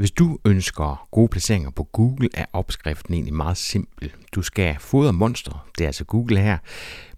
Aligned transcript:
Hvis 0.00 0.10
du 0.10 0.38
ønsker 0.44 1.08
gode 1.10 1.28
placeringer 1.28 1.70
på 1.70 1.84
Google, 1.84 2.28
er 2.34 2.44
opskriften 2.52 3.14
egentlig 3.14 3.34
meget 3.34 3.56
simpel. 3.56 4.12
Du 4.34 4.42
skal 4.42 4.76
fodre 4.78 5.12
monster, 5.12 5.68
det 5.78 5.84
er 5.84 5.88
altså 5.88 6.04
Google 6.04 6.40
her, 6.40 6.58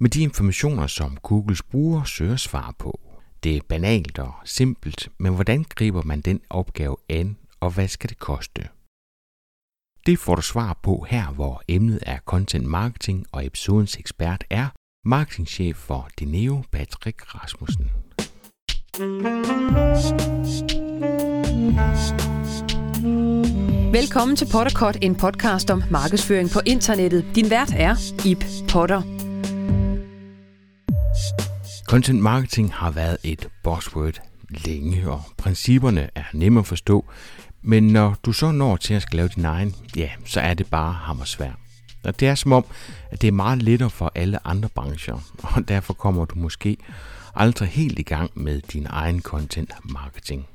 med 0.00 0.10
de 0.10 0.22
informationer, 0.22 0.86
som 0.86 1.16
Googles 1.16 1.62
brugere 1.62 2.06
søger 2.06 2.36
svar 2.36 2.74
på. 2.78 3.00
Det 3.42 3.56
er 3.56 3.60
banalt 3.68 4.18
og 4.18 4.32
simpelt, 4.44 5.08
men 5.18 5.34
hvordan 5.34 5.64
griber 5.64 6.02
man 6.02 6.20
den 6.20 6.40
opgave 6.50 6.96
an, 7.08 7.36
og 7.60 7.70
hvad 7.70 7.88
skal 7.88 8.10
det 8.10 8.18
koste? 8.18 8.68
Det 10.06 10.18
får 10.18 10.34
du 10.34 10.42
svar 10.42 10.78
på 10.82 11.06
her, 11.08 11.26
hvor 11.26 11.62
emnet 11.68 11.98
er 12.06 12.18
content 12.18 12.66
marketing, 12.66 13.26
og 13.32 13.46
episodens 13.46 13.96
ekspert 13.96 14.44
er 14.50 14.68
marketingchef 15.04 15.76
for 15.76 16.08
Dineo, 16.18 16.62
Patrick 16.72 17.34
Rasmussen. 17.34 17.90
Velkommen 23.92 24.36
til 24.36 24.48
Potterkort, 24.52 24.98
en 25.02 25.14
podcast 25.16 25.70
om 25.70 25.82
markedsføring 25.90 26.50
på 26.50 26.60
internettet. 26.66 27.24
Din 27.34 27.50
vært 27.50 27.72
er 27.76 27.96
Ip 28.26 28.44
Potter. 28.70 29.02
Content 31.88 32.20
marketing 32.20 32.72
har 32.74 32.90
været 32.90 33.16
et 33.24 33.48
buzzword 33.64 34.20
længe, 34.48 35.10
og 35.10 35.22
principperne 35.38 36.10
er 36.14 36.24
nemme 36.32 36.60
at 36.60 36.66
forstå, 36.66 37.04
men 37.62 37.86
når 37.86 38.16
du 38.26 38.32
så 38.32 38.50
når 38.50 38.76
til 38.76 38.94
at 38.94 39.02
skal 39.02 39.16
lave 39.16 39.28
din 39.28 39.44
egen, 39.44 39.74
ja, 39.96 40.10
så 40.24 40.40
er 40.40 40.54
det 40.54 40.70
bare 40.70 40.92
hammersvær. 40.92 41.52
Og 42.04 42.20
det 42.20 42.28
er 42.28 42.34
som 42.34 42.52
om, 42.52 42.64
at 43.10 43.22
det 43.22 43.28
er 43.28 43.32
meget 43.32 43.62
lettere 43.62 43.90
for 43.90 44.12
alle 44.14 44.46
andre 44.46 44.68
brancher, 44.68 45.18
og 45.42 45.68
derfor 45.68 45.92
kommer 45.92 46.24
du 46.24 46.38
måske 46.38 46.76
aldrig 47.34 47.68
helt 47.68 47.98
i 47.98 48.02
gang 48.02 48.30
med 48.34 48.60
din 48.60 48.86
egen 48.90 49.22
content 49.22 49.72
marketing. 49.84 50.46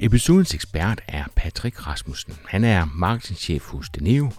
Episodens 0.00 0.54
ekspert 0.54 1.00
er 1.08 1.24
Patrick 1.36 1.86
Rasmussen. 1.86 2.34
Han 2.48 2.64
er 2.64 2.84
marketingchef 2.94 3.68
hos 3.68 3.90
Deneo 3.90 4.32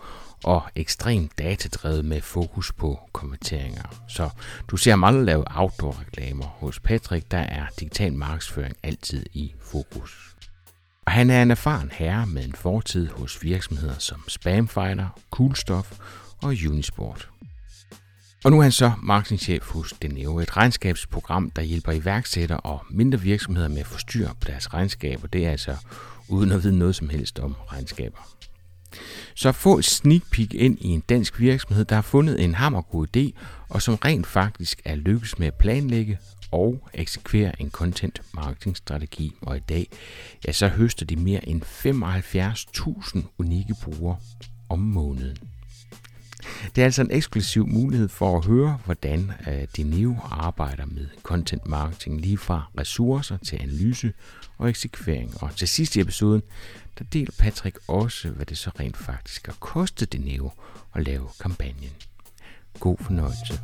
og 0.44 0.64
ekstremt 0.76 1.38
datadrevet 1.38 2.06
med 2.06 2.22
fokus 2.22 2.74
på 2.74 3.00
konverteringer. 3.14 4.06
Så 4.08 4.30
du 4.72 4.78
ser 4.78 4.96
mange 4.96 5.26
lave 5.26 5.44
outdoor-reklamer. 5.48 6.46
Hos 6.46 6.80
Patrick 6.80 7.32
der 7.32 7.38
er 7.38 7.66
digital 7.80 8.14
markedsføring 8.14 8.76
altid 8.84 9.26
i 9.34 9.54
fokus. 9.62 10.36
Og 11.06 11.12
han 11.12 11.30
er 11.30 11.42
en 11.42 11.52
erfaren 11.52 11.92
herre 11.94 12.28
med 12.28 12.44
en 12.44 12.54
fortid 12.54 13.08
hos 13.08 13.44
virksomheder 13.44 14.00
som 14.00 14.24
Spamfighter, 14.28 15.20
Coolstuff 15.32 15.92
og 16.44 16.56
Unisport. 16.70 17.30
Og 18.46 18.52
nu 18.52 18.58
er 18.58 18.64
han 18.64 18.72
så 18.72 18.92
marketingchef 19.04 19.70
hos 19.72 19.94
Deneo, 20.02 20.40
et 20.40 20.58
regnskabsprogram, 20.58 21.50
der 21.50 21.62
hjælper 21.62 21.92
iværksættere 21.92 22.60
og 22.60 22.86
mindre 22.90 23.20
virksomheder 23.20 23.68
med 23.68 23.78
at 23.78 23.88
få 23.88 23.98
styr 23.98 24.28
på 24.28 24.48
deres 24.48 24.74
regnskaber. 24.74 25.28
Det 25.28 25.46
er 25.46 25.52
altså 25.52 25.76
uden 26.30 26.52
at 26.52 26.64
vide 26.64 26.78
noget 26.78 26.96
som 26.96 27.10
helst 27.10 27.40
om 27.40 27.56
regnskaber. 27.72 28.18
Så 29.36 29.52
få 29.52 29.78
et 29.78 29.86
sneak 29.86 30.22
peek 30.32 30.54
ind 30.54 30.78
i 30.82 30.88
en 30.88 31.04
dansk 31.10 31.40
virksomhed, 31.40 31.86
der 31.86 31.96
har 31.96 32.02
fundet 32.02 32.44
en 32.44 32.56
hammergod 32.56 33.08
idé, 33.18 33.40
og 33.70 33.82
som 33.82 33.96
rent 33.96 34.28
faktisk 34.28 34.82
er 34.86 34.96
lykkes 34.96 35.40
med 35.40 35.48
at 35.48 35.54
planlægge 35.54 36.20
og 36.52 36.90
eksekvere 36.94 37.62
en 37.62 37.72
content 37.72 38.22
marketing 38.34 38.78
strategi. 38.78 39.32
Og 39.42 39.58
i 39.58 39.62
dag, 39.70 39.88
ja, 40.48 40.52
så 40.52 40.68
høster 40.68 41.06
de 41.06 41.16
mere 41.16 41.50
end 41.50 41.62
75.000 41.62 43.22
unikke 43.38 43.76
brugere 43.84 44.18
om 44.70 44.80
måneden. 44.80 45.38
Det 46.66 46.82
er 46.82 46.86
altså 46.86 47.02
en 47.02 47.12
eksklusiv 47.12 47.68
mulighed 47.68 48.10
for 48.10 48.38
at 48.38 48.46
høre, 48.46 48.80
hvordan 48.86 49.32
Deneo 49.46 49.66
Dineo 49.78 50.16
arbejder 50.32 50.86
med 50.86 51.08
content 51.24 51.68
marketing 51.68 52.22
lige 52.22 52.38
fra 52.38 52.72
ressourcer 52.80 53.38
til 53.38 53.56
analyse 53.62 54.14
og 54.58 54.70
eksekvering. 54.70 55.44
Og 55.44 55.56
til 55.56 55.68
sidst 55.68 55.96
i 55.96 56.00
episoden, 56.00 56.42
der 57.00 57.06
deler 57.14 57.32
Patrick 57.40 57.80
også, 57.88 58.30
hvad 58.30 58.46
det 58.46 58.58
så 58.58 58.72
rent 58.80 58.98
faktisk 58.98 59.46
har 59.46 59.58
kostet 59.60 60.14
Dineo 60.14 60.52
at 60.96 61.06
lave 61.06 61.28
kampagnen. 61.42 61.92
God 62.80 62.98
fornøjelse. 63.02 63.60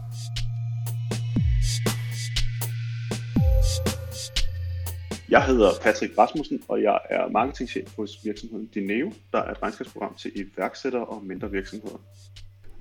Jeg 5.30 5.46
hedder 5.46 5.70
Patrick 5.82 6.18
Rasmussen, 6.18 6.64
og 6.68 6.82
jeg 6.82 7.00
er 7.10 7.30
marketingchef 7.30 7.96
hos 7.96 8.20
virksomheden 8.24 8.68
Dineo, 8.68 9.14
der 9.32 9.40
er 9.40 9.52
et 9.52 9.62
regnskabsprogram 9.62 10.16
til 10.16 10.32
iværksættere 10.36 11.06
og 11.06 11.26
mindre 11.26 11.52
virksomheder. 11.52 11.98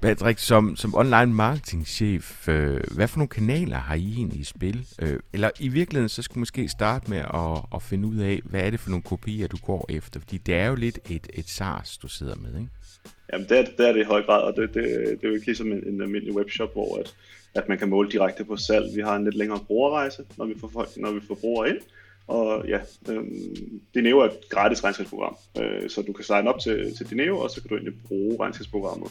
Patrick, 0.02 0.38
som, 0.38 0.76
som 0.76 0.94
online 0.94 1.34
marketingchef, 1.34 2.48
øh, 2.48 2.80
hvad 2.94 3.08
for 3.08 3.18
nogle 3.18 3.28
kanaler 3.28 3.76
har 3.76 3.94
I 3.94 4.14
egentlig 4.16 4.40
i 4.40 4.44
spil? 4.44 4.86
Øh, 5.02 5.20
eller 5.32 5.50
i 5.60 5.68
virkeligheden, 5.68 6.08
så 6.08 6.22
skal 6.22 6.38
måske 6.38 6.68
starte 6.68 7.10
med 7.10 7.18
at, 7.18 7.58
at 7.74 7.82
finde 7.82 8.08
ud 8.08 8.18
af, 8.18 8.40
hvad 8.44 8.60
er 8.60 8.70
det 8.70 8.80
for 8.80 8.90
nogle 8.90 9.02
kopier, 9.02 9.48
du 9.48 9.56
går 9.56 9.86
efter? 9.88 10.20
Fordi 10.20 10.38
det 10.38 10.54
er 10.54 10.66
jo 10.66 10.74
lidt 10.74 10.98
et, 11.10 11.26
et 11.34 11.48
SARS, 11.48 11.98
du 11.98 12.08
sidder 12.08 12.34
med, 12.36 12.60
ikke? 12.60 12.70
Jamen, 13.32 13.48
det 13.48 13.58
er 13.58 13.64
det, 13.78 13.88
er 13.88 13.92
det 13.92 14.00
i 14.00 14.04
høj 14.04 14.22
grad, 14.22 14.42
og 14.42 14.56
det, 14.56 14.74
det, 14.74 14.84
det 14.84 15.24
er 15.24 15.28
jo 15.28 15.34
ikke 15.34 15.46
ligesom 15.46 15.72
en, 15.72 15.86
en 15.86 16.02
almindelig 16.02 16.36
webshop, 16.36 16.72
hvor 16.72 16.98
at, 16.98 17.14
at 17.54 17.68
man 17.68 17.78
kan 17.78 17.88
måle 17.88 18.10
direkte 18.10 18.44
på 18.44 18.56
salg. 18.56 18.96
Vi 18.96 19.00
har 19.00 19.16
en 19.16 19.24
lidt 19.24 19.36
længere 19.36 19.60
brugerrejse, 19.66 20.24
når 20.36 20.44
vi 20.44 20.54
får, 20.60 20.68
folk, 20.68 20.88
når 20.96 21.12
vi 21.12 21.20
får 21.28 21.34
brugere 21.34 21.68
ind. 21.68 21.78
Og 22.26 22.64
ja, 22.68 22.78
øh, 23.08 23.24
Dineo 23.94 24.18
er 24.18 24.24
et 24.24 24.48
gratis 24.50 24.84
regnskabsprogram, 24.84 25.36
øh, 25.60 25.90
så 25.90 26.02
du 26.02 26.12
kan 26.12 26.24
signe 26.24 26.48
op 26.48 26.60
til, 26.60 26.96
til 26.96 27.10
Dineo, 27.10 27.38
og 27.38 27.50
så 27.50 27.60
kan 27.60 27.68
du 27.68 27.74
egentlig 27.74 27.94
bruge 28.08 28.36
regnskabsprogrammet 28.40 29.10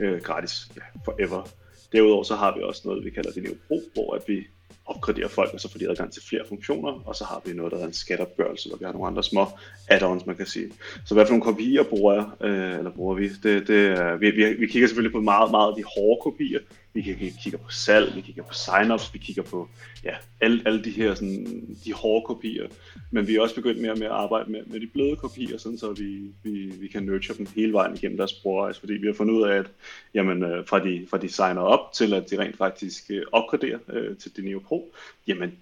øh, 0.00 0.20
gratis 0.20 0.68
ja, 0.76 0.82
forever. 1.04 1.48
Derudover 1.92 2.22
så 2.22 2.36
har 2.36 2.56
vi 2.56 2.62
også 2.62 2.82
noget, 2.84 3.04
vi 3.04 3.10
kalder 3.10 3.30
det 3.30 3.58
Pro, 3.68 3.80
hvor 3.94 4.14
at 4.14 4.22
vi 4.26 4.46
opgraderer 4.86 5.28
folk, 5.28 5.54
og 5.54 5.60
så 5.60 5.70
får 5.70 5.78
de 5.78 5.90
adgang 5.90 6.12
til 6.12 6.22
flere 6.28 6.42
funktioner, 6.48 7.02
og 7.08 7.16
så 7.16 7.24
har 7.24 7.42
vi 7.44 7.52
noget, 7.52 7.72
der 7.72 7.78
er 7.78 7.86
en 7.86 7.92
skatopgørelse, 7.92 8.68
hvor 8.68 8.78
vi 8.78 8.84
har 8.84 8.92
nogle 8.92 9.06
andre 9.06 9.24
små 9.24 9.46
add-ons, 9.90 10.26
man 10.26 10.36
kan 10.36 10.46
sige. 10.46 10.72
Så 11.06 11.14
hvad 11.14 11.26
for 11.26 11.32
nogle 11.32 11.44
kopier 11.44 11.82
bruger 11.82 12.14
jeg, 12.14 12.48
øh, 12.48 12.78
eller 12.78 12.90
bruger 12.90 13.14
vi? 13.14 13.28
Det, 13.28 13.68
det 13.68 13.86
er, 13.86 14.16
vi, 14.16 14.30
vi, 14.30 14.44
vi 14.44 14.66
kigger 14.66 14.88
selvfølgelig 14.88 15.12
på 15.12 15.20
meget, 15.20 15.50
meget 15.50 15.74
de 15.76 15.84
hårde 15.96 16.20
kopier, 16.22 16.60
vi 16.92 17.32
kigger 17.42 17.58
på 17.58 17.70
salg, 17.70 18.16
vi 18.16 18.20
kigger 18.20 18.42
på 18.42 18.54
sign-ups, 18.54 19.12
vi 19.12 19.18
kigger 19.18 19.42
på 19.42 19.68
ja, 20.04 20.14
alle, 20.40 20.62
alle 20.66 20.84
de 20.84 20.90
her 20.90 21.14
sådan, 21.14 21.76
de 21.84 21.92
hårde 21.92 22.26
kopier. 22.26 22.68
Men 23.10 23.26
vi 23.26 23.36
er 23.36 23.40
også 23.40 23.54
begyndt 23.54 23.80
mere 23.80 23.92
og 23.92 23.98
mere 23.98 24.08
at 24.08 24.14
arbejde 24.14 24.52
med, 24.52 24.64
med 24.66 24.80
de 24.80 24.86
bløde 24.86 25.16
kopier, 25.16 25.58
sådan 25.58 25.78
så 25.78 25.92
vi, 25.92 26.32
vi, 26.42 26.50
vi 26.66 26.88
kan 26.88 27.02
nurture 27.02 27.36
dem 27.36 27.46
hele 27.56 27.72
vejen 27.72 27.94
igennem 27.94 28.16
deres 28.16 28.32
brugerrejse, 28.32 28.80
fordi 28.80 28.92
vi 28.92 29.06
har 29.06 29.14
fundet 29.14 29.34
ud 29.34 29.42
af, 29.42 29.56
at 29.56 29.66
jamen, 30.14 30.42
øh, 30.42 30.66
fra, 30.66 30.84
de, 30.84 31.06
fra 31.10 31.18
de 31.18 31.28
signer 31.28 31.60
op 31.60 31.92
til 31.92 32.14
at 32.14 32.30
de 32.30 32.38
rent 32.38 32.56
faktisk 32.56 33.10
øh, 33.10 33.22
opgraderer 33.32 33.78
øh, 33.88 34.16
til 34.16 34.36
det 34.36 34.44
nye 34.44 34.60
Pro, 34.60 34.94
jamen 35.26 35.52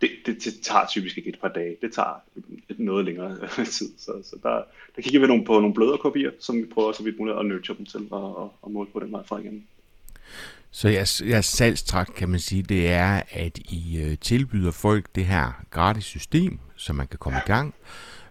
det, 0.00 0.10
det, 0.26 0.44
det 0.44 0.54
tager 0.62 0.86
typisk 0.86 1.18
ikke 1.18 1.28
et 1.28 1.40
par 1.40 1.48
dage. 1.48 1.76
Det 1.82 1.92
tager 1.92 2.22
noget 2.68 3.04
længere 3.04 3.38
tid. 3.78 3.98
Så, 3.98 4.12
så 4.24 4.36
der, 4.42 4.62
der 4.96 5.02
kigger 5.02 5.20
vi 5.20 5.26
nogle, 5.26 5.44
på 5.44 5.60
nogle 5.60 5.74
blødere 5.74 5.98
kopier, 5.98 6.30
som 6.40 6.56
vi 6.56 6.64
prøver 6.64 6.92
så 6.92 7.02
vidt 7.02 7.18
muligt 7.18 7.38
at 7.38 7.46
nurture 7.46 7.76
dem 7.76 7.86
til 7.86 8.08
og, 8.10 8.36
og, 8.36 8.54
og 8.62 8.70
måle 8.70 8.90
på 8.92 9.00
den 9.00 9.12
vej 9.12 9.22
fra 9.26 9.38
igen. 9.38 9.66
Så 10.70 10.88
jeres, 10.88 11.22
jeres 11.28 11.46
salgstrakt, 11.46 12.14
kan 12.14 12.28
man 12.28 12.40
sige, 12.40 12.62
det 12.62 12.90
er, 12.90 13.22
at 13.30 13.58
I 13.58 13.98
øh, 13.98 14.18
tilbyder 14.18 14.70
folk 14.70 15.06
det 15.14 15.26
her 15.26 15.64
gratis 15.70 16.04
system, 16.04 16.58
så 16.76 16.92
man 16.92 17.06
kan 17.06 17.18
komme 17.18 17.38
i 17.38 17.46
gang. 17.46 17.74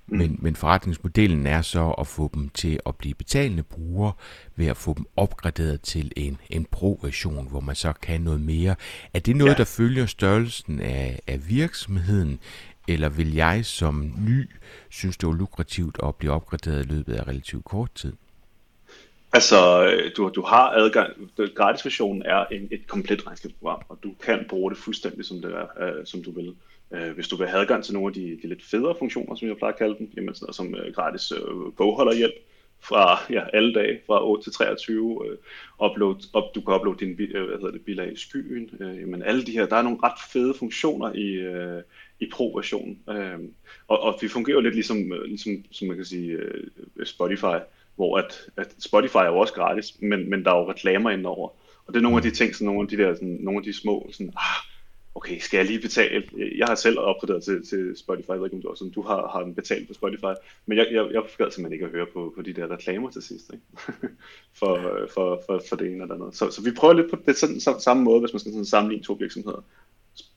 Men, 0.07 0.31
mm. 0.31 0.37
men 0.41 0.55
forretningsmodellen 0.55 1.47
er 1.47 1.61
så 1.61 1.91
at 1.91 2.07
få 2.07 2.31
dem 2.33 2.49
til 2.49 2.79
at 2.85 2.95
blive 2.95 3.13
betalende 3.13 3.63
brugere 3.63 4.13
ved 4.55 4.65
at 4.65 4.77
få 4.77 4.93
dem 4.93 5.05
opgraderet 5.15 5.81
til 5.81 6.11
en, 6.15 6.37
en 6.49 6.65
pro-version, 6.71 7.47
hvor 7.49 7.59
man 7.59 7.75
så 7.75 7.93
kan 7.93 8.21
noget 8.21 8.41
mere. 8.41 8.75
Er 9.13 9.19
det 9.19 9.35
noget, 9.35 9.53
ja. 9.53 9.57
der 9.57 9.63
følger 9.63 10.05
størrelsen 10.05 10.79
af, 10.79 11.19
af 11.27 11.49
virksomheden, 11.49 12.39
eller 12.87 13.09
vil 13.09 13.33
jeg 13.33 13.65
som 13.65 14.13
ny 14.17 14.49
synes, 14.89 15.17
det 15.17 15.27
er 15.27 15.33
lukrativt 15.33 15.97
at 16.03 16.15
blive 16.15 16.31
opgraderet 16.31 16.85
i 16.85 16.87
løbet 16.87 17.13
af 17.13 17.27
relativt 17.27 17.65
kort 17.65 17.93
tid? 17.95 18.13
Altså, 19.33 19.88
øh, 19.88 20.11
du, 20.17 20.31
du 20.35 20.41
har 20.41 20.69
adgang, 20.69 21.31
gratisversionen 21.55 22.21
er 22.21 22.45
en, 22.45 22.67
et 22.71 22.88
komplet 22.88 23.27
regnskabsprogram, 23.27 23.81
og 23.89 23.99
du 24.03 24.13
kan 24.23 24.45
bruge 24.49 24.71
det 24.71 24.79
fuldstændig 24.79 25.25
som, 25.25 25.41
det 25.41 25.53
er, 25.53 25.83
øh, 25.83 26.05
som 26.05 26.23
du 26.23 26.31
vil. 26.31 26.55
Øh, 26.91 27.11
hvis 27.11 27.27
du 27.27 27.35
vil 27.35 27.47
have 27.47 27.61
adgang 27.61 27.83
til 27.83 27.93
nogle 27.93 28.07
af 28.07 28.13
de, 28.13 28.39
de 28.41 28.47
lidt 28.47 28.63
federe 28.63 28.95
funktioner, 28.99 29.35
som 29.35 29.47
jeg 29.47 29.57
plejer 29.57 29.73
at 29.73 29.79
kalde 29.79 29.95
dem, 29.99 30.11
jamen 30.16 30.35
sådan 30.35 30.45
noget 30.45 30.55
som 30.55 30.75
øh, 30.75 30.93
gratis 30.93 31.31
øh, 31.31 31.73
bogholderhjælp 31.78 32.34
fra 32.79 33.19
ja, 33.29 33.43
alle 33.53 33.73
dage, 33.73 33.99
fra 34.07 34.28
8 34.28 34.43
til 34.43 34.53
23, 34.53 35.28
øh, 35.28 35.37
upload, 35.85 36.29
op, 36.34 36.55
du 36.55 36.61
kan 36.61 36.73
uploade 36.73 37.05
din 37.05 37.22
øh, 37.22 37.46
hvad 37.46 37.57
hedder 37.57 37.72
det, 37.72 37.85
bilag 37.85 38.13
i 38.13 38.16
skyen, 38.16 38.69
øh, 38.79 39.02
jamen 39.02 39.23
alle 39.23 39.46
de 39.46 39.52
her, 39.52 39.66
der 39.66 39.75
er 39.75 39.81
nogle 39.81 39.99
ret 40.03 40.19
fede 40.31 40.53
funktioner 40.53 41.13
i, 41.13 41.28
øh, 41.31 41.81
i 42.19 42.29
pro-versionen, 42.34 42.99
uh, 43.07 43.46
og, 43.87 43.99
og 43.99 44.17
vi 44.22 44.28
fungerer 44.28 44.55
jo 44.55 44.61
lidt 44.61 44.75
ligesom, 44.75 45.13
øh, 45.13 45.23
ligesom 45.23 45.66
som 45.72 45.87
man 45.87 45.97
kan 45.97 46.05
sige, 46.05 46.37
uh, 46.37 47.05
Spotify, 47.05 47.57
hvor 47.97 48.17
at, 48.17 48.41
at 48.58 48.76
Spotify 48.79 49.17
er 49.17 49.26
jo 49.26 49.38
også 49.38 49.53
gratis, 49.53 49.96
men, 49.99 50.29
men 50.29 50.46
der 50.46 50.52
er 50.52 50.59
jo 50.59 50.70
reklamer 50.70 51.09
indover. 51.09 51.49
Og 51.85 51.94
det 51.94 51.96
er 51.96 52.03
nogle 52.03 52.17
af 52.17 52.23
de 52.23 52.32
ting, 52.32 52.55
sådan 52.55 52.66
nogle 52.66 52.82
af 52.82 52.88
de 52.88 52.97
der, 52.97 53.14
sådan, 53.14 53.38
nogle 53.41 53.58
af 53.58 53.64
de 53.64 53.73
små, 53.73 54.09
sådan, 54.11 54.34
ah, 54.38 54.64
okay, 55.16 55.40
skal 55.40 55.58
jeg 55.58 55.66
lige 55.66 55.79
betale? 55.79 56.23
Jeg 56.58 56.67
har 56.67 56.76
selv 56.76 56.99
opgraderet 56.99 57.44
til, 57.44 57.67
til 57.67 57.97
Spotify, 57.97 58.29
jeg 58.29 58.40
ved 58.40 58.46
ikke 58.46 58.55
om 58.55 58.61
du, 58.61 58.70
også, 58.70 58.91
du 58.96 59.02
har, 59.02 59.28
har 59.28 59.44
den 59.44 59.55
betalt 59.55 59.88
på 59.88 59.94
Spotify, 59.94 60.34
men 60.66 60.78
jeg, 60.78 60.88
jeg, 60.91 61.11
jeg 61.11 61.23
gad 61.38 61.52
simpelthen 61.52 61.73
ikke 61.73 61.85
at 61.85 61.91
høre 61.91 62.05
på, 62.14 62.34
på 62.35 62.41
de 62.41 62.53
der 62.53 62.72
reklamer 62.72 63.09
til 63.09 63.22
sidst, 63.22 63.52
ikke? 63.53 63.66
for, 64.59 64.73
for, 65.14 65.43
for, 65.46 65.61
for 65.70 65.76
det 65.76 65.88
ene 65.88 66.03
eller 66.03 66.16
andet. 66.16 66.35
Så, 66.35 66.52
så 66.52 66.64
vi 66.64 66.72
prøver 66.72 66.93
lidt 66.93 67.09
på 67.09 67.17
det 67.26 67.35
sådan, 67.35 67.59
så, 67.59 67.79
samme 67.79 68.03
måde, 68.03 68.20
hvis 68.20 68.34
man 68.34 68.40
skal 68.40 68.52
sådan 68.52 68.66
sammenligne 68.66 69.03
to 69.03 69.14
virksomheder. 69.14 69.64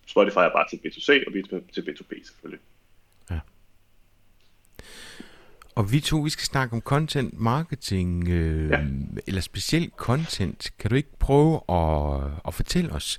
Spotify 0.07 0.39
er 0.39 0.53
bare 0.53 0.69
til 0.71 0.77
B2C, 0.77 1.27
og 1.27 1.35
vi 1.35 1.39
er 1.39 1.61
til 1.73 1.81
B2B 1.81 2.27
selvfølgelig. 2.27 2.61
Og 5.75 5.93
vi 5.93 6.01
to, 6.01 6.17
vi 6.17 6.31
skal 6.31 6.45
snakke 6.45 6.73
om 6.73 6.81
content 6.81 7.41
marketing, 7.41 8.29
øh, 8.29 8.71
ja. 8.71 8.79
eller 9.27 9.41
specielt 9.41 9.95
content. 9.97 10.71
Kan 10.79 10.91
du 10.91 10.97
ikke 10.97 11.19
prøve 11.19 11.61
at, 11.69 12.31
at 12.47 12.55
fortælle 12.55 12.93
os, 12.93 13.19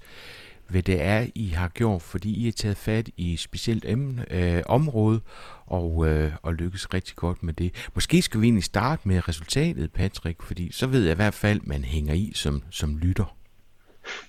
hvad 0.69 0.81
det 0.81 1.01
er, 1.01 1.25
I 1.35 1.47
har 1.47 1.67
gjort, 1.67 2.01
fordi 2.01 2.41
I 2.41 2.45
har 2.45 2.51
taget 2.51 2.77
fat 2.77 3.09
i 3.17 3.33
et 3.33 3.39
specielt 3.39 3.85
emne, 3.87 4.25
øh, 4.31 4.63
område, 4.65 5.21
og, 5.65 6.07
øh, 6.07 6.31
og 6.41 6.53
lykkes 6.53 6.93
rigtig 6.93 7.15
godt 7.15 7.43
med 7.43 7.53
det. 7.53 7.89
Måske 7.93 8.21
skal 8.21 8.41
vi 8.41 8.45
egentlig 8.45 8.63
starte 8.63 9.07
med 9.07 9.27
resultatet, 9.27 9.93
Patrick, 9.93 10.41
fordi 10.43 10.71
så 10.71 10.87
ved 10.87 11.03
jeg 11.03 11.11
i 11.11 11.15
hvert 11.15 11.33
fald, 11.33 11.61
man 11.63 11.83
hænger 11.83 12.13
i 12.13 12.31
som, 12.35 12.63
som 12.69 12.97
lytter. 12.97 13.37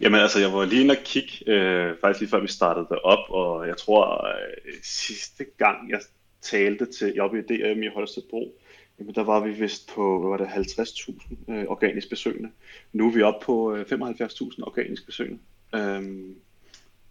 Jamen 0.00 0.20
altså, 0.20 0.40
jeg 0.40 0.52
var 0.52 0.64
lige 0.64 0.80
inde 0.80 0.92
og 0.92 1.04
kigge, 1.04 1.50
øh, 1.50 1.94
faktisk 2.00 2.20
lige 2.20 2.30
før 2.30 2.40
vi 2.40 2.48
startede 2.48 2.86
det 2.90 2.98
op, 2.98 3.30
og 3.30 3.68
jeg 3.68 3.76
tror 3.76 4.26
øh, 4.26 4.72
sidste 4.82 5.44
gang 5.58 5.90
jeg 5.90 6.00
talte 6.42 6.86
til 6.86 7.20
oppe 7.20 7.38
i 7.38 7.42
DM 7.42 7.82
i 7.82 7.88
Holstebro, 7.88 8.58
jamen 8.98 9.14
der 9.14 9.24
var 9.24 9.40
vi 9.40 9.50
vist 9.50 9.88
på, 9.94 10.20
hvad 10.20 10.30
var 10.30 10.36
det, 10.36 10.46
50.000 10.46 11.52
øh, 11.52 11.64
organisk 11.68 12.10
besøgende. 12.10 12.50
Nu 12.92 13.08
er 13.08 13.12
vi 13.12 13.22
oppe 13.22 13.44
på 13.44 13.74
øh, 13.74 13.86
75.000 13.92 14.62
organisk 14.62 15.06
besøgende 15.06 15.38
øh, 15.74 16.02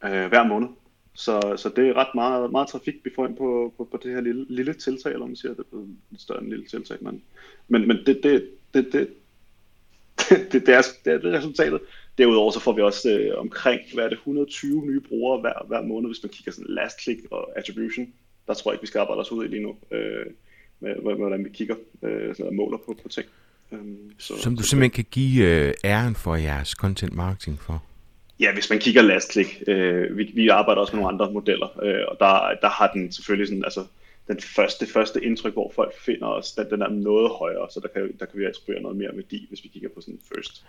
øh, 0.03 0.27
hver 0.29 0.47
måned. 0.47 0.67
Så, 1.13 1.53
så 1.57 1.69
det 1.75 1.89
er 1.89 1.93
ret 1.93 2.15
meget, 2.15 2.51
meget 2.51 2.67
trafik, 2.67 2.95
vi 3.03 3.11
får 3.15 3.27
ind 3.27 3.37
på, 3.37 3.73
på, 3.77 3.83
på 3.91 3.99
det 4.03 4.11
her 4.11 4.21
lille, 4.21 4.45
lille 4.49 4.73
tiltag, 4.73 5.11
eller 5.11 5.25
man 5.25 5.35
siger, 5.35 5.53
det 5.53 5.65
er 5.73 5.85
lidt 6.09 6.21
større 6.21 6.41
end 6.41 6.49
lille 6.49 6.65
tiltag. 6.65 6.97
Men, 7.01 7.23
men, 7.67 7.87
men 7.87 7.97
det, 8.05 8.19
det, 8.23 8.49
det, 8.73 8.93
det, 8.93 9.09
det, 10.51 10.65
det, 10.65 10.69
er, 10.69 10.81
det 11.05 11.25
er 11.25 11.37
resultatet. 11.37 11.81
Derudover 12.17 12.51
så 12.51 12.59
får 12.59 12.71
vi 12.73 12.81
også 12.81 13.09
øh, 13.09 13.39
omkring, 13.39 13.81
hvad 13.93 14.03
er 14.03 14.09
det, 14.09 14.17
120 14.17 14.85
nye 14.85 14.99
brugere 14.99 15.41
hver, 15.41 15.65
hver 15.67 15.81
måned, 15.81 16.09
hvis 16.09 16.23
man 16.23 16.29
kigger 16.29 16.51
sådan 16.51 16.75
last 16.75 17.03
click 17.03 17.31
og 17.31 17.57
attribution. 17.57 18.13
Der 18.51 18.55
tror 18.55 18.71
jeg 18.71 18.75
ikke, 18.75 18.81
vi 18.81 18.87
skal 18.87 18.99
arbejde 18.99 19.19
os 19.19 19.31
ud 19.31 19.45
i 19.45 19.47
lige 19.47 19.63
nu, 19.63 19.75
øh, 19.91 20.25
med, 20.79 20.95
med, 20.95 21.15
hvordan 21.15 21.45
vi 21.45 21.49
kigger 21.49 21.75
øh, 22.03 22.35
sådan, 22.35 22.45
og 22.45 22.53
måler 22.53 22.77
på, 22.77 22.97
på 23.03 23.09
ting. 23.09 23.27
Um, 23.71 24.11
så, 24.17 24.37
Som 24.37 24.55
du 24.55 24.63
så 24.63 24.69
simpelthen 24.69 24.91
kan 24.91 25.05
give 25.11 25.45
øh, 25.47 25.73
æren 25.83 26.15
for 26.15 26.35
jeres 26.35 26.69
content 26.69 27.13
marketing 27.13 27.59
for? 27.59 27.83
Ja, 28.39 28.53
hvis 28.53 28.69
man 28.69 28.79
kigger 28.79 29.01
last 29.01 29.31
click, 29.31 29.63
øh, 29.67 30.17
vi, 30.17 30.31
vi 30.35 30.47
arbejder 30.47 30.81
også 30.81 30.95
med 30.95 31.03
nogle 31.03 31.13
andre 31.13 31.33
modeller, 31.33 31.83
øh, 31.83 32.03
og 32.07 32.17
der, 32.19 32.59
der 32.61 32.69
har 32.69 32.91
den 32.93 33.11
selvfølgelig 33.11 33.47
sådan, 33.47 33.63
altså 33.63 33.85
den 34.27 34.39
første, 34.41 34.87
første 34.87 35.25
indtryk, 35.25 35.53
hvor 35.53 35.71
folk 35.75 35.93
finder 35.99 36.27
os, 36.27 36.51
den, 36.51 36.69
den 36.69 36.81
er 36.81 36.89
noget 36.89 37.29
højere, 37.39 37.67
så 37.69 37.79
der 37.79 37.87
kan, 37.87 38.11
der 38.19 38.25
kan 38.25 38.39
vi 38.39 38.45
attribuere 38.45 38.81
noget 38.81 38.97
mere 38.97 39.11
værdi, 39.15 39.45
hvis 39.49 39.63
vi 39.63 39.69
kigger 39.69 39.89
på 39.89 40.01
sådan 40.01 40.19
first 40.35 40.65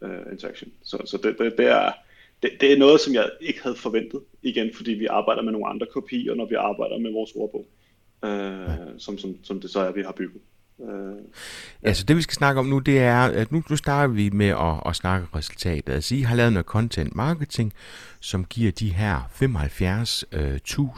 uh, 0.00 0.32
interaction. 0.32 0.70
Så, 0.82 1.02
så 1.04 1.16
det, 1.16 1.38
det, 1.38 1.54
det, 1.58 1.66
er, 1.66 1.92
det, 2.42 2.50
det 2.60 2.72
er 2.72 2.78
noget, 2.78 3.00
som 3.00 3.14
jeg 3.14 3.30
ikke 3.40 3.62
havde 3.62 3.76
forventet, 3.76 4.20
igen, 4.42 4.70
fordi 4.74 4.90
vi 4.90 5.06
arbejder 5.06 5.42
med 5.42 5.52
nogle 5.52 5.68
andre 5.68 5.86
kopier, 5.92 6.34
når 6.34 6.46
vi 6.46 6.54
arbejder 6.54 6.98
med 6.98 7.12
vores 7.12 7.32
ordbog, 7.34 7.66
ja. 8.24 8.98
som, 8.98 9.18
som, 9.18 9.36
som 9.42 9.60
det 9.60 9.70
så 9.70 9.80
er, 9.80 9.92
vi 9.92 10.02
har 10.02 10.12
bygget. 10.12 10.42
Ja. 10.78 11.12
Altså 11.82 12.04
det 12.04 12.16
vi 12.16 12.22
skal 12.22 12.34
snakke 12.34 12.58
om 12.58 12.66
nu, 12.66 12.78
det 12.78 12.98
er, 12.98 13.20
at 13.20 13.52
nu, 13.52 13.62
nu 13.70 13.76
starter 13.76 14.14
vi 14.14 14.30
med 14.30 14.48
at, 14.48 14.82
at 14.86 14.96
snakke 14.96 15.26
resultatet. 15.34 15.92
Altså 15.92 16.14
I 16.14 16.20
har 16.20 16.36
lavet 16.36 16.52
noget 16.52 16.66
content 16.66 17.14
marketing, 17.14 17.72
som 18.20 18.44
giver 18.44 18.72
de 18.72 18.92
her 18.92 19.20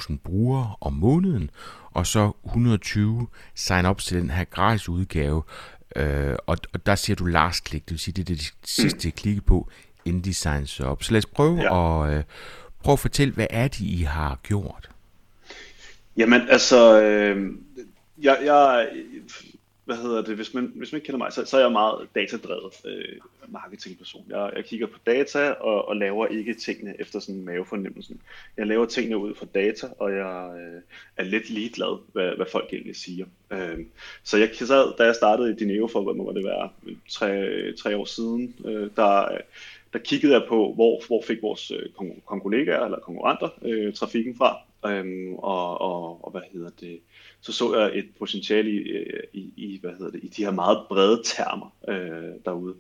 75.000 0.08 0.12
uh, 0.12 0.18
brugere 0.18 0.74
om 0.80 0.92
måneden, 0.92 1.50
og 1.90 2.06
så 2.06 2.32
120 2.46 3.26
sign 3.54 3.86
up 3.86 3.98
til 3.98 4.20
den 4.20 4.30
her 4.30 4.44
gratis 4.44 4.88
udgave, 4.88 5.42
Øh, 5.96 6.36
og, 6.46 6.58
og 6.72 6.86
der 6.86 6.94
siger 6.94 7.16
du 7.16 7.24
last 7.24 7.68
click, 7.68 7.84
det 7.84 7.90
vil 7.90 7.98
sige, 7.98 8.14
det 8.14 8.22
er 8.22 8.36
det 8.36 8.54
sidste, 8.64 9.08
mm. 9.08 9.12
klikke 9.12 9.40
på, 9.40 9.68
inden 10.04 10.24
de 10.24 10.34
signs 10.34 10.80
op. 10.80 11.02
Så 11.02 11.12
lad 11.12 11.18
os 11.18 11.26
prøve 11.26 11.60
ja. 11.60 12.04
at, 12.04 12.16
øh, 12.16 12.24
prøve 12.84 12.92
at 12.92 12.98
fortælle, 12.98 13.34
hvad 13.34 13.46
er 13.50 13.68
det, 13.68 13.80
I 13.80 14.02
har 14.02 14.38
gjort? 14.42 14.90
Jamen 16.16 16.40
altså, 16.48 17.02
øh, 17.02 17.52
jeg, 18.22 18.38
jeg, 18.44 18.88
hvad 19.88 19.96
hedder 19.96 20.22
det, 20.22 20.36
hvis 20.36 20.54
man, 20.54 20.72
hvis 20.74 20.92
man 20.92 20.96
ikke 20.96 21.06
kender 21.06 21.18
mig, 21.18 21.32
så, 21.32 21.44
så 21.44 21.56
er 21.56 21.60
jeg 21.60 21.72
meget 21.72 22.08
datadrevet 22.14 22.72
øh, 22.84 23.18
marketingperson. 23.48 24.24
Jeg, 24.28 24.52
jeg 24.56 24.64
kigger 24.64 24.86
på 24.86 24.98
data 25.06 25.50
og, 25.50 25.88
og 25.88 25.96
laver 25.96 26.26
ikke 26.26 26.54
tingene 26.54 26.94
efter 27.00 27.18
sådan 27.20 27.42
mavefornemmelsen. 27.42 28.20
Jeg 28.56 28.66
laver 28.66 28.86
tingene 28.86 29.18
ud 29.18 29.34
fra 29.34 29.46
data, 29.54 29.86
og 29.98 30.12
jeg 30.12 30.50
øh, 30.60 30.80
er 31.16 31.22
lidt 31.22 31.50
ligeglad, 31.50 31.98
hvad, 32.12 32.36
hvad 32.36 32.46
folk 32.52 32.68
egentlig 32.72 32.96
siger. 32.96 33.26
Øh, 33.50 33.78
så 34.22 34.36
jeg 34.36 34.50
sad, 34.54 34.96
da 34.98 35.04
jeg 35.04 35.14
startede 35.14 35.50
i 35.50 35.54
Dineo 35.54 35.86
for, 35.86 36.02
hvad 36.02 36.14
må 36.14 36.32
det 36.32 36.44
være, 36.44 36.70
tre, 37.10 37.72
tre 37.72 37.96
år 37.96 38.04
siden, 38.04 38.54
øh, 38.64 38.90
der, 38.96 39.28
der 39.92 39.98
kiggede 39.98 40.32
jeg 40.32 40.42
på, 40.48 40.72
hvor, 40.74 41.06
hvor 41.06 41.22
fik 41.26 41.42
vores 41.42 41.70
øh, 41.70 42.40
kollegaer 42.42 42.84
eller 42.84 42.98
konkurrenter 42.98 43.48
øh, 43.62 43.94
trafikken 43.94 44.36
fra, 44.36 44.56
øhm, 44.86 45.34
og, 45.34 45.80
og, 45.80 46.24
og 46.24 46.30
hvad 46.30 46.40
hedder 46.52 46.70
det, 46.80 47.00
så 47.40 47.52
så 47.52 47.76
jeg 47.76 47.98
et 47.98 48.08
potentiale 48.18 48.70
i, 48.70 48.76
øh, 48.76 49.22
i, 49.32 49.52
i, 49.56 49.78
hvad 49.80 49.90
hedder 49.90 50.10
det, 50.10 50.20
i 50.24 50.28
de 50.28 50.44
her 50.44 50.50
meget 50.50 50.78
brede 50.88 51.22
termer 51.24 51.74
øh, 51.88 52.34
derude. 52.44 52.74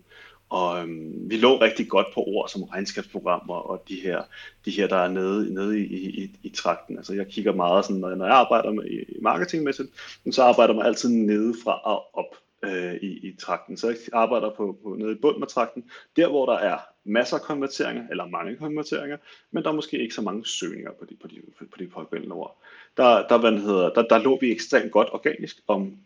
Og 0.50 0.82
øhm, 0.82 1.30
vi 1.30 1.36
lå 1.36 1.60
rigtig 1.60 1.88
godt 1.88 2.06
på 2.14 2.20
ord 2.26 2.48
som 2.48 2.62
regnskabsprogrammer 2.62 3.54
og 3.54 3.84
de 3.88 4.00
her, 4.00 4.22
de 4.64 4.70
her 4.70 4.88
der 4.88 4.96
er 4.96 5.08
nede, 5.08 5.54
nede 5.54 5.80
i, 5.80 6.22
i, 6.22 6.30
i 6.42 6.48
trakten. 6.48 6.96
Altså 6.96 7.14
jeg 7.14 7.26
kigger 7.26 7.52
meget 7.52 7.84
sådan, 7.84 8.00
når 8.00 8.24
jeg 8.24 8.34
arbejder 8.34 8.72
med 8.72 8.84
i 8.86 9.04
marketingmæssigt, 9.20 9.88
så 10.30 10.42
arbejder 10.42 10.74
man 10.74 10.86
altid 10.86 11.08
nede 11.08 11.54
fra 11.64 11.80
og 11.84 12.18
op 12.18 12.36
øh, 12.62 12.94
i, 12.94 13.28
i 13.28 13.36
trakten. 13.36 13.76
Så 13.76 13.88
jeg 13.88 13.96
arbejder 14.12 14.50
på, 14.56 14.78
på 14.82 14.94
nede 14.98 15.12
i 15.12 15.14
bunden 15.22 15.42
af 15.42 15.48
trakten, 15.48 15.90
der 16.16 16.28
hvor 16.28 16.46
der 16.46 16.58
er 16.58 16.78
masser 17.04 17.36
af 17.36 17.42
konverteringer, 17.42 18.08
eller 18.10 18.26
mange 18.26 18.56
konverteringer, 18.56 19.16
men 19.50 19.62
der 19.62 19.70
er 19.70 19.74
måske 19.74 19.98
ikke 19.98 20.14
så 20.14 20.22
mange 20.22 20.46
søgninger 20.46 20.92
på 20.92 21.04
de, 21.04 21.16
på 21.22 21.28
de, 21.28 21.40
på 21.60 21.76
de 21.78 21.86
pågældende 21.86 22.34
ord. 22.34 22.62
Der, 22.96 23.28
der, 23.28 23.38
hvad 23.38 23.52
hedder, 23.52 23.90
der, 23.92 24.02
der 24.02 24.18
lå 24.18 24.38
vi 24.40 24.52
ekstremt 24.52 24.92
godt 24.92 25.08
organisk, 25.12 25.56
om, 25.68 25.96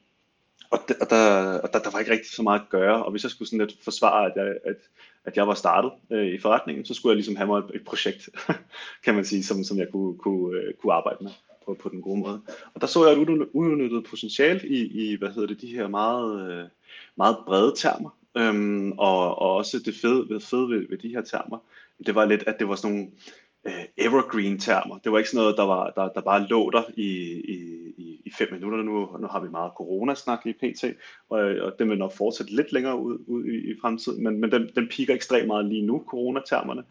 og, 0.71 0.79
der, 0.89 0.95
og, 1.01 1.11
der, 1.11 1.59
og 1.59 1.73
der, 1.73 1.79
der 1.79 1.91
var 1.91 1.99
ikke 1.99 2.13
rigtig 2.13 2.31
så 2.31 2.43
meget 2.43 2.61
at 2.61 2.69
gøre, 2.69 3.05
og 3.05 3.11
hvis 3.11 3.23
jeg 3.23 3.31
skulle 3.31 3.49
sådan 3.49 3.67
lidt 3.67 3.85
forsvare, 3.85 4.27
at 4.27 4.33
jeg, 4.37 4.57
at, 4.65 4.77
at 5.25 5.37
jeg 5.37 5.49
var 5.49 5.55
startet 5.55 5.93
øh, 6.11 6.27
i 6.27 6.39
forretningen, 6.39 6.85
så 6.85 6.95
skulle 6.95 7.11
jeg 7.11 7.17
ligesom 7.17 7.37
have 7.37 7.47
mig 7.47 7.59
et, 7.59 7.71
et 7.75 7.85
projekt, 7.85 8.29
kan 9.05 9.15
man 9.15 9.25
sige, 9.25 9.45
som, 9.45 9.65
som 9.65 9.79
jeg 9.79 9.89
kunne, 9.93 10.19
kunne, 10.19 10.59
øh, 10.59 10.75
kunne 10.75 10.93
arbejde 10.93 11.25
med 11.25 11.31
på, 11.67 11.75
på 11.75 11.89
den 11.89 12.03
gode 12.03 12.21
måde. 12.21 12.41
Og 12.75 12.81
der 12.81 12.87
så 12.87 13.07
jeg 13.07 13.23
et 13.23 13.49
uudnyttet 13.53 14.05
potentiale 14.11 14.69
i, 14.69 14.87
i, 14.87 15.17
hvad 15.17 15.29
hedder 15.29 15.49
det, 15.49 15.61
de 15.61 15.67
her 15.67 15.89
meget, 15.89 16.51
øh, 16.51 16.65
meget 17.17 17.37
brede 17.47 17.75
termer, 17.77 18.11
øhm, 18.37 18.93
og, 18.93 19.39
og 19.39 19.55
også 19.55 19.79
det 19.85 19.95
fede, 19.95 20.29
det 20.29 20.43
fede 20.43 20.69
ved, 20.69 20.89
ved 20.89 20.99
de 20.99 21.09
her 21.09 21.23
termer, 21.23 21.59
det 22.07 22.15
var 22.15 22.25
lidt, 22.25 22.45
at 22.47 22.59
det 22.59 22.69
var 22.69 22.75
sådan 22.75 22.97
nogle 22.97 23.11
øh, 23.65 23.85
evergreen 23.97 24.59
termer. 24.59 24.99
Det 24.99 25.13
var 25.13 25.19
ikke 25.19 25.31
sådan 25.31 25.43
noget, 25.43 25.57
der, 25.57 25.63
var, 25.63 25.91
der, 25.91 26.09
der 26.09 26.21
bare 26.21 26.47
lå 26.47 26.71
der 26.71 26.83
i, 26.97 27.09
i, 27.33 27.59
i, 27.97 28.23
i 28.25 28.33
fem 28.39 28.49
minutter 28.53 28.83
nu. 28.83 29.19
Nu 29.21 29.27
har 29.27 29.41
vi 29.41 29.49
meget 29.49 29.73
corona-snak 29.77 30.47
i 30.47 30.53
PT, 30.53 30.85
og, 31.31 31.39
og 31.39 31.73
den 31.79 31.91
vil 31.91 31.99
nok 31.99 32.13
fortsætte 32.13 32.57
lidt 32.57 32.73
længere 32.73 32.99
ud, 32.99 33.19
ud 33.27 33.45
i, 33.45 33.71
i 33.71 33.75
fremtiden, 33.81 34.25
men, 34.25 34.41
men 34.41 34.53
den, 34.53 34.71
den 34.75 34.89
piker 34.89 35.15
ekstremt 35.15 35.47
meget 35.47 35.67
lige 35.67 35.87
nu, 35.87 36.05
coronatermerne. 36.07 36.83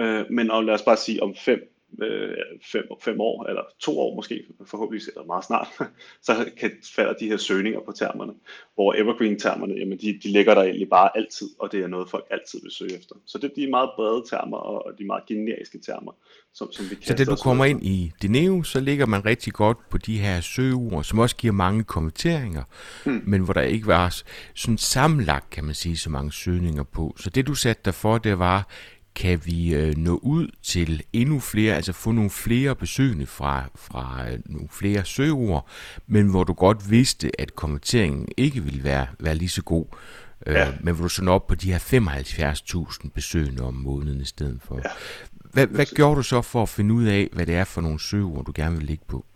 Øh, 0.00 0.24
men 0.30 0.50
og 0.50 0.64
lad 0.64 0.74
os 0.74 0.82
bare 0.82 0.96
sige, 0.96 1.22
om 1.22 1.34
fem 1.34 1.75
øh, 2.02 2.36
fem, 2.72 2.84
fem 3.00 3.20
år, 3.20 3.46
eller 3.48 3.62
to 3.80 3.98
år 3.98 4.14
måske, 4.14 4.44
forhåbentlig 4.66 5.08
eller 5.08 5.26
meget 5.26 5.44
snart, 5.44 5.68
så 6.26 6.32
kan 6.60 6.70
falde 6.94 7.14
de 7.20 7.28
her 7.28 7.36
søgninger 7.36 7.80
på 7.80 7.92
termerne, 7.92 8.32
hvor 8.74 8.94
evergreen-termerne, 8.94 9.74
jamen 9.74 9.98
de, 9.98 10.20
de 10.22 10.28
ligger 10.28 10.54
der 10.54 10.62
egentlig 10.62 10.88
bare 10.88 11.10
altid, 11.16 11.48
og 11.58 11.72
det 11.72 11.80
er 11.80 11.86
noget, 11.86 12.10
folk 12.10 12.24
altid 12.30 12.58
vil 12.62 12.70
søge 12.70 12.96
efter. 12.98 13.14
Så 13.26 13.38
det 13.38 13.50
er 13.50 13.54
de 13.54 13.70
meget 13.70 13.90
brede 13.96 14.24
termer, 14.30 14.56
og 14.56 14.98
de 14.98 15.04
meget 15.04 15.26
generiske 15.26 15.78
termer, 15.78 16.12
som, 16.54 16.72
som 16.72 16.90
vi 16.90 16.96
Så 17.02 17.14
det 17.14 17.26
du 17.26 17.36
kommer 17.36 17.64
ind 17.64 17.82
i 17.82 18.12
Dineo, 18.22 18.62
så 18.62 18.80
ligger 18.80 19.06
man 19.06 19.24
rigtig 19.24 19.52
godt 19.52 19.78
på 19.90 19.98
de 19.98 20.18
her 20.18 20.40
søgeord, 20.40 21.04
som 21.04 21.18
også 21.18 21.36
giver 21.36 21.52
mange 21.52 21.84
kommenteringer, 21.84 22.62
hmm. 23.04 23.22
men 23.26 23.40
hvor 23.40 23.52
der 23.52 23.62
ikke 23.62 23.86
var 23.86 24.22
sådan 24.54 24.78
sammenlagt, 24.78 25.50
kan 25.50 25.64
man 25.64 25.74
sige, 25.74 25.96
så 25.96 26.10
mange 26.10 26.32
søgninger 26.32 26.82
på. 26.82 27.14
Så 27.18 27.30
det 27.30 27.46
du 27.46 27.54
satte 27.54 27.82
dig 27.84 27.94
for, 27.94 28.18
det 28.18 28.38
var, 28.38 28.68
kan 29.16 29.40
vi 29.44 29.74
øh, 29.74 29.96
nå 29.96 30.20
ud 30.22 30.48
til 30.62 31.02
endnu 31.12 31.40
flere, 31.40 31.74
altså 31.74 31.92
få 31.92 32.12
nogle 32.12 32.30
flere 32.30 32.74
besøgende 32.74 33.26
fra, 33.26 33.64
fra 33.74 34.24
øh, 34.30 34.38
nogle 34.46 34.68
flere 34.70 35.04
søgeord, 35.04 35.68
men 36.06 36.28
hvor 36.28 36.44
du 36.44 36.52
godt 36.52 36.90
vidste, 36.90 37.40
at 37.40 37.56
kommenteringen 37.56 38.28
ikke 38.36 38.62
ville 38.62 38.84
være, 38.84 39.06
være 39.18 39.34
lige 39.34 39.48
så 39.48 39.62
god, 39.62 39.86
øh, 40.46 40.54
ja. 40.54 40.72
men 40.80 40.94
hvor 40.94 41.02
du 41.02 41.08
så 41.08 41.30
op 41.30 41.46
på 41.46 41.54
de 41.54 41.72
her 41.72 41.78
75.000 41.78 43.10
besøgende 43.14 43.62
om 43.62 43.74
måneden 43.74 44.20
i 44.20 44.24
stedet 44.24 44.60
for. 44.64 44.76
Ja. 44.84 44.90
Hvad, 45.52 45.66
hvad 45.66 45.86
gjorde 45.86 46.16
du 46.16 46.22
så 46.22 46.42
for 46.42 46.62
at 46.62 46.68
finde 46.68 46.94
ud 46.94 47.04
af, 47.04 47.28
hvad 47.32 47.46
det 47.46 47.54
er 47.54 47.64
for 47.64 47.80
nogle 47.80 48.00
søgeord, 48.00 48.44
du 48.44 48.52
gerne 48.54 48.76
vil 48.76 48.86
ligge 48.86 49.04
på? 49.08 49.26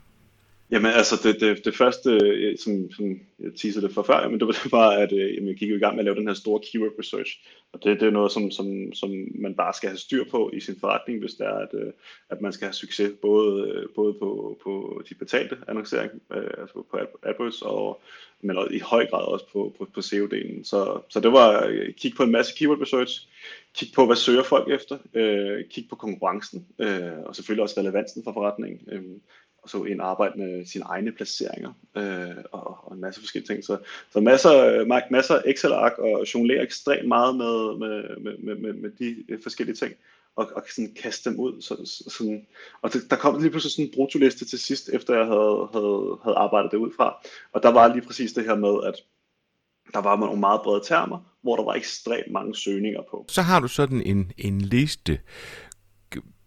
Jamen 0.71 0.93
altså, 0.93 1.17
det, 1.23 1.41
det, 1.41 1.65
det 1.65 1.77
første, 1.77 2.11
øh, 2.11 2.59
som, 2.59 2.93
som 2.93 3.21
jeg 3.39 3.55
teasede 3.57 3.87
det 3.87 3.95
for 3.95 4.03
før, 4.03 4.29
men 4.29 4.41
det 4.41 4.47
var 4.47 4.53
det 4.65 4.73
var 4.73 4.91
at 4.91 5.13
øh, 5.13 5.35
jamen, 5.35 5.49
jeg 5.49 5.57
gik 5.57 5.71
i 5.71 5.79
gang 5.79 5.95
med 5.95 6.01
at 6.01 6.05
lave 6.05 6.17
den 6.17 6.27
her 6.27 6.35
store 6.35 6.61
keyword 6.61 6.93
research. 6.99 7.41
Og 7.73 7.85
det, 7.85 8.01
det 8.01 8.07
er 8.07 8.11
noget, 8.11 8.33
som, 8.33 8.51
som, 8.51 8.93
som 8.93 9.11
man 9.35 9.55
bare 9.55 9.75
skal 9.75 9.89
have 9.89 9.99
styr 9.99 10.25
på 10.31 10.51
i 10.53 10.61
sin 10.61 10.77
forretning, 10.81 11.21
hvis 11.21 11.35
det 11.35 11.47
er, 11.47 11.55
at, 11.55 11.69
øh, 11.75 11.93
at 12.31 12.41
man 12.41 12.53
skal 12.53 12.67
have 12.67 12.75
succes, 12.75 13.13
både, 13.23 13.69
øh, 13.69 13.87
både 13.95 14.15
på, 14.15 14.59
på 14.65 15.03
de 15.09 15.15
betalte 15.15 15.57
annoncering, 15.69 16.11
øh, 16.33 16.51
altså 16.59 16.85
på 16.91 16.99
AdWords, 17.23 17.63
og, 17.63 18.03
men 18.41 18.57
også 18.57 18.73
i 18.73 18.79
høj 18.79 19.07
grad 19.07 19.25
også 19.25 19.47
på, 19.53 19.75
på, 19.79 19.89
på 19.95 20.01
SEO-delen. 20.01 20.65
Så, 20.65 21.01
så 21.09 21.21
det 21.21 21.33
var 21.33 21.49
at 21.51 21.97
kigge 21.97 22.17
på 22.17 22.23
en 22.23 22.33
masse 22.33 22.55
keyword 22.59 22.81
research, 22.81 23.29
kigge 23.75 23.95
på, 23.95 24.07
hvad 24.07 24.17
søger 24.17 24.43
folk 24.43 24.71
efter, 24.71 24.99
øh, 25.15 25.65
kigge 25.71 25.89
på 25.91 25.97
konkurrencen, 25.97 26.67
øh, 26.79 27.19
og 27.25 27.37
selvfølgelig 27.37 27.63
også 27.63 27.81
relevansen 27.81 28.25
for 28.25 28.33
forretningen. 28.33 28.81
Øh, 28.93 29.03
så 29.67 29.83
en 29.83 30.01
arbejde 30.01 30.39
med 30.39 30.67
sine 30.67 30.85
egne 30.85 31.13
placeringer 31.13 31.73
øh, 31.97 32.45
og, 32.53 32.79
og 32.85 32.95
en 32.95 33.01
masse 33.01 33.21
forskellige 33.21 33.55
ting. 33.55 33.65
Så, 33.65 33.79
så 34.13 34.21
masser, 34.21 34.65
øh, 34.65 34.87
masser 35.11 35.35
af 35.35 35.43
Excel-ark 35.47 35.99
og 35.99 36.35
jonglere 36.35 36.63
ekstremt 36.63 37.09
meget 37.09 37.37
med, 37.37 37.79
med, 37.79 38.39
med, 38.39 38.55
med, 38.57 38.73
med 38.73 38.91
de 38.91 39.25
øh, 39.29 39.43
forskellige 39.43 39.77
ting 39.77 39.95
og, 40.37 40.51
og 40.57 40.63
sådan 40.75 40.95
kaste 41.03 41.31
dem 41.31 41.39
ud. 41.39 41.63
Så, 41.63 42.03
sådan, 42.11 42.47
og 42.83 42.93
det, 42.93 43.11
der 43.11 43.17
kom 43.17 43.41
lige 43.41 43.51
pludselig 43.51 43.73
sådan 43.73 43.85
en 43.85 43.93
brutoliste 43.95 44.45
til 44.45 44.59
sidst, 44.59 44.89
efter 44.89 45.15
jeg 45.15 45.27
havde, 45.27 45.69
havde, 45.73 46.19
havde 46.23 46.37
arbejdet 46.37 46.71
det 46.71 46.77
ud 46.77 46.91
fra. 46.97 47.27
Og 47.53 47.63
der 47.63 47.69
var 47.69 47.95
lige 47.95 48.07
præcis 48.07 48.33
det 48.33 48.45
her 48.45 48.55
med, 48.55 48.89
at 48.89 48.95
der 49.95 50.01
var 50.01 50.17
nogle 50.17 50.41
meget 50.41 50.61
brede 50.65 50.83
termer, 50.85 51.19
hvor 51.43 51.57
der 51.57 51.65
var 51.65 51.75
ekstremt 51.75 52.33
mange 52.33 52.55
søgninger 52.55 53.03
på. 53.11 53.25
Så 53.29 53.43
har 53.43 53.61
du 53.61 53.69
sådan 53.69 54.03
en, 54.03 54.33
en 54.39 54.61
liste 54.61 55.21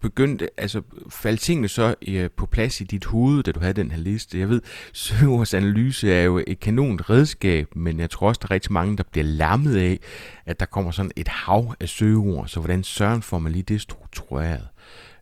begyndte, 0.03 0.49
altså 0.57 0.81
faldt 1.09 1.41
tingene 1.41 1.67
så 1.67 1.95
øh, 2.07 2.29
på 2.37 2.45
plads 2.45 2.81
i 2.81 2.83
dit 2.83 3.05
hoved, 3.05 3.43
da 3.43 3.51
du 3.51 3.59
havde 3.59 3.73
den 3.73 3.91
her 3.91 3.97
liste? 3.97 4.39
Jeg 4.39 4.49
ved, 4.49 4.61
søgeordsanalyse 4.93 6.13
er 6.13 6.23
jo 6.23 6.43
et 6.47 6.59
kanon 6.59 6.99
redskab, 7.09 7.75
men 7.75 7.99
jeg 7.99 8.09
tror 8.09 8.27
også, 8.27 8.39
der 8.41 8.47
er 8.47 8.51
rigtig 8.51 8.73
mange, 8.73 8.97
der 8.97 9.03
bliver 9.11 9.25
lammet 9.25 9.77
af, 9.77 9.99
at 10.45 10.59
der 10.59 10.65
kommer 10.65 10.91
sådan 10.91 11.11
et 11.15 11.27
hav 11.27 11.75
af 11.79 11.89
søgeord, 11.89 12.47
så 12.47 12.59
hvordan 12.59 12.83
søren 12.83 13.21
får 13.21 13.39
man 13.39 13.51
lige 13.51 13.63
det 13.63 13.81
struktureret? 13.81 14.67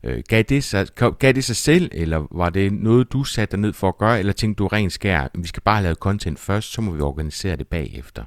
Øh, 0.04 0.24
gav, 0.30 0.44
det 0.44 0.64
sig, 0.64 0.88
gav 1.20 1.32
det 1.32 1.44
sig 1.44 1.56
selv, 1.56 1.90
eller 1.94 2.28
var 2.32 2.50
det 2.50 2.74
noget, 2.74 3.14
du 3.14 3.24
satte 3.24 3.52
dig 3.52 3.60
ned 3.60 3.74
for 3.74 3.88
at 3.88 3.98
gøre, 3.98 4.20
eller 4.20 4.34
tænkte 4.34 4.64
du 4.64 4.68
rent 4.68 4.94
skær, 4.94 5.28
vi 5.36 5.48
skal 5.48 5.62
bare 5.62 5.84
lave 5.84 5.96
content 5.96 6.40
først, 6.40 6.72
så 6.72 6.82
må 6.82 6.92
vi 6.92 7.02
organisere 7.02 7.56
det 7.56 7.68
bagefter? 7.68 8.24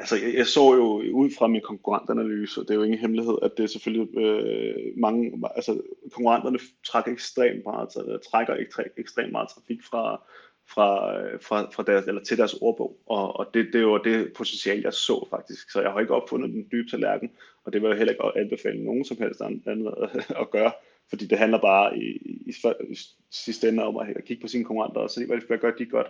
Altså, 0.00 0.16
jeg, 0.16 0.34
jeg 0.34 0.46
så 0.46 0.74
jo 0.74 0.86
ud 1.12 1.30
fra 1.38 1.46
min 1.46 1.60
konkurrentanalyse, 1.60 2.60
og 2.60 2.68
det 2.68 2.74
er 2.74 2.78
jo 2.78 2.82
ingen 2.82 3.00
hemmelighed, 3.00 3.38
at 3.42 3.50
det 3.56 3.62
er 3.62 3.66
selvfølgelig 3.66 4.18
øh, 4.18 4.74
mange, 4.96 5.42
altså 5.56 5.80
konkurrenterne 6.12 6.58
trækker 6.86 7.12
ekstremt 7.12 7.64
meget, 7.64 7.82
altså, 7.82 8.18
trækker 8.30 8.56
ekstremt 8.96 9.32
meget 9.32 9.48
trafik 9.48 9.82
fra, 9.90 10.22
fra, 10.68 11.18
øh, 11.18 11.40
fra, 11.42 11.70
fra 11.74 11.82
deres, 11.82 12.06
eller 12.06 12.22
til 12.22 12.38
deres 12.38 12.54
ordbog, 12.54 12.96
og, 13.06 13.36
og 13.36 13.46
det, 13.54 13.68
det 13.72 13.86
var 13.86 13.98
det 13.98 14.32
potentiale, 14.32 14.82
jeg 14.84 14.94
så 14.94 15.26
faktisk, 15.30 15.70
så 15.70 15.80
jeg 15.80 15.90
har 15.92 16.00
ikke 16.00 16.14
opfundet 16.14 16.50
den 16.50 16.66
dybe 16.72 16.90
tallerken, 16.90 17.30
og 17.64 17.72
det 17.72 17.82
vil 17.82 17.88
jeg 17.88 17.98
heller 17.98 18.12
ikke 18.12 18.40
anbefale 18.40 18.84
nogen 18.84 19.04
som 19.04 19.16
helst 19.16 19.40
andet 19.40 19.94
at 20.42 20.50
gøre, 20.50 20.72
fordi 21.10 21.26
det 21.26 21.38
handler 21.38 21.58
bare 21.58 21.98
i, 21.98 22.06
i, 22.46 22.54
i 22.90 22.96
sidste 23.30 23.68
ende 23.68 23.84
om 23.84 23.96
at, 23.96 24.24
kigge 24.24 24.40
på 24.40 24.48
sine 24.48 24.64
konkurrenter 24.64 25.00
og 25.00 25.10
se, 25.10 25.26
hvad, 25.26 25.38
hvad 25.46 25.58
gør 25.58 25.70
de 25.70 25.86
godt, 25.86 26.06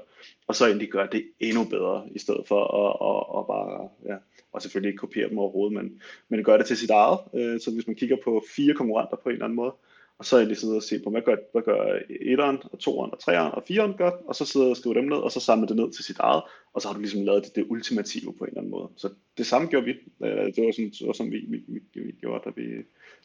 og 0.47 0.55
så 0.55 0.67
egentlig 0.67 0.89
gøre 0.89 1.09
det 1.13 1.25
endnu 1.41 1.65
bedre, 1.65 2.09
i 2.15 2.19
stedet 2.19 2.49
for 2.49 2.63
at, 2.83 2.93
at, 3.09 3.39
at 3.39 3.47
bare, 3.47 3.89
ja, 4.13 4.17
og 4.53 4.63
selvfølgelig 4.63 4.89
ikke 4.89 5.01
kopiere 5.01 5.29
dem 5.29 5.39
overhovedet, 5.39 5.73
men, 5.73 6.03
men 6.29 6.45
gøre 6.45 6.59
det 6.59 6.67
til 6.67 6.77
sit 6.77 6.91
eget. 6.91 7.19
Øh, 7.35 7.61
så 7.61 7.71
hvis 7.71 7.87
man 7.87 7.97
kigger 7.97 8.17
på 8.25 8.45
fire 8.57 8.75
konkurrenter 8.75 9.17
på 9.17 9.29
en 9.29 9.33
eller 9.33 9.45
anden 9.45 9.57
måde, 9.57 9.75
og 10.19 10.27
så 10.27 10.37
egentlig 10.37 10.57
sidde 10.57 10.77
og 10.77 10.83
se 10.83 11.01
på, 11.05 11.11
hvad 11.11 11.23
gør, 11.23 11.37
hvad 11.53 11.63
gør 11.63 11.99
etteren, 12.11 12.59
og 12.73 12.79
toeren, 12.79 13.13
og 13.13 13.19
treeren, 13.19 13.53
og 13.53 13.63
fireren 13.67 13.95
godt, 13.95 14.15
og 14.25 14.35
så 14.35 14.45
sidde 14.45 14.71
og 14.71 14.77
skrive 14.77 14.95
dem 14.95 15.05
ned, 15.05 15.17
og 15.17 15.33
så 15.33 15.41
samle 15.41 15.69
det 15.69 15.77
ned 15.77 15.91
til 15.93 16.05
sit 16.05 16.19
eget, 16.19 16.43
og 16.73 16.83
så 16.83 16.89
har 16.89 16.95
du 16.95 17.01
ligesom 17.01 17.23
lavet 17.23 17.45
det, 17.45 17.57
det 17.57 17.67
ultimative 17.69 18.33
på 18.33 18.45
en 18.45 18.49
eller 18.49 18.61
anden 18.61 18.71
måde. 18.71 18.89
Så 18.97 19.09
det 19.39 19.47
samme 19.47 19.69
gjorde 19.69 19.87
vi. 19.87 19.91
Øh, 20.25 20.47
det 20.55 20.65
var 20.65 20.73
sådan, 20.73 20.91
det 20.91 21.07
var 21.07 21.13
sådan 21.13 21.33
vi, 21.33 21.45
vi, 21.49 21.65
vi, 21.67 22.01
vi 22.01 22.13
gjorde, 22.21 22.43
da 22.45 22.51
vi, 22.57 22.67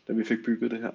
da 0.07 0.13
vi 0.13 0.23
fik 0.23 0.37
bygget 0.45 0.71
det 0.71 0.79
her. 0.81 0.91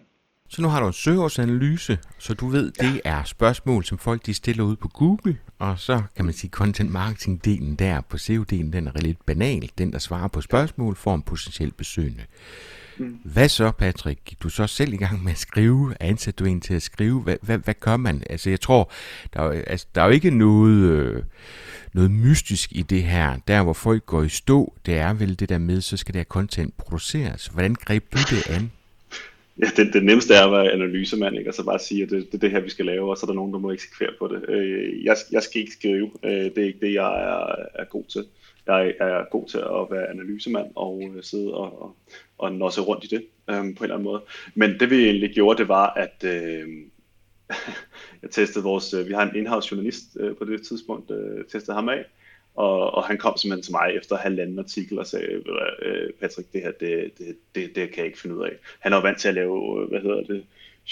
Så 0.52 0.62
nu 0.62 0.68
har 0.68 0.80
du 0.80 0.86
en 0.86 0.92
søgeårsanalyse, 0.92 1.98
så 2.18 2.34
du 2.34 2.48
ved, 2.48 2.72
ja. 2.82 2.86
det 2.86 3.00
er 3.04 3.24
spørgsmål, 3.24 3.84
som 3.84 3.98
folk 3.98 4.26
de 4.26 4.34
stiller 4.34 4.64
ud 4.64 4.76
på 4.76 4.88
Google, 4.88 5.38
og 5.58 5.78
så 5.78 6.02
kan 6.16 6.24
man 6.24 6.34
sige, 6.34 6.50
content 6.50 6.90
marketing 6.90 7.44
delen 7.44 7.74
der 7.74 8.00
på 8.00 8.16
SEO-delen, 8.16 8.72
den 8.72 8.86
er 8.86 9.00
lidt 9.00 9.26
banal. 9.26 9.70
Den, 9.78 9.92
der 9.92 9.98
svarer 9.98 10.28
på 10.28 10.40
spørgsmål, 10.40 10.96
får 10.96 11.14
en 11.14 11.22
potentiel 11.22 11.72
besøgende. 11.72 12.22
Mm. 12.98 13.18
Hvad 13.24 13.48
så, 13.48 13.70
Patrick? 13.70 14.20
Gik 14.24 14.42
du 14.42 14.48
så 14.48 14.66
selv 14.66 14.92
i 14.92 14.96
gang 14.96 15.24
med 15.24 15.32
at 15.32 15.38
skrive? 15.38 15.94
Ansatte 16.00 16.44
du 16.44 16.48
en 16.48 16.60
til 16.60 16.74
at 16.74 16.82
skrive? 16.82 17.20
Hvad, 17.20 17.36
hvad, 17.42 17.58
hvad 17.58 17.74
gør 17.80 17.96
man? 17.96 18.22
Altså, 18.30 18.50
jeg 18.50 18.60
tror, 18.60 18.90
der 19.34 19.40
er, 19.40 19.62
altså, 19.66 19.86
der 19.94 20.02
er 20.02 20.06
jo 20.06 20.12
ikke 20.12 20.30
noget, 20.30 20.90
øh, 20.90 21.22
noget 21.92 22.10
mystisk 22.10 22.72
i 22.72 22.82
det 22.82 23.02
her. 23.02 23.36
Der, 23.48 23.62
hvor 23.62 23.72
folk 23.72 24.06
går 24.06 24.22
i 24.22 24.28
stå, 24.28 24.74
det 24.86 24.96
er 24.96 25.12
vel 25.12 25.38
det 25.38 25.48
der 25.48 25.58
med, 25.58 25.80
så 25.80 25.96
skal 25.96 26.14
der 26.14 26.24
content 26.24 26.76
produceres. 26.76 27.46
Hvordan 27.46 27.74
greb 27.74 28.12
du 28.12 28.18
det 28.18 28.50
an? 28.50 28.70
Ja, 29.62 29.68
det, 29.76 29.92
det 29.92 30.04
nemmeste 30.04 30.34
er 30.34 30.44
at 30.44 30.52
være 30.52 30.72
analysemand, 30.72 31.36
ikke? 31.38 31.50
og 31.50 31.54
så 31.54 31.64
bare 31.64 31.78
sige, 31.78 32.02
at 32.02 32.10
det, 32.10 32.26
det 32.26 32.34
er 32.34 32.38
det 32.38 32.50
her, 32.50 32.60
vi 32.60 32.70
skal 32.70 32.86
lave, 32.86 33.10
og 33.10 33.16
så 33.16 33.26
er 33.26 33.28
der 33.28 33.34
nogen, 33.34 33.52
der 33.52 33.58
må 33.58 33.70
eksekvere 33.70 34.12
på 34.18 34.28
det. 34.28 34.48
Øh, 34.48 35.04
jeg, 35.04 35.16
jeg 35.32 35.42
skal 35.42 35.60
ikke 35.60 35.72
skrive, 35.72 36.10
øh, 36.24 36.30
det 36.30 36.58
er 36.58 36.66
ikke 36.66 36.86
det, 36.86 36.94
jeg 36.94 37.22
er, 37.22 37.66
er 37.74 37.84
god 37.84 38.04
til. 38.04 38.26
Jeg 38.66 38.94
er 39.00 39.30
god 39.30 39.48
til 39.48 39.58
at 39.58 39.86
være 39.90 40.10
analysemand 40.10 40.66
og 40.74 41.10
øh, 41.16 41.22
sidde 41.22 41.54
og, 41.54 41.82
og, 41.82 41.96
og 42.38 42.52
nosse 42.52 42.80
rundt 42.80 43.04
i 43.04 43.06
det 43.06 43.24
øh, 43.50 43.56
på 43.56 43.60
en 43.60 43.76
eller 43.82 43.94
anden 43.94 44.04
måde. 44.04 44.22
Men 44.54 44.80
det 44.80 44.90
vi 44.90 45.04
egentlig 45.04 45.30
gjorde, 45.30 45.58
det 45.58 45.68
var, 45.68 45.86
at 45.86 46.24
øh, 46.24 46.68
jeg 48.22 48.30
testede 48.30 48.64
vores, 48.64 48.94
øh, 48.94 49.08
vi 49.08 49.12
har 49.12 49.22
en 49.22 49.36
in-house 49.36 49.68
journalist 49.70 50.16
øh, 50.20 50.36
på 50.36 50.44
det 50.44 50.62
tidspunkt, 50.62 51.10
øh, 51.10 51.44
testede 51.44 51.74
ham 51.74 51.88
af, 51.88 52.04
og, 52.60 52.94
og 52.94 53.04
han 53.04 53.18
kom 53.18 53.36
simpelthen 53.36 53.62
til 53.62 53.72
mig 53.72 53.96
efter 53.96 54.16
halvanden 54.16 54.58
artikel 54.58 54.98
og 54.98 55.06
sagde, 55.06 55.26
øh, 55.82 56.12
Patrick, 56.20 56.52
det 56.52 56.62
her, 56.62 56.72
det, 56.80 57.18
det, 57.18 57.36
det, 57.54 57.74
det 57.74 57.88
kan 57.88 57.98
jeg 57.98 58.06
ikke 58.06 58.20
finde 58.20 58.36
ud 58.36 58.44
af. 58.44 58.52
Han 58.80 58.92
er 58.92 58.96
jo 58.96 59.02
vant 59.02 59.18
til 59.18 59.28
at 59.28 59.34
lave, 59.34 59.82
øh, 59.82 59.88
hvad 59.88 60.00
hedder 60.00 60.22
det, 60.22 60.44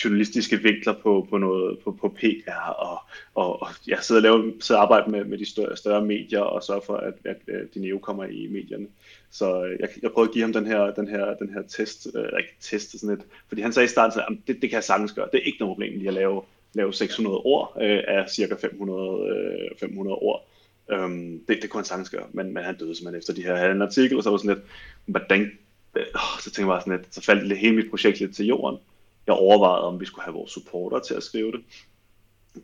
journalistiske 0.04 0.62
vinkler 0.62 0.92
på, 0.92 1.26
på, 1.30 1.38
noget, 1.38 1.78
på, 1.78 1.92
på 1.92 2.08
PR, 2.08 2.70
og, 2.70 2.98
og, 3.34 3.62
og 3.62 3.68
jeg 3.86 3.98
sidder 4.00 4.18
og, 4.18 4.22
laver, 4.22 4.52
sidder 4.60 4.80
og 4.80 4.84
arbejder 4.84 5.08
med, 5.08 5.24
med 5.24 5.38
de 5.38 5.50
større, 5.50 5.76
større 5.76 6.04
medier, 6.04 6.40
og 6.40 6.62
sørger 6.62 6.80
for, 6.80 6.96
at, 6.96 7.14
at, 7.24 7.36
at 7.48 7.74
Dineo 7.74 7.98
kommer 7.98 8.24
i 8.24 8.46
medierne. 8.50 8.86
Så 9.30 9.64
øh, 9.64 9.80
jeg, 9.80 9.88
jeg 10.02 10.10
prøvede 10.12 10.28
at 10.28 10.34
give 10.34 10.44
ham 10.44 10.52
den 10.52 10.66
her, 10.66 10.90
den 10.90 11.08
her, 11.08 11.34
den 11.34 11.50
her 11.54 11.62
test, 11.62 12.06
øh, 12.14 12.24
eller 12.24 12.38
ikke 12.38 12.56
test, 12.60 13.00
sådan 13.00 13.16
et, 13.16 13.24
fordi 13.48 13.62
han 13.62 13.72
sagde 13.72 13.84
i 13.84 13.88
starten, 13.88 14.20
at 14.20 14.26
det, 14.46 14.62
det 14.62 14.70
kan 14.70 14.76
jeg 14.76 14.84
sagtens 14.84 15.12
gøre, 15.12 15.28
det 15.32 15.38
er 15.38 15.44
ikke 15.46 15.58
noget 15.60 15.74
problem 15.74 15.98
lige 15.98 16.08
at 16.08 16.14
lave, 16.14 16.42
lave 16.74 16.92
600 16.92 17.36
ord 17.36 17.76
øh, 17.80 18.02
af 18.08 18.30
cirka 18.30 18.54
500, 18.54 19.70
øh, 19.72 19.78
500 19.80 20.16
ord. 20.16 20.48
Øhm, 20.90 21.44
det, 21.48 21.58
det 21.62 21.70
kunne 21.70 21.78
han 21.78 21.84
sagtens 21.84 22.10
gøre, 22.10 22.26
men, 22.32 22.52
men 22.52 22.64
han 22.64 22.78
døde 22.78 22.94
simpelthen 22.94 23.18
efter 23.18 23.32
de 23.32 23.42
her 23.42 23.56
halvanden 23.56 23.82
artikel, 23.82 24.16
og 24.16 24.22
så 24.22 24.30
var 24.30 24.36
sådan 24.36 24.56
lidt, 24.56 24.66
hvordan, 25.06 25.50
øh, 25.96 26.06
så 26.40 26.44
tænkte 26.44 26.60
jeg 26.60 26.68
bare 26.68 26.80
sådan 26.80 26.96
lidt, 26.96 27.14
så 27.14 27.22
faldt 27.22 27.50
det 27.50 27.58
hele 27.58 27.76
mit 27.76 27.90
projekt 27.90 28.20
lidt 28.20 28.36
til 28.36 28.46
jorden. 28.46 28.78
Jeg 29.26 29.34
overvejede, 29.34 29.84
om 29.84 30.00
vi 30.00 30.04
skulle 30.04 30.24
have 30.24 30.34
vores 30.34 30.50
supporter 30.50 30.98
til 30.98 31.14
at 31.14 31.22
skrive 31.22 31.52
det. 31.52 31.60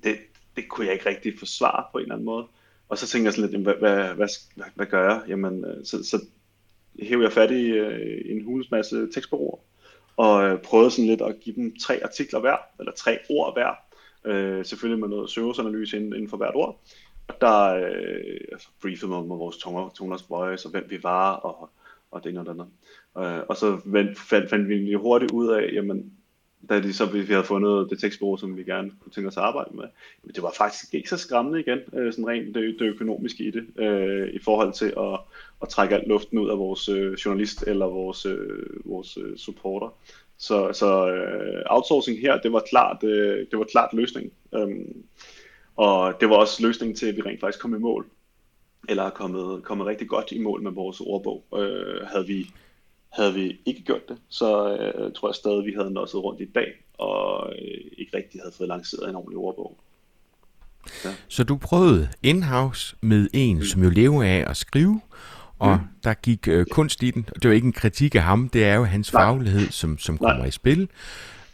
Det, 0.04 0.16
det 0.56 0.68
kunne 0.68 0.86
jeg 0.86 0.94
ikke 0.94 1.08
rigtig 1.08 1.38
forsvare 1.38 1.84
på 1.92 1.98
en 1.98 2.02
eller 2.02 2.14
anden 2.14 2.26
måde. 2.26 2.46
Og 2.88 2.98
så 2.98 3.06
tænkte 3.06 3.26
jeg 3.26 3.34
sådan 3.34 3.50
lidt, 3.50 3.62
hvad, 3.62 3.74
hvad, 3.74 4.14
hvad, 4.14 4.28
hvad, 4.54 4.66
hvad 4.74 4.86
gør 4.86 5.08
jeg? 5.08 5.22
Jamen, 5.28 5.64
øh, 5.64 5.84
så, 5.84 6.04
så 6.04 6.20
hævde 7.02 7.24
jeg 7.24 7.32
fat 7.32 7.50
i 7.50 7.64
øh, 7.64 8.22
en 8.24 8.44
hulens 8.44 8.70
masse 8.70 9.12
tekstbureauer, 9.14 9.58
og 10.16 10.44
øh, 10.44 10.62
prøvede 10.62 10.90
sådan 10.90 11.06
lidt 11.06 11.20
at 11.20 11.40
give 11.40 11.56
dem 11.56 11.76
tre 11.76 12.00
artikler 12.04 12.40
hver, 12.40 12.56
eller 12.78 12.92
tre 12.92 13.18
ord 13.30 13.54
hver, 13.54 13.70
øh, 14.24 14.64
selvfølgelig 14.64 15.00
med 15.00 15.08
noget 15.08 15.30
søgeanalyse 15.30 15.96
inden, 15.96 16.12
inden 16.12 16.28
for 16.28 16.36
hvert 16.36 16.54
ord, 16.54 16.80
der 17.40 17.74
øh, 17.74 18.40
altså, 18.52 18.68
briefede 18.82 19.08
mig 19.08 19.18
om 19.18 19.28
vores 19.28 19.56
toners 19.94 20.30
voice, 20.30 20.66
og 20.66 20.70
hvem 20.70 20.86
vi 20.88 21.02
var, 21.02 21.32
og, 21.32 21.70
og 22.10 22.24
det 22.24 22.30
ene 22.30 22.40
og 22.40 22.46
det 22.46 22.52
andet. 22.52 22.66
Øh, 23.18 23.42
og 23.48 23.56
så 23.56 23.80
fandt, 24.20 24.48
fandt 24.48 24.68
vi 24.68 24.74
jo 24.74 25.00
hurtigt 25.00 25.32
ud 25.32 25.48
af, 25.48 25.70
jamen, 25.72 26.12
da 26.68 26.80
de 26.80 26.92
så, 26.92 27.06
vi 27.06 27.24
havde 27.24 27.44
fundet 27.44 27.90
det 27.90 28.00
tekstbureau, 28.00 28.36
som 28.36 28.56
vi 28.56 28.64
gerne 28.64 28.90
kunne 29.00 29.12
tænke 29.12 29.28
os 29.28 29.36
at 29.36 29.42
arbejde 29.42 29.76
med, 29.76 29.84
men 30.22 30.34
det 30.34 30.42
var 30.42 30.52
faktisk 30.58 30.94
ikke 30.94 31.08
så 31.08 31.16
skræmmende 31.16 31.60
igen, 31.60 31.78
øh, 31.92 32.12
sådan 32.12 32.26
rent 32.26 32.54
det, 32.54 32.76
det 32.78 32.86
økonomiske 32.86 33.44
i 33.44 33.50
det, 33.50 33.66
øh, 33.78 34.28
i 34.34 34.38
forhold 34.38 34.72
til 34.72 34.94
at, 34.98 35.20
at 35.62 35.68
trække 35.68 35.94
alt 35.94 36.08
luften 36.08 36.38
ud 36.38 36.50
af 36.50 36.58
vores 36.58 36.88
øh, 36.88 37.12
journalist 37.12 37.64
eller 37.66 37.86
vores, 37.86 38.26
øh, 38.26 38.66
vores 38.84 39.16
øh, 39.16 39.36
supporter. 39.36 39.94
Så, 40.38 40.72
så 40.72 41.12
øh, 41.12 41.62
outsourcing 41.66 42.20
her, 42.20 42.40
det 42.40 42.52
var 42.52 42.62
klart, 42.68 43.04
øh, 43.04 43.46
det 43.50 43.58
var 43.58 43.64
klart 43.64 43.92
løsningen. 43.92 44.32
Øh, 44.54 44.68
og 45.76 46.14
det 46.20 46.28
var 46.28 46.36
også 46.36 46.62
løsningen 46.62 46.96
til, 46.96 47.06
at 47.06 47.16
vi 47.16 47.22
rent 47.22 47.40
faktisk 47.40 47.62
kom 47.62 47.74
i 47.74 47.78
mål. 47.78 48.06
Eller 48.88 49.02
er 49.02 49.10
kommet, 49.10 49.62
kommet 49.64 49.86
rigtig 49.86 50.08
godt 50.08 50.32
i 50.32 50.38
mål 50.38 50.62
med 50.62 50.72
vores 50.72 51.00
ordbog. 51.00 51.44
Øh, 51.56 52.06
havde, 52.06 52.26
vi, 52.26 52.50
havde 53.12 53.34
vi 53.34 53.60
ikke 53.66 53.82
gjort 53.82 54.08
det, 54.08 54.18
så 54.28 54.76
øh, 54.76 55.12
tror 55.12 55.28
jeg 55.28 55.34
stadig, 55.34 55.64
vi 55.64 55.72
havde 55.78 55.90
nosset 55.90 56.24
rundt 56.24 56.40
i 56.40 56.44
dag, 56.54 56.72
og 56.98 57.52
øh, 57.52 57.84
ikke 57.98 58.16
rigtig 58.16 58.40
havde 58.40 58.54
fået 58.56 58.68
lanceret 58.68 59.08
en 59.08 59.16
ordentlig 59.16 59.38
ordbog. 59.38 59.78
Ja. 61.04 61.14
Så 61.28 61.44
du 61.44 61.56
prøvede 61.56 62.08
in-house 62.22 62.96
med 63.00 63.28
en, 63.32 63.56
mm. 63.56 63.62
som 63.62 63.82
jo 63.82 63.90
lever 63.90 64.22
af 64.22 64.44
at 64.50 64.56
skrive, 64.56 65.00
og 65.58 65.76
mm. 65.76 65.86
der 66.04 66.14
gik 66.14 66.48
øh, 66.48 66.66
kunst 66.66 67.02
i 67.02 67.10
den. 67.10 67.28
Det 67.34 67.48
var 67.48 67.54
ikke 67.54 67.66
en 67.66 67.72
kritik 67.72 68.14
af 68.14 68.22
ham, 68.22 68.48
det 68.48 68.64
er 68.64 68.74
jo 68.74 68.84
hans 68.84 69.12
Nej. 69.12 69.22
faglighed, 69.22 69.70
som, 69.70 69.98
som 69.98 70.18
kommer 70.18 70.44
i 70.44 70.50
spil. 70.50 70.88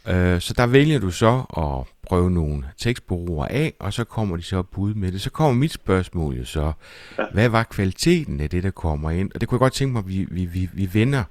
Øh, 0.06 0.40
så 0.40 0.54
der 0.56 0.66
vælger 0.66 0.98
du 0.98 1.10
så 1.10 1.44
at 1.56 1.92
prøve 2.08 2.30
nogle 2.30 2.64
tekstbureauer 2.78 3.46
af, 3.46 3.72
og 3.78 3.92
så 3.92 4.04
kommer 4.04 4.36
de 4.36 4.42
så 4.42 4.62
bud 4.62 4.94
med 4.94 5.12
det. 5.12 5.20
Så 5.20 5.30
kommer 5.30 5.54
mit 5.54 5.72
spørgsmål 5.72 6.34
jo 6.34 6.44
så, 6.44 6.72
ja. 7.18 7.24
hvad 7.32 7.48
var 7.48 7.62
kvaliteten 7.62 8.40
af 8.40 8.50
det, 8.50 8.62
der 8.62 8.70
kommer 8.70 9.10
ind? 9.10 9.30
Og 9.34 9.40
det 9.40 9.48
kunne 9.48 9.56
jeg 9.56 9.60
godt 9.60 9.72
tænke 9.72 9.92
mig, 9.92 9.98
at 10.00 10.08
vi, 10.08 10.26
vi, 10.30 10.44
vi, 10.44 10.68
vi 10.72 10.88
vender, 10.92 11.24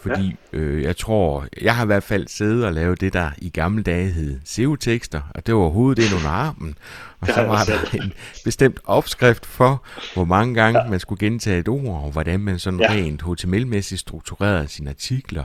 fordi 0.00 0.36
ja. 0.52 0.58
øh, 0.58 0.82
jeg 0.82 0.96
tror, 0.96 1.46
jeg 1.62 1.76
har 1.76 1.82
i 1.82 1.86
hvert 1.86 2.02
fald 2.02 2.28
siddet 2.28 2.64
og 2.64 2.72
lavet 2.72 3.00
det, 3.00 3.12
der 3.12 3.30
i 3.38 3.48
gamle 3.48 3.82
dage 3.82 4.08
hed 4.08 4.40
SEO-tekster, 4.44 5.20
og 5.34 5.46
det 5.46 5.54
var 5.54 5.68
hovedet 5.68 6.04
ind 6.04 6.14
under 6.14 6.30
armen, 6.30 6.74
og 7.20 7.26
så 7.26 7.42
var 7.42 7.64
der 7.64 7.78
en 8.02 8.12
bestemt 8.44 8.80
opskrift 8.84 9.46
for, 9.46 9.84
hvor 10.14 10.24
mange 10.24 10.54
gange 10.54 10.80
ja. 10.80 10.90
man 10.90 11.00
skulle 11.00 11.18
gentage 11.18 11.58
et 11.58 11.68
ord, 11.68 12.04
og 12.04 12.10
hvordan 12.10 12.40
man 12.40 12.58
sådan 12.58 12.80
ja. 12.80 12.90
rent 12.90 13.22
HTML-mæssigt 13.22 14.00
strukturerede 14.00 14.68
sine 14.68 14.90
artikler, 14.90 15.44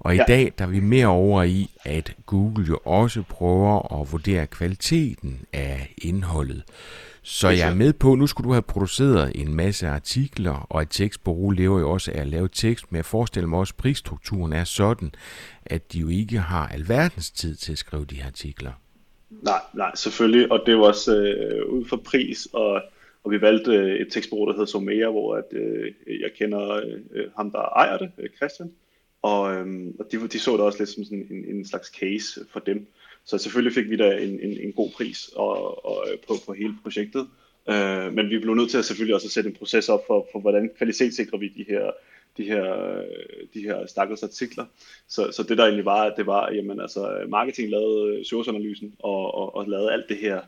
Og 0.00 0.14
i 0.14 0.16
ja. 0.16 0.24
dag 0.28 0.52
der 0.58 0.64
er 0.64 0.68
vi 0.68 0.80
mere 0.80 1.06
over 1.06 1.42
i, 1.42 1.70
at 1.84 2.16
Google 2.26 2.66
jo 2.68 2.78
også 2.84 3.22
prøver 3.22 4.00
at 4.00 4.12
vurdere 4.12 4.46
kvaliteten 4.46 5.46
af 5.52 5.94
indholdet. 6.02 6.62
Så 7.22 7.48
jeg 7.48 7.70
er 7.70 7.74
med 7.74 7.92
på, 7.92 8.14
nu 8.14 8.26
skulle 8.26 8.48
du 8.48 8.52
have 8.52 8.62
produceret 8.62 9.32
en 9.34 9.54
masse 9.54 9.88
artikler, 9.88 10.66
og 10.70 10.82
et 10.82 10.88
tekstbureau 10.90 11.50
lever 11.50 11.80
jo 11.80 11.90
også 11.90 12.12
af 12.14 12.20
at 12.20 12.26
lave 12.26 12.48
tekst, 12.48 12.92
men 12.92 12.96
jeg 12.96 13.04
forestiller 13.04 13.48
mig 13.48 13.58
også, 13.58 13.74
at 13.76 13.82
prisstrukturen 13.82 14.52
er 14.52 14.64
sådan, 14.64 15.12
at 15.66 15.92
de 15.92 15.98
jo 15.98 16.08
ikke 16.08 16.38
har 16.38 16.68
alverdens 16.68 17.30
tid 17.30 17.54
til 17.54 17.72
at 17.72 17.78
skrive 17.78 18.04
de 18.04 18.14
her 18.14 18.26
artikler. 18.26 18.72
Nej, 19.30 19.60
nej, 19.74 19.94
selvfølgelig, 19.94 20.52
og 20.52 20.62
det 20.66 20.76
var 20.76 20.84
også 20.84 21.16
øh, 21.16 21.72
ud 21.72 21.84
fra 21.84 21.96
pris, 21.96 22.48
og, 22.52 22.82
og 23.24 23.30
vi 23.30 23.40
valgte 23.40 23.98
et 23.98 24.08
tekstbureau, 24.10 24.46
der 24.46 24.52
hedder 24.52 24.66
Somea, 24.66 25.10
hvor 25.10 25.34
at, 25.34 25.44
øh, 25.52 25.92
jeg 26.06 26.30
kender 26.38 26.80
øh, 27.12 27.24
ham, 27.36 27.50
der 27.50 27.58
ejer 27.58 27.98
det, 27.98 28.10
øh, 28.18 28.28
Christian, 28.36 28.72
og, 29.22 29.54
øhm, 29.54 29.96
og 29.98 30.06
de, 30.12 30.28
de 30.28 30.38
så 30.38 30.52
det 30.52 30.60
også 30.60 30.78
lidt 30.78 30.90
som 30.90 31.04
sådan 31.04 31.26
en, 31.30 31.56
en 31.56 31.66
slags 31.66 31.88
case 31.88 32.40
for 32.52 32.60
dem. 32.60 32.86
Så 33.24 33.38
selvfølgelig 33.38 33.74
fik 33.74 33.90
vi 33.90 33.96
da 33.96 34.16
en, 34.16 34.40
en, 34.40 34.58
en 34.60 34.72
god 34.72 34.90
pris 34.90 35.30
og, 35.36 35.84
og, 35.86 36.06
øh, 36.12 36.18
på, 36.28 36.34
på 36.46 36.52
hele 36.52 36.74
projektet. 36.82 37.26
Øh, 37.68 38.12
men 38.12 38.30
vi 38.30 38.38
blev 38.38 38.54
nødt 38.54 38.70
til 38.70 38.78
at 38.78 38.84
selvfølgelig 38.84 39.14
også 39.14 39.26
at 39.26 39.32
sætte 39.32 39.50
en 39.50 39.56
proces 39.56 39.88
op 39.88 40.06
for, 40.06 40.28
for 40.32 40.40
hvordan 40.40 40.70
kvalitetssikrer 40.78 41.38
vi 41.38 41.48
de 41.48 41.64
her, 41.68 41.90
de 42.36 42.44
her, 42.44 42.96
øh, 42.96 43.46
de 43.54 43.60
her 43.60 43.86
stakkels 43.86 44.22
artikler. 44.22 44.64
Så, 45.08 45.32
så 45.32 45.42
det 45.42 45.58
der 45.58 45.64
egentlig 45.64 45.84
var, 45.84 46.14
det 46.14 46.26
var, 46.26 46.52
jamen 46.52 46.80
altså, 46.80 47.24
marketing 47.28 47.70
lavede 47.70 48.18
øh, 48.18 48.24
søgeanalysen 48.24 48.94
og, 48.98 49.34
og, 49.34 49.56
og 49.56 49.68
lavede 49.68 49.92
alt 49.92 50.08
det 50.08 50.16
her 50.16 50.40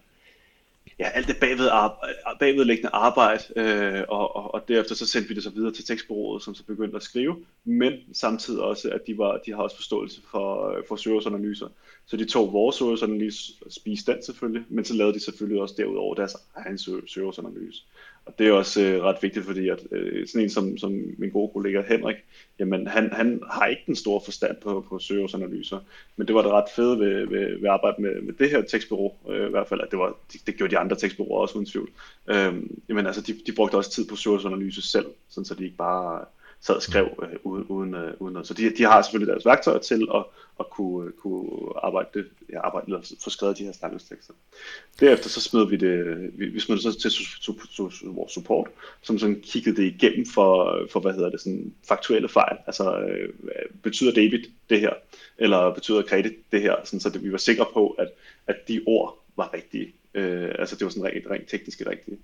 ja, 0.99 1.09
alt 1.09 1.29
det 1.29 1.37
bagved 1.41 1.69
arbejde, 1.69 2.15
bagvedliggende 2.41 2.91
arbejde, 2.93 3.43
øh, 3.57 4.05
og, 4.09 4.37
og, 4.37 4.55
og 4.55 4.69
derefter 4.69 4.95
så 4.95 5.07
sendte 5.07 5.29
vi 5.29 5.35
det 5.35 5.43
så 5.43 5.51
videre 5.51 5.73
til 5.73 5.85
tekstbureauet, 5.85 6.43
som 6.43 6.55
så 6.55 6.65
begyndte 6.65 6.97
at 6.97 7.03
skrive, 7.03 7.37
men 7.65 7.93
samtidig 8.13 8.63
også, 8.63 8.91
at 8.91 9.07
de, 9.07 9.19
var, 9.19 9.41
de 9.47 9.51
har 9.51 9.63
også 9.63 9.77
forståelse 9.77 10.21
for, 10.31 10.69
øh, 10.69 10.83
for 10.89 10.97
søgeanalyser. 10.97 11.69
Så 12.07 12.17
de 12.17 12.25
tog 12.25 12.53
vores 12.53 12.77
søgeanalyse, 12.77 13.53
spiste 13.71 14.13
den 14.13 14.23
selvfølgelig, 14.23 14.65
men 14.69 14.85
så 14.85 14.95
lavede 14.95 15.15
de 15.15 15.21
selvfølgelig 15.21 15.63
også 15.63 15.75
derudover 15.79 16.15
deres 16.15 16.37
egen 16.57 16.79
søgeanalyse. 17.07 17.83
Og 18.27 18.39
det 18.39 18.49
er 18.49 18.53
også 18.53 18.83
øh, 18.83 19.03
ret 19.03 19.23
vigtigt, 19.23 19.47
fordi 19.47 19.69
at 19.69 19.81
øh, 19.91 20.27
sådan 20.27 20.41
en 20.41 20.51
som, 20.51 20.79
som 20.79 20.93
min 21.19 21.31
gode 21.31 21.51
kollega 21.53 21.83
Henrik, 21.89 22.17
jamen 22.59 22.87
han, 22.87 23.11
han 23.13 23.43
har 23.51 23.67
ikke 23.67 23.83
den 23.87 23.97
store 23.97 24.21
forstand 24.25 24.57
på, 24.63 24.87
på 24.89 24.99
søgeårsanalyser, 24.99 25.79
men 26.17 26.27
det 26.27 26.35
var 26.35 26.43
det 26.43 26.51
ret 26.51 26.69
fede 26.77 26.99
ved, 26.99 27.27
ved, 27.27 27.47
ved 27.47 27.69
at 27.69 27.71
arbejde 27.71 28.03
med, 28.03 28.23
med 28.23 28.33
det 28.33 28.51
her 28.51 28.63
tekstbureau, 28.63 29.13
øh, 29.31 29.47
i 29.47 29.51
hvert 29.51 29.69
fald, 29.69 29.81
at 29.81 29.91
det, 29.91 29.99
var, 29.99 30.17
det, 30.33 30.47
det 30.47 30.57
gjorde 30.57 30.71
de 30.71 30.79
andre 30.79 30.97
tekstbureauer 30.97 31.41
også 31.41 31.55
uden 31.55 31.67
tvivl. 31.67 31.91
Øh, 32.27 32.55
jamen 32.89 33.07
altså, 33.07 33.23
de, 33.23 33.33
de 33.47 33.53
brugte 33.53 33.77
også 33.77 33.91
tid 33.91 34.09
på 34.09 34.17
søgeårsanalyse 34.17 34.83
selv, 34.83 35.07
sådan 35.29 35.45
så 35.45 35.55
de 35.55 35.65
ikke 35.65 35.77
bare 35.77 36.25
sad 36.63 36.75
og 36.75 36.83
skrev 36.83 37.09
øh, 37.23 37.37
uden, 37.71 37.95
øh, 37.95 38.15
uden 38.19 38.33
noget. 38.33 38.49
Så 38.49 38.55
de, 38.55 38.71
de 38.71 38.83
har 38.83 39.03
selvfølgelig 39.03 39.33
deres 39.33 39.47
værktøjer 39.47 39.79
til 39.79 40.09
at, 40.15 40.25
at 40.61 40.71
kunne, 40.71 41.07
øh, 41.07 41.13
kunne 41.13 41.49
arbejde, 41.83 42.25
ja, 42.53 42.61
arbejde 42.61 42.87
eller 42.87 43.15
få 43.25 43.31
skrevet 43.31 43.59
de 43.59 43.65
her 43.65 43.73
stammelstekster. 43.73 44.35
Derefter 45.01 45.29
så 45.29 45.41
smed 45.41 45.69
vi 45.69 45.77
det, 45.77 46.31
vi, 46.39 46.47
vi 46.47 46.61
smed 46.61 46.77
det 46.77 46.83
så 46.83 47.01
til 47.01 47.11
su, 47.11 47.53
su, 47.71 47.91
su, 47.91 48.13
vores 48.13 48.33
support, 48.33 48.69
som 49.03 49.19
sådan 49.19 49.41
kiggede 49.41 49.77
det 49.77 49.83
igennem 49.83 50.27
for, 50.27 50.79
for 50.91 51.01
hvad 51.01 51.13
hedder 51.13 51.31
det, 51.31 51.41
sådan 51.41 51.75
faktuelle 51.89 52.29
fejl. 52.29 52.57
Altså, 52.67 52.99
øh, 52.99 53.29
betyder 53.83 54.13
debit 54.13 54.51
det 54.71 54.81
her? 54.81 54.93
Eller 55.39 55.75
betyder 55.75 56.03
kredit 56.03 56.35
det 56.53 56.63
her? 56.63 56.77
Sådan, 56.85 57.01
så 57.01 57.11
det, 57.11 57.25
vi 57.25 57.33
var 57.33 57.39
sikre 57.39 57.67
på, 57.73 57.91
at, 57.91 58.09
at 58.47 58.57
de 58.69 58.83
ord 58.87 59.25
var 59.37 59.55
rigtige. 59.55 59.95
Øh, 60.15 60.55
altså 60.59 60.77
det 60.77 60.85
var 60.85 60.91
sådan 60.91 61.13
rent, 61.13 61.31
rent 61.31 61.49
teknisk 61.49 61.83
rigtige. 61.87 62.19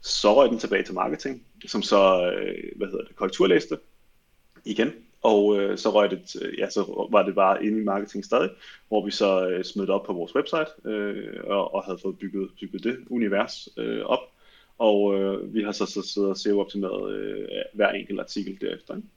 Så 0.00 0.34
røg 0.34 0.50
den 0.50 0.58
tilbage 0.58 0.82
til 0.82 0.94
marketing, 0.94 1.42
som 1.66 1.82
så, 1.82 2.32
øh, 2.32 2.72
hvad 2.76 2.88
hedder 2.88 3.04
det, 3.04 3.16
korrekturlæste 3.16 3.78
igen. 4.64 4.92
Og 5.22 5.60
øh, 5.60 5.78
så 5.78 5.90
røg 5.90 6.10
det, 6.10 6.36
øh, 6.42 6.58
ja, 6.58 6.70
så 6.70 7.08
var 7.10 7.22
det 7.22 7.34
bare 7.34 7.64
inde 7.64 7.80
i 7.80 7.84
marketing 7.84 8.24
stadig, 8.24 8.50
hvor 8.88 9.04
vi 9.04 9.10
så 9.10 9.48
øh, 9.48 9.64
smed 9.64 9.86
det 9.86 9.94
op 9.94 10.06
på 10.06 10.12
vores 10.12 10.34
website 10.34 10.90
øh, 10.90 11.44
og, 11.44 11.74
og 11.74 11.84
havde 11.84 11.98
fået 12.02 12.18
bygget, 12.18 12.50
bygget 12.60 12.84
det 12.84 12.98
univers 13.10 13.68
øh, 13.76 14.04
op. 14.04 14.18
Og 14.78 15.20
øh, 15.20 15.54
vi 15.54 15.62
har 15.62 15.72
så, 15.72 15.86
så 15.86 16.02
siddet 16.02 16.30
og 16.30 16.36
SEO-optimeret 16.36 17.12
øh, 17.12 17.48
hver 17.74 17.90
enkelt 17.90 18.20
artikel 18.20 18.60
derefter. 18.60 18.96
Ikke? 18.96 19.08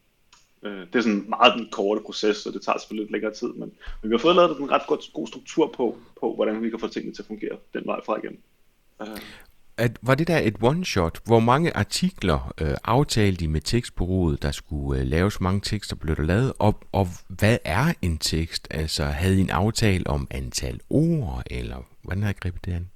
Øh, 0.63 0.88
det 0.88 0.95
er 0.95 1.01
sådan 1.01 1.25
meget 1.29 1.53
den 1.58 1.69
korte 1.71 2.01
proces, 2.01 2.45
og 2.45 2.53
det 2.53 2.62
tager 2.62 2.77
selvfølgelig 2.77 3.03
lidt 3.03 3.12
længere 3.12 3.34
tid, 3.34 3.47
men, 3.47 3.73
men 4.01 4.12
vi 4.12 4.13
har 4.13 4.19
fået 4.19 4.36
lavet 4.36 4.60
en 4.60 4.71
ret 4.71 4.88
god, 4.88 5.13
god 5.13 5.27
struktur 5.27 5.67
på, 5.67 5.97
på, 6.19 6.36
hvordan 6.36 6.63
vi 6.63 6.69
kan 6.69 6.79
få 6.79 6.88
tingene 6.88 7.15
til 7.15 7.21
at 7.21 7.27
fungere 7.27 7.58
den 7.73 7.86
vej 7.86 7.99
fra 8.05 8.17
igen. 8.17 8.39
Øh 9.01 9.19
at, 9.77 9.97
var 10.01 10.15
det 10.15 10.27
der 10.27 10.38
et 10.38 10.55
one-shot? 10.63 11.19
Hvor 11.25 11.39
mange 11.39 11.77
artikler 11.77 12.53
øh, 12.62 12.75
aftalte 12.83 13.43
I 13.43 13.47
med 13.47 13.62
tekstbureauet, 13.62 14.41
der 14.41 14.51
skulle 14.51 15.01
øh, 15.01 15.07
laves? 15.07 15.41
mange 15.41 15.62
tekster 15.62 15.95
blev 15.95 16.15
der 16.15 16.23
lavet? 16.23 16.53
Og, 16.59 16.79
og 16.91 17.07
hvad 17.27 17.57
er 17.65 17.93
en 18.01 18.17
tekst? 18.17 18.67
Altså, 18.71 19.03
havde 19.03 19.38
I 19.38 19.41
en 19.41 19.49
aftale 19.49 20.07
om 20.07 20.27
antal 20.31 20.79
ord, 20.89 21.43
eller 21.51 21.88
hvordan 22.01 22.23
har 22.23 22.29
I 22.29 22.33
grebet 22.33 22.65
det 22.65 22.73
an? 22.73 22.89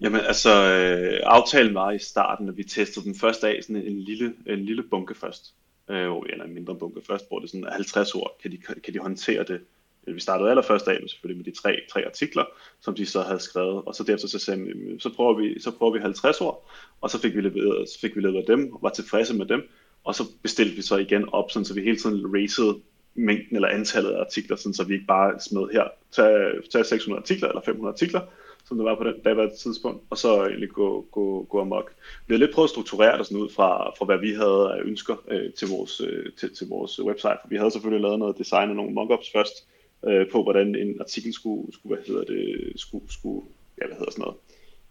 Jamen 0.00 0.20
altså, 0.20 0.50
øh, 0.50 1.20
aftalen 1.24 1.74
var 1.74 1.90
i 1.90 1.98
starten, 1.98 2.48
at 2.48 2.56
vi 2.56 2.64
testede 2.64 3.04
den 3.04 3.14
første 3.14 3.48
af 3.48 3.58
sådan 3.62 3.82
en 3.82 4.00
lille, 4.00 4.34
en 4.46 4.58
lille 4.58 4.82
bunke 4.82 5.14
først. 5.14 5.54
Øh, 5.90 6.10
eller 6.30 6.44
en 6.44 6.54
mindre 6.54 6.74
bunke 6.74 7.00
først, 7.06 7.28
hvor 7.28 7.38
det 7.38 7.46
er 7.46 7.50
sådan 7.50 7.72
50 7.72 8.14
ord. 8.14 8.36
Kan 8.42 8.50
de, 8.50 8.56
kan 8.56 8.94
de 8.94 8.98
håndtere 8.98 9.44
det? 9.44 9.60
Øh, 10.06 10.14
vi 10.14 10.20
startede 10.20 10.50
allerførst 10.50 10.88
af 10.88 10.98
med 11.00 11.08
selvfølgelig 11.08 11.44
med 11.44 11.52
de 11.52 11.60
tre, 11.60 11.80
tre 11.92 12.06
artikler, 12.06 12.44
som 12.80 12.94
de 12.94 13.06
så 13.06 13.22
havde 13.22 13.40
skrevet, 13.40 13.82
og 13.86 13.94
så 13.94 14.04
derefter 14.04 14.28
så 14.28 14.38
sagde 14.38 14.60
vi, 14.60 14.98
så 14.98 15.10
prøver 15.16 15.34
vi, 15.34 15.60
så 15.60 15.70
prøver 15.70 15.92
vi 15.92 15.98
50 15.98 16.40
år, 16.40 16.70
og 17.00 17.10
så 17.10 17.20
fik 17.20 17.36
vi 17.36 17.40
leveret, 17.40 17.88
så 17.88 18.00
fik 18.00 18.16
vi 18.16 18.20
leveret 18.20 18.46
dem, 18.46 18.72
og 18.72 18.78
var 18.82 18.90
tilfredse 18.90 19.34
med 19.34 19.46
dem, 19.46 19.68
og 20.04 20.14
så 20.14 20.24
bestilte 20.42 20.76
vi 20.76 20.82
så 20.82 20.96
igen 20.96 21.28
op, 21.28 21.50
sådan, 21.50 21.64
så 21.64 21.74
vi 21.74 21.82
hele 21.82 21.96
tiden 21.96 22.34
racede 22.34 22.80
mængden 23.14 23.56
eller 23.56 23.68
antallet 23.68 24.10
af 24.10 24.20
artikler, 24.20 24.56
sådan, 24.56 24.74
så 24.74 24.84
vi 24.84 24.94
ikke 24.94 25.06
bare 25.06 25.40
smed 25.40 25.68
her, 25.72 25.84
tag, 26.12 26.52
tag 26.72 26.86
600 26.86 27.20
artikler 27.20 27.48
eller 27.48 27.62
500 27.62 27.92
artikler, 27.92 28.20
som 28.64 28.76
det 28.76 28.84
var 28.84 28.94
på 28.94 29.04
den 29.04 29.20
daværende 29.24 29.56
tidspunkt, 29.56 30.02
og 30.10 30.18
så 30.18 30.46
egentlig 30.46 30.68
gå, 30.68 31.06
gå, 31.12 31.46
gå 31.50 31.60
amok. 31.60 31.92
Vi 32.26 32.34
har 32.34 32.38
lidt 32.38 32.54
prøvet 32.54 32.66
at 32.66 32.70
strukturere 32.70 33.18
det 33.18 33.26
sådan 33.26 33.42
ud 33.42 33.50
fra, 33.50 33.90
fra 33.98 34.04
hvad 34.04 34.18
vi 34.18 34.32
havde 34.32 34.72
af 34.74 34.80
ønsker 34.84 35.16
øh, 35.30 35.52
til, 35.52 35.68
vores, 35.68 36.00
øh, 36.00 36.32
til, 36.38 36.54
til 36.54 36.68
vores 36.68 37.02
website, 37.02 37.38
for 37.42 37.48
vi 37.48 37.56
havde 37.56 37.70
selvfølgelig 37.70 38.02
lavet 38.02 38.18
noget 38.18 38.38
design 38.38 38.70
og 38.70 38.76
nogle 38.76 38.94
mockups 38.94 39.30
først, 39.32 39.66
øh, 40.06 40.30
på, 40.30 40.42
hvordan 40.42 40.74
en 40.74 41.00
artikel 41.00 41.32
skulle, 41.32 41.72
skulle 41.72 41.96
hvad 41.96 42.04
hedder 42.06 42.24
det, 42.24 42.72
skulle, 42.76 43.12
skulle 43.12 43.42
ja, 43.80 43.86
hvad 43.86 43.96
hedder 43.96 44.10
sådan 44.10 44.22
noget, 44.22 44.36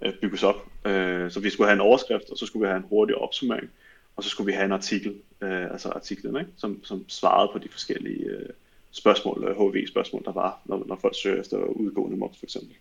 øh, 0.02 0.14
bygges 0.22 0.44
op. 0.44 0.56
Øh, 0.86 1.32
så 1.32 1.40
vi 1.40 1.50
skulle 1.50 1.68
have 1.68 1.76
en 1.76 1.82
overskrift, 1.82 2.30
og 2.30 2.38
så 2.38 2.46
skulle 2.46 2.68
vi 2.68 2.70
have 2.70 2.78
en 2.78 2.90
hurtig 2.90 3.16
opsummering, 3.16 3.70
og 4.16 4.24
så 4.24 4.30
skulle 4.30 4.46
vi 4.46 4.52
have 4.52 4.66
en 4.66 4.72
artikel, 4.72 5.16
øh, 5.42 5.72
altså 5.72 5.90
artiklen, 5.90 6.36
ikke? 6.40 6.52
Som, 6.58 6.84
som 6.84 7.10
svarede 7.10 7.50
på 7.54 7.60
de 7.60 7.70
forskellige 7.70 8.26
øh, 8.26 8.50
spørgsmål, 8.92 9.44
øh, 9.44 9.56
HV-spørgsmål, 9.58 10.26
der 10.26 10.32
var, 10.32 10.62
når, 10.66 10.84
når 10.88 10.96
folk 10.96 11.16
søger 11.16 11.40
efter 11.40 11.58
udgående 11.58 12.18
moms 12.18 12.38
for 12.38 12.46
eksempel. 12.46 12.76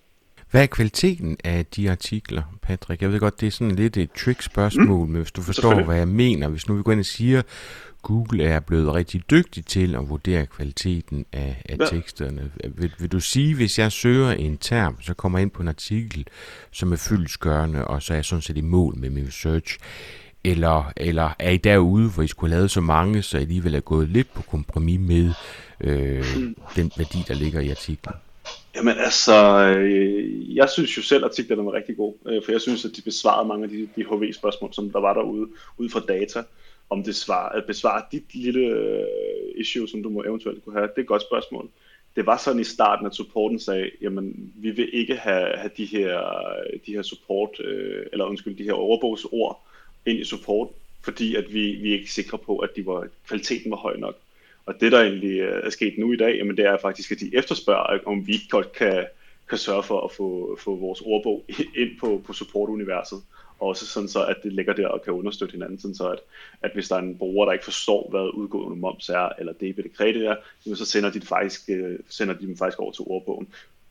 Hvad 0.50 0.62
er 0.62 0.66
kvaliteten 0.66 1.36
af 1.44 1.66
de 1.66 1.90
artikler, 1.90 2.42
Patrick? 2.62 3.02
Jeg 3.02 3.12
ved 3.12 3.20
godt, 3.20 3.40
det 3.40 3.46
er 3.46 3.50
sådan 3.50 3.76
lidt 3.76 3.96
et 3.96 4.10
trick-spørgsmål, 4.12 5.06
mm. 5.06 5.12
men 5.12 5.22
hvis 5.22 5.32
du 5.32 5.42
forstår, 5.42 5.82
hvad 5.82 5.96
jeg 5.96 6.08
mener. 6.08 6.48
Hvis 6.48 6.68
nu 6.68 6.74
vi 6.74 6.82
går 6.82 6.92
ind 6.92 7.00
og 7.00 7.06
siger, 7.06 7.42
Google 8.02 8.44
er 8.44 8.60
blevet 8.60 8.94
rigtig 8.94 9.22
dygtig 9.30 9.66
til 9.66 9.94
at 9.94 10.08
vurdere 10.08 10.46
kvaliteten 10.46 11.26
af, 11.32 11.62
af 11.68 11.76
ja. 11.80 11.86
teksterne. 11.86 12.50
Vil, 12.74 12.92
vil 12.98 13.12
du 13.12 13.20
sige, 13.20 13.54
hvis 13.54 13.78
jeg 13.78 13.92
søger 13.92 14.32
en 14.32 14.58
term, 14.58 14.96
så 15.00 15.14
kommer 15.14 15.38
jeg 15.38 15.42
ind 15.42 15.50
på 15.50 15.62
en 15.62 15.68
artikel, 15.68 16.26
som 16.70 16.92
er 16.92 16.96
fyldskørende, 16.96 17.84
og 17.84 18.02
så 18.02 18.12
er 18.12 18.16
jeg 18.16 18.24
sådan 18.24 18.42
set 18.42 18.56
i 18.56 18.60
mål 18.60 18.96
med 18.96 19.10
min 19.10 19.26
research, 19.26 19.78
eller, 20.44 20.92
eller 20.96 21.30
er 21.38 21.50
I 21.50 21.56
derude, 21.56 22.08
hvor 22.10 22.22
I 22.22 22.26
skulle 22.26 22.50
have 22.50 22.58
lavet 22.58 22.70
så 22.70 22.80
mange, 22.80 23.22
så 23.22 23.38
I 23.38 23.40
alligevel 23.40 23.74
er 23.74 23.80
gået 23.80 24.08
lidt 24.08 24.34
på 24.34 24.42
kompromis 24.42 25.00
med 25.00 25.32
øh, 25.80 26.24
den 26.76 26.92
værdi, 26.96 27.24
der 27.28 27.34
ligger 27.34 27.60
i 27.60 27.70
artiklen? 27.70 28.14
Jamen 28.78 28.98
altså, 28.98 29.34
øh, 29.78 30.56
jeg 30.56 30.68
synes 30.68 30.96
jo 30.96 31.02
selv, 31.02 31.24
at 31.24 31.30
artiklerne 31.30 31.66
var 31.66 31.72
rigtig 31.72 31.96
gode, 31.96 32.16
øh, 32.26 32.42
for 32.44 32.52
jeg 32.52 32.60
synes, 32.60 32.84
at 32.84 32.96
de 32.96 33.02
besvarede 33.02 33.48
mange 33.48 33.64
af 33.64 33.70
de, 33.70 33.88
de 33.96 34.04
HV-spørgsmål, 34.04 34.74
som 34.74 34.90
der 34.90 35.00
var 35.00 35.14
derude, 35.14 35.48
ud 35.78 35.88
fra 35.88 36.00
data 36.08 36.42
om 36.90 37.02
det 37.02 37.16
svar, 37.16 37.48
at 37.48 37.64
besvare 37.66 38.02
dit 38.12 38.34
lille 38.34 38.60
øh, 38.60 39.04
issue, 39.56 39.88
som 39.88 40.02
du 40.02 40.08
må 40.08 40.22
eventuelt 40.22 40.64
kunne 40.64 40.74
have, 40.74 40.88
det 40.88 40.96
er 40.96 41.00
et 41.00 41.06
godt 41.06 41.22
spørgsmål. 41.22 41.68
Det 42.16 42.26
var 42.26 42.36
sådan 42.36 42.60
i 42.60 42.64
starten, 42.64 43.06
at 43.06 43.14
supporten 43.14 43.60
sagde, 43.60 43.90
jamen 44.00 44.52
vi 44.56 44.70
vil 44.70 44.90
ikke 44.92 45.16
have, 45.16 45.56
have 45.56 45.70
de 45.76 45.84
her, 45.84 46.20
de 46.86 46.92
her 46.92 47.02
support, 47.02 47.60
øh, 47.60 48.06
eller 48.12 48.24
undskyld, 48.24 48.56
de 48.56 48.64
her 48.64 48.72
overbogsord 48.72 49.60
ind 50.06 50.18
i 50.18 50.24
support, 50.24 50.68
fordi 51.02 51.34
at 51.34 51.52
vi, 51.52 51.72
vi 51.72 51.90
er 51.90 51.98
ikke 51.98 52.12
sikre 52.12 52.38
på, 52.38 52.58
at 52.58 52.70
de 52.76 52.86
var, 52.86 53.08
kvaliteten 53.28 53.70
var 53.70 53.76
høj 53.76 53.96
nok. 53.96 54.16
Og 54.68 54.74
det, 54.80 54.92
der 54.92 55.00
egentlig 55.00 55.40
øh, 55.40 55.66
er 55.66 55.70
sket 55.70 55.94
nu 55.98 56.12
i 56.12 56.16
dag, 56.16 56.36
jamen 56.36 56.56
det 56.56 56.66
er 56.66 56.76
faktisk, 56.82 57.12
at 57.12 57.20
de 57.20 57.36
efterspørger, 57.36 57.98
om 58.06 58.26
vi 58.26 58.36
godt 58.50 58.72
kan, 58.72 59.06
kan 59.48 59.58
sørge 59.58 59.82
for 59.82 60.00
at 60.00 60.12
få, 60.12 60.58
få 60.60 60.76
vores 60.76 61.00
ordbog 61.00 61.44
ind 61.82 61.98
på, 62.00 62.22
på 62.26 62.32
support-universet 62.32 63.18
også 63.60 63.86
sådan 63.86 64.08
så, 64.08 64.24
at 64.24 64.36
det 64.42 64.52
ligger 64.52 64.72
der 64.72 64.88
og 64.88 65.02
kan 65.02 65.12
understøtte 65.12 65.52
hinanden, 65.52 65.78
sådan 65.78 65.94
så 65.94 66.10
at, 66.10 66.18
at 66.62 66.70
hvis 66.74 66.88
der 66.88 66.96
er 66.96 67.00
en 67.00 67.18
bruger, 67.18 67.46
der 67.46 67.52
ikke 67.52 67.64
forstår, 67.64 68.10
hvad 68.10 68.34
udgående 68.34 68.76
moms 68.76 69.08
er, 69.08 69.28
eller 69.38 69.52
debit 69.52 69.84
og 69.84 69.90
kredit 69.96 70.22
er, 70.22 70.36
så 70.74 70.84
sender 70.84 71.10
de, 71.10 71.20
det 71.20 71.28
faktisk, 71.28 71.60
øh, 71.68 71.98
sender 72.08 72.34
de 72.34 72.46
dem 72.46 72.56
faktisk 72.56 72.80
over 72.80 72.92
til 72.92 73.04
ordbogen. 73.06 73.48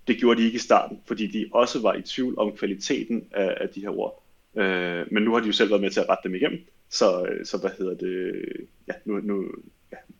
Det 0.07 0.17
gjorde 0.17 0.41
de 0.41 0.45
ikke 0.45 0.55
i 0.55 0.59
starten, 0.59 1.01
fordi 1.05 1.27
de 1.27 1.49
også 1.51 1.81
var 1.81 1.93
i 1.93 2.01
tvivl 2.01 2.39
om 2.39 2.51
kvaliteten 2.51 3.27
af, 3.31 3.57
af 3.61 3.69
de 3.69 3.81
her 3.81 3.89
ord. 3.89 4.23
Øh, 4.55 5.05
men 5.11 5.23
nu 5.23 5.33
har 5.33 5.39
de 5.39 5.47
jo 5.47 5.53
selv 5.53 5.69
været 5.69 5.81
med 5.81 5.91
til 5.91 5.99
at 5.99 6.09
rette 6.09 6.23
dem 6.23 6.35
igennem, 6.35 6.65
så, 6.89 7.25
øh, 7.25 7.45
så 7.45 7.57
hvad 7.57 7.71
hedder 7.77 7.93
det, 7.93 8.43
ja, 8.87 8.93
nu, 9.05 9.19
nu 9.23 9.45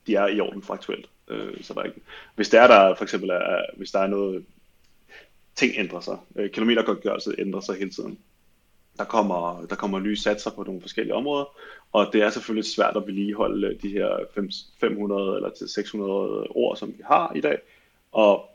de 0.07 0.15
er 0.15 0.27
i 0.27 0.39
orden 0.39 0.63
faktuelt. 0.63 1.09
Øh, 1.27 1.63
så 1.63 1.73
der 1.73 1.79
er 1.79 1.85
ikke, 1.85 2.01
hvis 2.35 2.49
der 2.49 2.61
er 2.61 2.67
der 2.67 2.95
for 2.95 3.03
eksempel 3.03 3.29
er, 3.29 3.61
hvis 3.77 3.91
der 3.91 3.99
er 3.99 4.07
noget, 4.07 4.45
ting 5.55 5.73
ændrer 5.77 5.99
sig, 5.99 6.17
øh, 6.35 6.49
kilometergodtgørelse 6.49 7.35
ændrer 7.37 7.61
sig 7.61 7.75
hele 7.75 7.89
tiden. 7.89 8.19
Der 8.97 9.03
kommer, 9.03 9.65
der 9.69 9.75
kommer 9.75 9.99
nye 9.99 10.15
satser 10.15 10.51
på 10.51 10.63
nogle 10.63 10.81
forskellige 10.81 11.15
områder, 11.15 11.57
og 11.91 12.09
det 12.13 12.21
er 12.21 12.29
selvfølgelig 12.29 12.71
svært 12.71 12.97
at 12.97 13.07
vedligeholde 13.07 13.67
øh, 13.67 13.81
de 13.81 13.89
her 13.89 14.17
500 14.79 15.35
eller 15.35 15.49
til 15.49 15.69
600 15.69 16.47
ord, 16.49 16.77
som 16.77 16.89
vi 16.89 17.03
har 17.05 17.31
i 17.35 17.41
dag. 17.41 17.57
Og 18.11 18.49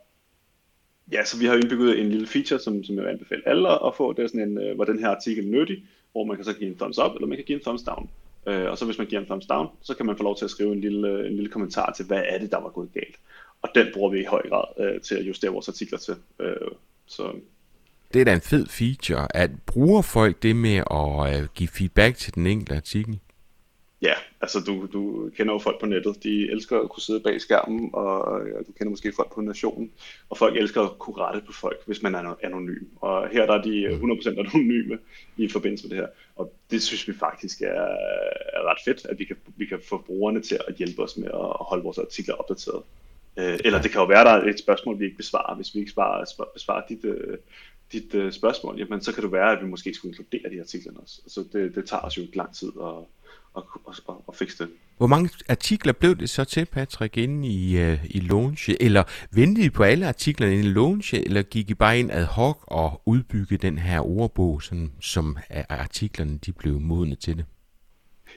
ja, 1.12 1.24
så 1.24 1.38
vi 1.38 1.46
har 1.46 1.54
indbygget 1.54 2.00
en 2.00 2.08
lille 2.08 2.26
feature, 2.26 2.60
som, 2.60 2.84
som 2.84 2.96
jeg 2.96 3.04
vil 3.04 3.10
anbefale 3.10 3.48
alle 3.48 3.86
at 3.86 3.94
få. 3.96 4.12
Det 4.12 4.22
er 4.22 4.28
sådan 4.28 4.48
en, 4.48 4.58
øh, 4.58 4.74
hvor 4.74 4.84
den 4.84 4.98
her 4.98 5.08
artikel 5.08 5.44
er 5.44 5.50
nyttig, 5.50 5.84
hvor 6.12 6.24
man 6.24 6.36
kan 6.36 6.44
så 6.44 6.52
give 6.52 6.70
en 6.70 6.78
thumbs 6.78 6.98
up, 6.98 7.14
eller 7.14 7.26
man 7.26 7.36
kan 7.36 7.44
give 7.44 7.58
en 7.58 7.64
thumbs 7.64 7.82
down. 7.82 8.10
Øh, 8.46 8.70
og 8.70 8.78
så 8.78 8.84
hvis 8.84 8.98
man 8.98 9.06
giver 9.06 9.20
en 9.20 9.26
thumbs 9.26 9.46
down, 9.46 9.68
så 9.82 9.94
kan 9.94 10.06
man 10.06 10.16
få 10.16 10.22
lov 10.22 10.36
til 10.36 10.44
at 10.44 10.50
skrive 10.50 10.72
en 10.72 10.80
lille, 10.80 11.08
øh, 11.08 11.26
en 11.26 11.36
lille 11.36 11.50
kommentar 11.50 11.92
til, 11.92 12.06
hvad 12.06 12.22
er 12.28 12.38
det, 12.38 12.50
der 12.50 12.60
var 12.60 12.70
gået 12.70 12.92
galt. 12.94 13.16
Og 13.62 13.68
den 13.74 13.86
bruger 13.94 14.10
vi 14.10 14.20
i 14.20 14.24
høj 14.24 14.48
grad 14.48 14.64
øh, 14.78 15.00
til 15.00 15.14
at 15.14 15.22
justere 15.22 15.50
vores 15.50 15.68
artikler 15.68 15.98
til. 15.98 16.14
Øh, 16.38 16.70
så 17.06 17.32
det 18.14 18.20
er 18.20 18.24
da 18.24 18.34
en 18.34 18.40
fed 18.40 18.66
feature. 18.66 19.36
At 19.36 19.50
bruger 19.66 20.02
folk 20.02 20.42
det 20.42 20.56
med 20.56 20.76
at 20.76 21.40
øh, 21.40 21.48
give 21.54 21.68
feedback 21.68 22.16
til 22.16 22.34
den 22.34 22.46
enkelte 22.46 22.74
artikel? 22.74 23.18
Ja, 24.02 24.14
altså 24.40 24.60
du, 24.60 24.88
du 24.92 25.30
kender 25.36 25.52
jo 25.54 25.58
folk 25.58 25.80
på 25.80 25.86
nettet. 25.86 26.22
De 26.22 26.50
elsker 26.50 26.80
at 26.80 26.90
kunne 26.90 27.02
sidde 27.02 27.20
bag 27.20 27.40
skærmen, 27.40 27.90
og 27.92 28.40
du 28.66 28.72
kender 28.72 28.90
måske 28.90 29.12
folk 29.16 29.34
på 29.34 29.40
nationen. 29.40 29.92
Og 30.30 30.38
folk 30.38 30.56
elsker 30.56 30.82
at 30.82 30.98
kunne 30.98 31.16
rette 31.16 31.40
på 31.46 31.52
folk, 31.52 31.86
hvis 31.86 32.02
man 32.02 32.14
er 32.14 32.34
anonym. 32.42 32.84
Og 33.00 33.28
her 33.28 33.46
der 33.46 33.54
er 33.54 33.62
de 33.62 33.88
100% 33.88 34.28
anonyme 34.28 34.98
i 35.36 35.48
forbindelse 35.48 35.88
med 35.88 35.96
det 35.96 36.04
her. 36.04 36.10
Og 36.36 36.52
det 36.70 36.82
synes 36.82 37.08
vi 37.08 37.12
faktisk 37.12 37.62
er, 37.62 37.82
er 38.52 38.70
ret 38.70 38.78
fedt, 38.84 39.04
at 39.04 39.18
vi 39.18 39.24
kan, 39.24 39.36
vi 39.56 39.66
kan 39.66 39.80
få 39.88 39.98
brugerne 40.06 40.40
til 40.40 40.58
at 40.68 40.74
hjælpe 40.74 41.02
os 41.02 41.16
med 41.16 41.28
at 41.28 41.56
holde 41.60 41.84
vores 41.84 41.98
artikler 41.98 42.34
opdateret. 42.34 42.82
Øh, 43.36 43.58
eller 43.64 43.82
det 43.82 43.90
kan 43.90 44.00
jo 44.00 44.06
være, 44.06 44.24
der 44.24 44.30
er 44.30 44.44
et 44.44 44.58
spørgsmål, 44.58 44.98
vi 44.98 45.04
ikke 45.04 45.16
besvarer. 45.16 45.56
Hvis 45.56 45.74
vi 45.74 45.78
ikke 45.78 45.88
besvarer, 45.88 46.46
besvarer 46.54 46.82
dit, 46.88 47.04
øh, 47.04 47.38
dit 47.92 48.14
øh, 48.14 48.32
spørgsmål, 48.32 48.78
jamen, 48.78 49.00
så 49.00 49.14
kan 49.14 49.22
det 49.22 49.32
være, 49.32 49.52
at 49.52 49.62
vi 49.64 49.66
måske 49.66 49.94
skulle 49.94 50.10
inkludere 50.10 50.52
de 50.52 50.60
artikler 50.60 50.92
også. 51.02 51.20
Så 51.26 51.44
det, 51.52 51.74
det 51.74 51.88
tager 51.88 52.00
os 52.00 52.18
jo 52.18 52.22
lang 52.34 52.54
tid 52.54 52.72
at, 52.82 52.94
at, 53.56 53.62
at, 53.88 54.00
at, 54.08 54.14
at 54.28 54.36
fikse 54.36 54.64
det. 54.64 54.72
Hvor 54.96 55.06
mange 55.06 55.30
artikler 55.48 55.92
blev 55.92 56.16
det 56.16 56.30
så 56.30 56.44
til, 56.44 56.66
Patrick, 56.66 57.16
inde 57.16 57.48
i, 57.48 57.82
uh, 57.82 58.16
i 58.16 58.20
launch? 58.20 58.70
Eller 58.80 59.02
ventede 59.34 59.66
I 59.66 59.70
på 59.70 59.82
alle 59.82 60.06
artiklerne 60.06 60.58
i 60.58 60.62
launch, 60.62 61.14
eller 61.14 61.42
gik 61.42 61.70
I 61.70 61.74
bare 61.74 61.98
ind 61.98 62.10
ad 62.10 62.24
hoc 62.24 62.58
og 62.66 63.02
udbygge 63.06 63.56
den 63.56 63.78
her 63.78 64.00
ordbog, 64.00 64.62
sådan, 64.62 64.92
som 65.00 65.36
artiklerne 65.68 66.38
de 66.46 66.52
blev 66.52 66.80
modne 66.80 67.14
til 67.14 67.36
det? 67.36 67.44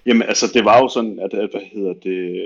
Jamen 0.05 0.23
altså, 0.23 0.45
det 0.53 0.65
var 0.65 0.81
jo 0.81 0.87
sådan, 0.87 1.19
at, 1.19 1.33
at 1.33 1.49
hvad 1.51 1.61
hedder 1.73 1.93
det, 1.93 2.45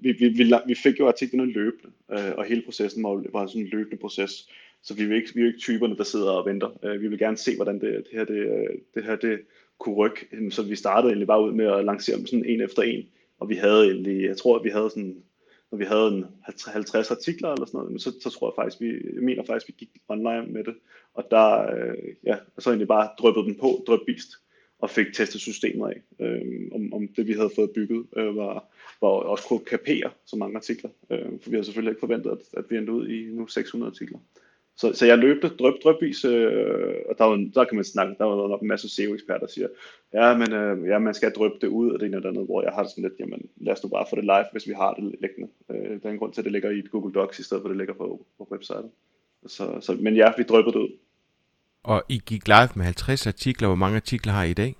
vi, 0.00 0.12
vi, 0.12 0.28
vi, 0.28 0.52
vi 0.66 0.74
fik 0.74 1.00
jo 1.00 1.08
artiklerne 1.08 1.52
løbende, 1.52 1.92
øh, 2.12 2.32
og 2.38 2.44
hele 2.44 2.62
processen 2.64 3.02
var, 3.02 3.22
var 3.32 3.46
sådan 3.46 3.62
en 3.62 3.68
løbende 3.68 3.96
proces. 3.96 4.48
Så 4.84 4.94
vi 4.94 5.02
er 5.02 5.14
ikke, 5.14 5.34
vi 5.34 5.42
er 5.42 5.46
ikke 5.46 5.58
typerne, 5.58 5.96
der 5.96 6.04
sidder 6.04 6.30
og 6.30 6.46
venter. 6.46 6.78
Øh, 6.82 7.00
vi 7.00 7.08
vil 7.08 7.18
gerne 7.18 7.36
se, 7.36 7.56
hvordan 7.56 7.80
det, 7.80 7.92
det 7.94 8.12
her, 8.12 8.24
det, 8.24 8.68
det 8.94 9.04
her 9.04 9.16
det 9.16 9.40
kunne 9.78 9.94
rykke. 9.94 10.26
Øhm, 10.32 10.50
så 10.50 10.62
vi 10.62 10.76
startede 10.76 11.10
egentlig 11.10 11.26
bare 11.26 11.44
ud 11.44 11.52
med 11.52 11.66
at 11.66 11.84
lancere 11.84 12.16
dem 12.16 12.26
sådan 12.26 12.44
en 12.44 12.60
efter 12.60 12.82
en. 12.82 13.04
Og 13.38 13.48
vi 13.48 13.54
havde 13.54 13.84
egentlig, 13.84 14.22
jeg 14.22 14.36
tror, 14.36 14.58
at 14.58 14.64
vi 14.64 14.70
havde 14.70 14.90
sådan, 14.90 15.22
når 15.70 15.78
vi 15.78 15.84
havde 15.84 16.08
en 16.08 16.24
50 16.66 17.10
artikler 17.10 17.52
eller 17.52 17.66
sådan 17.66 17.80
noget, 17.80 18.02
så, 18.02 18.12
så 18.22 18.30
tror 18.30 18.48
jeg 18.48 18.54
faktisk, 18.56 18.80
vi, 18.80 18.88
jeg 19.14 19.22
mener 19.22 19.44
faktisk, 19.44 19.68
vi 19.68 19.74
gik 19.78 19.90
online 20.08 20.46
med 20.46 20.64
det. 20.64 20.74
Og 21.14 21.24
der, 21.30 21.74
øh, 21.74 22.14
ja, 22.26 22.36
og 22.56 22.62
så 22.62 22.70
egentlig 22.70 22.88
bare 22.88 23.08
dryppede 23.18 23.46
den 23.46 23.54
på, 23.60 23.84
dryppist 23.86 24.30
og 24.78 24.90
fik 24.90 25.06
testet 25.14 25.40
systemet 25.40 25.88
af, 25.92 26.24
øh, 26.24 26.42
om, 26.72 26.94
om 26.94 27.08
det 27.08 27.26
vi 27.26 27.32
havde 27.32 27.50
fået 27.54 27.70
bygget 27.74 28.06
øh, 28.16 28.36
var, 28.36 28.64
var 29.00 29.08
også 29.08 29.44
kunne 29.44 29.64
kapere 29.64 30.10
så 30.26 30.36
mange 30.36 30.56
artikler. 30.56 30.90
Øh, 31.10 31.40
for 31.42 31.50
vi 31.50 31.56
havde 31.56 31.64
selvfølgelig 31.64 31.90
ikke 31.90 32.00
forventet, 32.00 32.30
at, 32.30 32.58
at 32.58 32.64
vi 32.70 32.76
endte 32.76 32.92
ud 32.92 33.08
i 33.08 33.24
nu 33.24 33.46
600 33.46 33.90
artikler. 33.90 34.18
Så, 34.76 34.92
så 34.94 35.06
jeg 35.06 35.18
løbte 35.18 35.48
drøb, 35.48 35.74
drøbvis, 35.82 36.24
øh, 36.24 36.94
og 37.08 37.18
der, 37.18 37.24
var, 37.24 37.50
der 37.54 37.64
kan 37.64 37.76
man 37.76 37.84
snakke, 37.84 38.14
der 38.18 38.24
var 38.24 38.48
nok 38.48 38.60
en 38.60 38.68
masse 38.68 38.88
SEO-eksperter, 38.88 39.46
der 39.46 39.52
siger, 39.52 39.68
ja, 40.14 40.36
men 40.36 40.52
øh, 40.52 40.88
ja, 40.88 40.98
man 40.98 41.14
skal 41.14 41.32
drøbe 41.32 41.54
det 41.60 41.66
ud, 41.68 41.90
og 41.90 42.00
det 42.00 42.06
ene 42.06 42.16
eller 42.16 42.28
andet, 42.28 42.44
hvor 42.44 42.62
jeg 42.62 42.72
har 42.72 42.82
det 42.82 42.90
sådan 42.90 43.04
lidt, 43.04 43.20
jamen 43.20 43.48
lad 43.56 43.72
os 43.72 43.82
nu 43.82 43.88
bare 43.88 44.06
få 44.10 44.16
det 44.16 44.24
live, 44.24 44.44
hvis 44.52 44.68
vi 44.68 44.72
har 44.72 44.94
det 44.94 45.14
liggende. 45.20 45.50
Øh, 45.70 46.02
der 46.02 46.08
er 46.08 46.12
en 46.12 46.18
grund 46.18 46.32
til, 46.32 46.40
at 46.40 46.44
det 46.44 46.52
ligger 46.52 46.70
i 46.70 46.78
et 46.78 46.90
Google 46.90 47.12
Docs, 47.12 47.38
i 47.38 47.42
stedet 47.42 47.62
for 47.62 47.68
at 47.68 47.70
det 47.70 47.78
ligger 47.78 47.94
på, 47.94 48.26
på 48.38 48.48
websitet. 48.52 48.90
Så, 49.46 49.80
så, 49.80 49.96
men 50.00 50.16
ja, 50.16 50.32
vi 50.38 50.42
drøbte 50.42 50.72
det 50.72 50.78
ud. 50.78 50.98
Og 51.82 52.02
I 52.08 52.22
gik 52.26 52.48
live 52.48 52.68
med 52.74 52.84
50 52.84 53.26
artikler. 53.26 53.68
Hvor 53.68 53.76
mange 53.76 53.96
artikler 53.96 54.32
har 54.32 54.44
I 54.44 54.50
i 54.50 54.54
dag? 54.54 54.76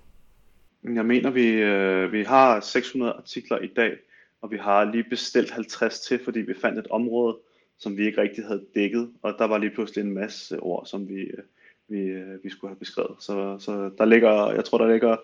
Jeg 0.83 1.05
mener, 1.05 1.29
vi, 1.29 1.47
øh, 1.47 2.11
vi 2.11 2.23
har 2.23 2.59
600 2.59 3.13
artikler 3.13 3.57
i 3.59 3.67
dag, 3.67 3.97
og 4.41 4.51
vi 4.51 4.57
har 4.57 4.83
lige 4.83 5.03
bestilt 5.09 5.51
50 5.51 5.99
til, 5.99 6.19
fordi 6.23 6.39
vi 6.39 6.53
fandt 6.61 6.79
et 6.79 6.87
område, 6.87 7.37
som 7.77 7.97
vi 7.97 8.05
ikke 8.05 8.21
rigtig 8.21 8.43
havde 8.45 8.65
dækket, 8.75 9.11
og 9.21 9.35
der 9.39 9.45
var 9.45 9.57
lige 9.57 9.71
pludselig 9.71 10.03
en 10.03 10.13
masse 10.13 10.59
ord, 10.59 10.85
som 10.85 11.09
vi, 11.09 11.19
øh, 11.21 11.43
vi, 11.87 11.99
øh, 11.99 12.43
vi 12.43 12.49
skulle 12.49 12.71
have 12.71 12.79
beskrevet. 12.79 13.15
Så, 13.19 13.57
så 13.59 13.91
der 13.97 14.05
ligger, 14.05 14.51
jeg 14.51 14.65
tror, 14.65 14.77
der 14.77 14.91
ligger, 14.91 15.17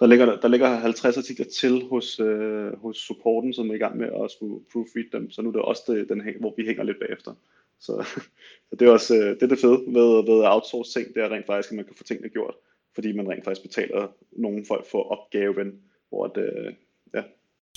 der 0.00 0.06
ligger, 0.06 0.40
der 0.40 0.48
ligger 0.48 0.68
50 0.68 1.16
artikler 1.16 1.46
til 1.46 1.82
hos, 1.90 2.20
øh, 2.20 2.76
hos 2.76 2.96
supporten, 2.96 3.52
som 3.52 3.70
er 3.70 3.74
i 3.74 3.78
gang 3.78 3.96
med 3.96 4.08
at 4.24 4.30
skulle 4.30 4.64
proofread 4.72 5.10
dem, 5.12 5.30
så 5.30 5.42
nu 5.42 5.48
er 5.48 5.52
det 5.52 5.62
også 5.62 5.82
det, 5.92 6.08
den, 6.08 6.22
hvor 6.40 6.54
vi 6.56 6.66
hænger 6.66 6.82
lidt 6.82 7.00
bagefter. 7.00 7.34
Så, 7.80 7.92
så 8.68 8.76
det 8.76 8.88
er 8.88 8.92
også 8.92 9.14
øh, 9.14 9.34
det, 9.34 9.42
er 9.42 9.46
det 9.46 9.58
fede 9.58 9.84
ved, 9.86 10.24
ved 10.30 10.46
outsource 10.46 11.00
ting, 11.00 11.14
det 11.14 11.22
er 11.22 11.28
rent 11.28 11.46
faktisk, 11.46 11.72
at 11.72 11.76
man 11.76 11.84
kan 11.84 11.94
få 11.94 12.04
tingene 12.04 12.28
gjort, 12.28 12.54
fordi 12.94 13.12
man 13.12 13.28
rent 13.28 13.44
faktisk 13.44 13.62
betaler 13.62 14.08
nogle 14.32 14.64
folk 14.64 14.86
for 14.90 15.02
opgaven, 15.02 15.80
hvor 16.08 16.26
det, 16.26 16.52
øh, 16.56 16.72
ja, 17.14 17.22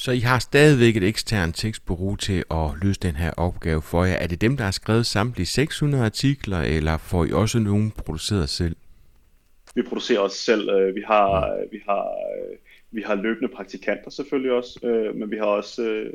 så 0.03 0.11
I 0.11 0.19
har 0.19 0.39
stadigvæk 0.39 0.97
et 0.97 1.03
eksternt 1.03 1.55
tekstbureau 1.55 2.15
til 2.15 2.43
at 2.51 2.69
løse 2.81 2.99
den 2.99 3.15
her 3.15 3.31
opgave 3.31 3.81
for 3.81 4.03
jer. 4.05 4.13
Er 4.13 4.27
det 4.27 4.41
dem, 4.41 4.57
der 4.57 4.63
har 4.63 4.71
skrevet 4.71 5.05
samtlige 5.05 5.45
600 5.45 6.05
artikler, 6.05 6.57
eller 6.57 6.97
får 6.97 7.25
I 7.25 7.31
også 7.31 7.59
nogen 7.59 7.91
produceret 7.91 8.49
selv? 8.49 8.75
Vi 9.75 9.81
producerer 9.81 10.19
os 10.19 10.33
selv. 10.33 10.69
Øh, 10.69 10.95
vi 10.95 11.03
har, 11.07 11.59
vi 11.71 11.81
har, 11.87 12.07
vi 12.91 13.01
har 13.01 13.15
løbende 13.15 13.47
praktikanter 13.47 14.09
selvfølgelig 14.09 14.51
også, 14.51 14.79
øh, 14.83 15.15
men 15.15 15.31
vi 15.31 15.37
har 15.37 15.45
også 15.45 16.05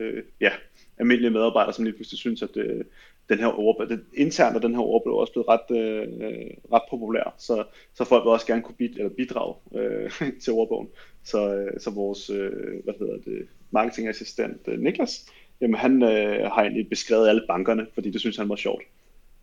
ja, 0.40 0.50
almindelige 0.98 1.30
medarbejdere, 1.30 1.74
som 1.74 1.84
lige 1.84 1.94
pludselig 1.94 2.18
synes, 2.18 2.42
at 2.42 2.56
den 3.28 3.38
her 3.38 3.58
ordbog, 3.58 3.88
det, 3.88 4.00
internt 4.14 4.56
er 4.56 4.60
den 4.60 4.74
her 4.74 4.82
ordbog 4.82 5.18
også 5.18 5.32
blevet 5.32 5.48
ret, 5.48 5.76
øh, 5.76 6.50
ret 6.72 6.82
populær, 6.90 7.34
så, 7.38 7.64
så 7.94 8.04
folk 8.04 8.24
vil 8.24 8.30
også 8.30 8.46
gerne 8.46 8.62
kunne 8.62 8.74
bid, 8.74 8.90
eller 8.96 9.08
bidrage 9.08 9.54
øh, 9.74 10.10
til 10.42 10.52
ordbogen. 10.52 10.88
Så, 11.24 11.54
øh, 11.54 11.80
så 11.80 11.90
vores, 11.90 12.30
øh, 12.30 12.84
hvad 12.84 12.94
hedder 12.98 13.16
det, 13.16 13.48
marketingassistent 13.70 14.60
øh, 14.68 14.80
Niklas, 14.80 15.26
jamen 15.60 15.76
han 15.76 16.02
øh, 16.02 16.50
har 16.50 16.62
egentlig 16.62 16.88
beskrevet 16.88 17.28
alle 17.28 17.44
bankerne, 17.48 17.86
fordi 17.94 18.10
det 18.10 18.20
synes 18.20 18.36
han 18.36 18.48
var 18.48 18.56
sjovt. 18.56 18.82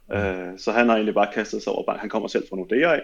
Mm. 0.09 0.15
Øh, 0.15 0.59
så 0.59 0.71
han 0.71 0.87
har 0.87 0.95
egentlig 0.95 1.13
bare 1.13 1.33
kastet 1.33 1.63
sig 1.63 1.73
over 1.73 1.85
bank. 1.85 1.99
Han 1.99 2.09
kommer 2.09 2.27
selv 2.27 2.47
fra 2.49 2.55
Nordea 2.55 2.93
af, 2.93 3.01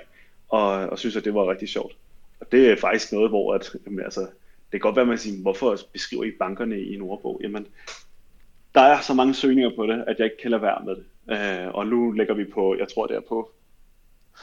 og, 0.49 0.71
og 0.71 0.99
synes, 0.99 1.15
at 1.15 1.25
det 1.25 1.33
var 1.33 1.51
rigtig 1.51 1.69
sjovt. 1.69 1.97
Og 2.39 2.51
det 2.51 2.71
er 2.71 2.75
faktisk 2.75 3.11
noget, 3.11 3.29
hvor 3.29 3.53
at, 3.53 3.75
jamen, 3.85 3.99
altså, 3.99 4.21
det 4.71 4.71
kan 4.71 4.79
godt 4.79 4.95
være, 4.95 5.03
at 5.03 5.09
man 5.09 5.17
siger, 5.17 5.41
hvorfor 5.41 5.77
beskriver 5.93 6.23
I 6.23 6.31
bankerne 6.39 6.79
i 6.79 6.95
en 6.95 7.01
ordbog? 7.01 7.39
Jamen, 7.43 7.67
der 8.75 8.81
er 8.81 9.01
så 9.01 9.13
mange 9.13 9.33
søgninger 9.33 9.75
på 9.75 9.85
det, 9.87 10.03
at 10.07 10.19
jeg 10.19 10.25
ikke 10.25 10.41
kan 10.41 10.51
lade 10.51 10.61
være 10.61 10.83
med 10.85 10.95
det. 10.95 11.05
Øh, 11.29 11.73
og 11.73 11.87
nu 11.87 12.11
lægger 12.11 12.33
vi 12.33 12.45
på, 12.45 12.75
jeg 12.79 12.87
tror 12.87 13.07
det 13.07 13.15
er 13.15 13.21
på 13.29 13.51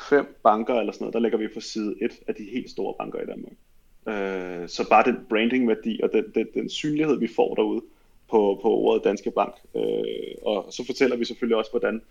fem 0.09 0.39
banker 0.43 0.75
eller 0.75 0.93
sådan 0.93 1.05
noget, 1.05 1.15
der 1.15 1.21
lægger 1.21 1.39
vi 1.39 1.49
på 1.55 1.61
side 1.61 1.95
1 2.01 2.13
af 2.29 2.35
de 2.35 2.45
helt 2.45 2.71
store 2.71 2.95
banker 2.99 3.21
i 3.21 3.27
Danmark. 3.27 3.53
Øh, 4.09 4.69
så 4.69 4.89
bare 4.89 5.05
den 5.05 5.27
brandingværdi 5.29 6.01
og 6.03 6.11
den, 6.13 6.25
den, 6.35 6.47
den 6.55 6.71
synlighed, 6.71 7.19
vi 7.19 7.29
får 7.37 7.55
derude 7.55 7.83
på, 8.31 8.59
på 8.63 8.71
ordet 8.71 9.05
Danske 9.05 9.31
Bank. 9.31 9.55
Øh, 9.77 10.35
og 10.43 10.67
så 10.71 10.87
fortæller 10.87 11.17
vi 11.17 11.25
selvfølgelig 11.25 11.57
også, 11.57 11.71
hvordan 11.71 12.03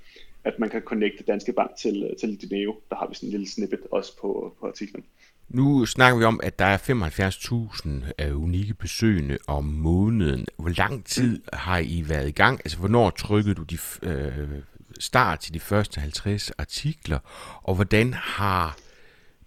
at 0.44 0.60
man 0.60 0.70
kan 0.70 0.82
connecte 0.82 1.24
Danske 1.24 1.54
Bank 1.54 1.76
til, 1.76 2.16
til 2.20 2.42
Dineo. 2.42 2.76
Der 2.90 2.96
har 2.96 3.08
vi 3.08 3.16
sådan 3.16 3.28
en 3.28 3.32
lille 3.32 3.50
snippet 3.50 3.80
også 3.92 4.18
på, 4.22 4.56
på 4.60 4.68
artiklen. 4.68 5.06
Nu 5.50 5.86
snakker 5.86 6.20
vi 6.20 6.24
om, 6.24 6.40
at 6.44 6.60
der 6.60 6.66
er 6.66 6.78
75.000 6.78 8.12
af 8.18 8.32
unikke 8.32 8.74
besøgende 8.74 9.38
om 9.48 9.64
måneden. 9.64 10.46
Hvor 10.58 10.70
lang 10.70 11.06
tid 11.06 11.42
har 11.54 11.78
I 11.78 12.06
været 12.08 12.28
i 12.28 12.32
gang? 12.32 12.60
Altså, 12.66 12.78
hvornår 12.78 13.10
trykkede 13.10 13.56
du 13.56 13.64
de 13.64 13.78
øh, 14.02 14.50
start 15.00 15.40
til 15.40 15.54
de 15.54 15.60
første 15.60 16.02
50 16.02 16.52
artikler? 16.52 17.20
Og 17.64 17.76
hvordan 17.76 18.14
har 18.14 18.78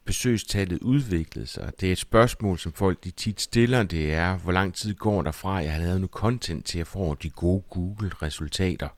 besøgstallet 0.05 0.79
udviklet 0.83 1.49
sig? 1.49 1.73
Det 1.81 1.89
er 1.89 1.93
et 1.93 1.99
spørgsmål, 1.99 2.59
som 2.59 2.73
folk 2.73 3.05
de 3.05 3.11
tit 3.11 3.41
stiller. 3.41 3.83
Det 3.83 4.13
er, 4.15 4.37
hvor 4.37 4.53
lang 4.53 4.75
tid 4.75 4.95
går 4.95 5.23
der 5.23 5.33
fra, 5.33 5.55
jeg 5.55 5.73
har 5.73 5.81
lavet 5.81 6.01
noget 6.01 6.11
content 6.11 6.67
til, 6.67 6.77
at 6.77 6.79
jeg 6.79 6.87
får 6.87 7.15
de 7.15 7.31
gode 7.31 7.63
Google-resultater. 7.71 8.89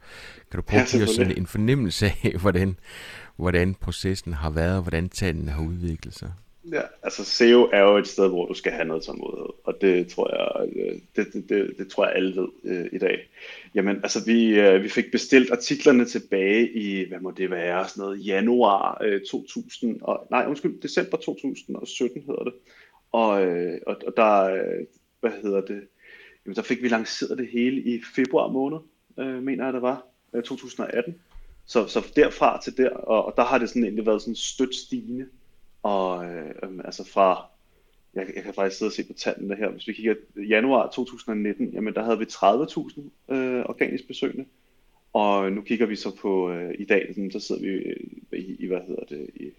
Kan 0.50 0.58
du 0.58 0.62
prøve 0.62 0.82
at 0.82 0.88
give 0.88 1.02
os 1.02 1.10
sådan 1.10 1.38
en 1.38 1.46
fornemmelse 1.46 2.06
af, 2.06 2.34
hvordan, 2.40 2.76
hvordan 3.36 3.74
processen 3.74 4.32
har 4.32 4.50
været, 4.50 4.76
og 4.76 4.82
hvordan 4.82 5.08
tallene 5.08 5.50
har 5.50 5.62
udviklet 5.62 6.14
sig? 6.14 6.32
Ja, 6.70 6.82
altså 7.02 7.24
SEO 7.24 7.70
er 7.72 7.80
jo 7.80 7.96
et 7.96 8.06
sted, 8.06 8.28
hvor 8.28 8.46
du 8.46 8.54
skal 8.54 8.72
have 8.72 8.84
noget 8.84 9.02
tålmodighed, 9.02 9.48
og 9.64 9.74
det 9.80 10.08
tror 10.08 10.34
jeg, 10.34 10.68
øh, 10.76 11.00
det, 11.16 11.32
det, 11.32 11.48
det, 11.48 11.74
det 11.78 11.88
tror 11.88 12.06
jeg 12.06 12.14
alle 12.16 12.36
ved 12.36 12.48
øh, 12.64 12.86
i 12.92 12.98
dag. 12.98 13.30
Jamen, 13.74 13.96
altså 13.96 14.24
vi, 14.24 14.60
øh, 14.60 14.82
vi 14.82 14.88
fik 14.88 15.04
bestilt 15.12 15.50
artiklerne 15.50 16.04
tilbage 16.04 16.72
i, 16.72 17.08
hvad 17.08 17.20
må 17.20 17.30
det 17.30 17.50
være, 17.50 17.88
sådan 17.88 18.00
noget 18.00 18.26
januar 18.26 18.98
øh, 19.04 19.20
2000, 19.30 20.02
og, 20.02 20.26
nej 20.30 20.44
undskyld, 20.48 20.80
december 20.80 21.16
2017 21.16 22.22
hedder 22.22 22.44
det. 22.44 22.52
Og, 23.12 23.44
øh, 23.46 23.80
og, 23.86 23.96
og 24.06 24.12
der, 24.16 24.44
øh, 24.44 24.86
hvad 25.20 25.30
hedder 25.42 25.60
det, 25.60 25.80
jamen 26.46 26.56
der 26.56 26.62
fik 26.62 26.82
vi 26.82 26.88
lanceret 26.88 27.38
det 27.38 27.48
hele 27.48 27.82
i 27.82 28.02
februar 28.14 28.48
måned, 28.48 28.78
øh, 29.18 29.42
mener 29.42 29.64
jeg 29.64 29.72
det 29.72 29.82
var, 29.82 30.06
øh, 30.34 30.42
2018. 30.42 31.14
Så, 31.66 31.86
så 31.86 32.12
derfra 32.16 32.60
til 32.62 32.76
der, 32.76 32.90
og, 32.90 33.24
og 33.24 33.34
der 33.36 33.44
har 33.44 33.58
det 33.58 33.68
sådan 33.68 33.84
egentlig 33.84 34.06
været 34.06 34.22
sådan 34.22 34.34
stødt 34.34 34.74
stigende. 34.74 35.26
Og 35.82 36.24
øh, 36.24 36.54
øhm, 36.62 36.80
altså 36.84 37.04
fra, 37.04 37.46
jeg, 38.14 38.26
jeg 38.34 38.42
kan 38.42 38.54
faktisk 38.54 38.78
sidde 38.78 38.88
og 38.88 38.92
se 38.92 39.04
på 39.04 39.12
tallene 39.12 39.56
her, 39.56 39.68
hvis 39.68 39.88
vi 39.88 39.92
kigger 39.92 40.14
januar 40.48 40.90
2019, 40.90 41.68
jamen 41.68 41.94
der 41.94 42.04
havde 42.04 42.18
vi 42.18 42.24
30.000 42.24 43.34
øh, 43.34 43.64
organisk 43.68 44.06
besøgende. 44.06 44.44
Og 45.12 45.52
nu 45.52 45.60
kigger 45.60 45.86
vi 45.86 45.96
så 45.96 46.16
på 46.16 46.50
øh, 46.50 46.74
i 46.78 46.84
dag, 46.84 47.06
sådan, 47.08 47.30
så 47.30 47.40
sidder 47.40 47.60
vi 47.60 47.68
øh, 47.68 47.96
i, 48.32 48.56
i, 48.58 48.66
hvad 48.66 48.80
hedder 48.86 49.04
det, 49.04 49.30
i, 49.34 49.50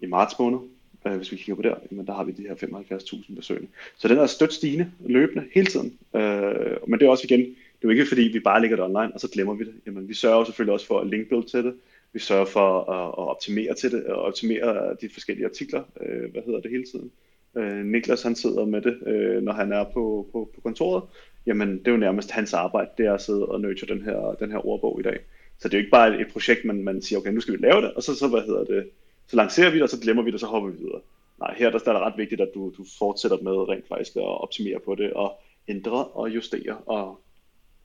i 0.00 0.06
marts 0.06 0.38
måned, 0.38 0.58
øh, 1.06 1.16
hvis 1.16 1.32
vi 1.32 1.36
kigger 1.36 1.54
på 1.54 1.62
der, 1.62 1.74
jamen 1.90 2.06
der 2.06 2.14
har 2.14 2.24
vi 2.24 2.32
de 2.32 2.42
her 2.42 2.54
75.000 2.54 3.34
besøgende. 3.34 3.68
Så 3.96 4.08
den 4.08 4.18
er 4.18 4.26
stødt 4.26 4.52
stigende 4.52 4.92
løbende 5.00 5.44
hele 5.54 5.66
tiden. 5.66 5.98
Øh, 6.16 6.88
men 6.88 7.00
det 7.00 7.06
er 7.06 7.10
også 7.10 7.26
igen, 7.30 7.40
det 7.40 7.84
er 7.84 7.88
jo 7.88 7.90
ikke 7.90 8.06
fordi 8.06 8.22
vi 8.22 8.40
bare 8.40 8.60
ligger 8.60 8.76
det 8.76 8.84
online, 8.84 9.14
og 9.14 9.20
så 9.20 9.28
glemmer 9.28 9.54
vi 9.54 9.64
det. 9.64 9.74
Jamen 9.86 10.08
vi 10.08 10.14
sørger 10.14 10.44
selvfølgelig 10.44 10.72
også 10.72 10.86
for 10.86 11.00
at 11.00 11.06
linkbuild 11.06 11.44
til 11.44 11.64
det. 11.64 11.74
Vi 12.12 12.18
sørger 12.18 12.44
for 12.44 12.90
at, 12.90 13.08
at 13.08 13.28
optimere 13.28 13.74
til 13.74 13.92
det, 13.92 14.06
og 14.06 14.22
optimere 14.22 14.96
de 15.00 15.08
forskellige 15.12 15.46
artikler, 15.46 15.82
øh, 16.00 16.32
hvad 16.32 16.42
hedder 16.46 16.60
det 16.60 16.70
hele 16.70 16.84
tiden. 16.84 17.10
Øh, 17.56 17.84
Niklas 17.84 18.22
han 18.22 18.34
sidder 18.34 18.64
med 18.64 18.82
det, 18.82 18.98
øh, 19.06 19.42
når 19.42 19.52
han 19.52 19.72
er 19.72 19.84
på, 19.84 20.28
på, 20.32 20.50
på 20.54 20.60
kontoret. 20.60 21.02
Jamen 21.46 21.78
det 21.78 21.88
er 21.88 21.92
jo 21.92 21.96
nærmest 21.96 22.30
hans 22.30 22.54
arbejde, 22.54 22.90
det 22.98 23.06
er 23.06 23.14
at 23.14 23.22
sidde 23.22 23.46
og 23.46 23.60
nurture 23.60 23.94
den 23.94 24.04
her, 24.04 24.36
den 24.40 24.50
her 24.50 24.66
ordbog 24.66 25.00
i 25.00 25.02
dag. 25.02 25.18
Så 25.58 25.68
det 25.68 25.74
er 25.74 25.78
jo 25.78 25.82
ikke 25.82 25.90
bare 25.90 26.14
et, 26.14 26.20
et 26.20 26.32
projekt, 26.32 26.64
man, 26.64 26.84
man 26.84 27.02
siger, 27.02 27.18
okay, 27.18 27.32
nu 27.32 27.40
skal 27.40 27.54
vi 27.54 27.62
lave 27.62 27.82
det, 27.82 27.92
og 27.94 28.02
så, 28.02 28.14
så 28.14 28.28
hvad 28.28 28.40
hedder 28.40 28.64
det, 28.64 28.90
så 29.26 29.36
lancerer 29.36 29.70
vi 29.70 29.76
det, 29.76 29.82
og 29.82 29.88
så 29.88 30.00
glemmer 30.00 30.22
vi 30.22 30.26
det, 30.26 30.34
og 30.34 30.40
så 30.40 30.46
hopper 30.46 30.70
vi 30.70 30.78
videre. 30.78 31.00
Nej, 31.40 31.54
her 31.58 31.70
der, 31.70 31.78
der 31.78 31.92
er 31.92 31.92
det 31.92 32.02
ret 32.02 32.18
vigtigt, 32.18 32.40
at 32.40 32.50
du, 32.54 32.72
du 32.76 32.84
fortsætter 32.98 33.38
med 33.42 33.68
rent 33.68 33.88
faktisk 33.88 34.16
at 34.16 34.22
optimere 34.22 34.80
på 34.84 34.94
det, 34.94 35.12
og 35.12 35.40
ændre 35.68 36.04
og 36.04 36.34
justere, 36.34 36.76
og 36.86 37.20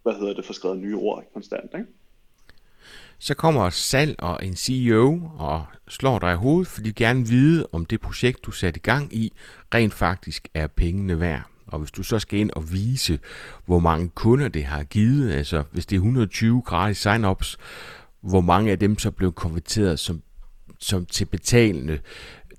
hvad 0.04 0.14
hedder 0.14 0.34
det, 0.34 0.46
få 0.46 0.54
skrevet 0.54 0.80
nye 0.80 0.96
ord 0.96 1.24
konstant, 1.34 1.72
ikke? 1.74 1.88
Så 3.24 3.34
kommer 3.34 3.70
salg 3.70 4.16
og 4.20 4.40
en 4.46 4.56
CEO 4.56 5.22
og 5.38 5.66
slår 5.88 6.20
dig 6.20 6.34
i 6.34 6.36
hovedet, 6.36 6.68
fordi 6.68 6.90
de 6.90 6.94
gerne 6.94 7.28
vide, 7.28 7.68
om 7.72 7.86
det 7.86 8.02
projekt, 8.02 8.46
du 8.46 8.52
satte 8.52 8.78
i 8.78 8.82
gang 8.82 9.16
i, 9.16 9.34
rent 9.74 9.94
faktisk 9.94 10.48
er 10.54 10.68
pengene 10.68 11.20
værd. 11.20 11.44
Og 11.68 11.80
hvis 11.80 11.92
du 11.92 12.04
så 12.04 12.20
skal 12.20 12.40
ind 12.40 12.52
og 12.52 12.72
vise, 12.72 13.20
hvor 13.66 13.80
mange 13.80 14.10
kunder 14.10 14.48
det 14.48 14.66
har 14.66 14.84
givet, 14.84 15.32
altså 15.32 15.64
hvis 15.72 15.86
det 15.86 15.96
er 15.96 16.00
120 16.00 16.62
gratis 16.62 17.06
sign-ups, 17.06 17.56
hvor 18.22 18.42
mange 18.42 18.72
af 18.72 18.80
dem 18.80 19.00
så 19.00 19.12
blev 19.12 19.34
konverteret 19.34 20.00
som, 20.00 20.22
som 20.80 21.06
til 21.06 21.26
betalende, 21.26 22.00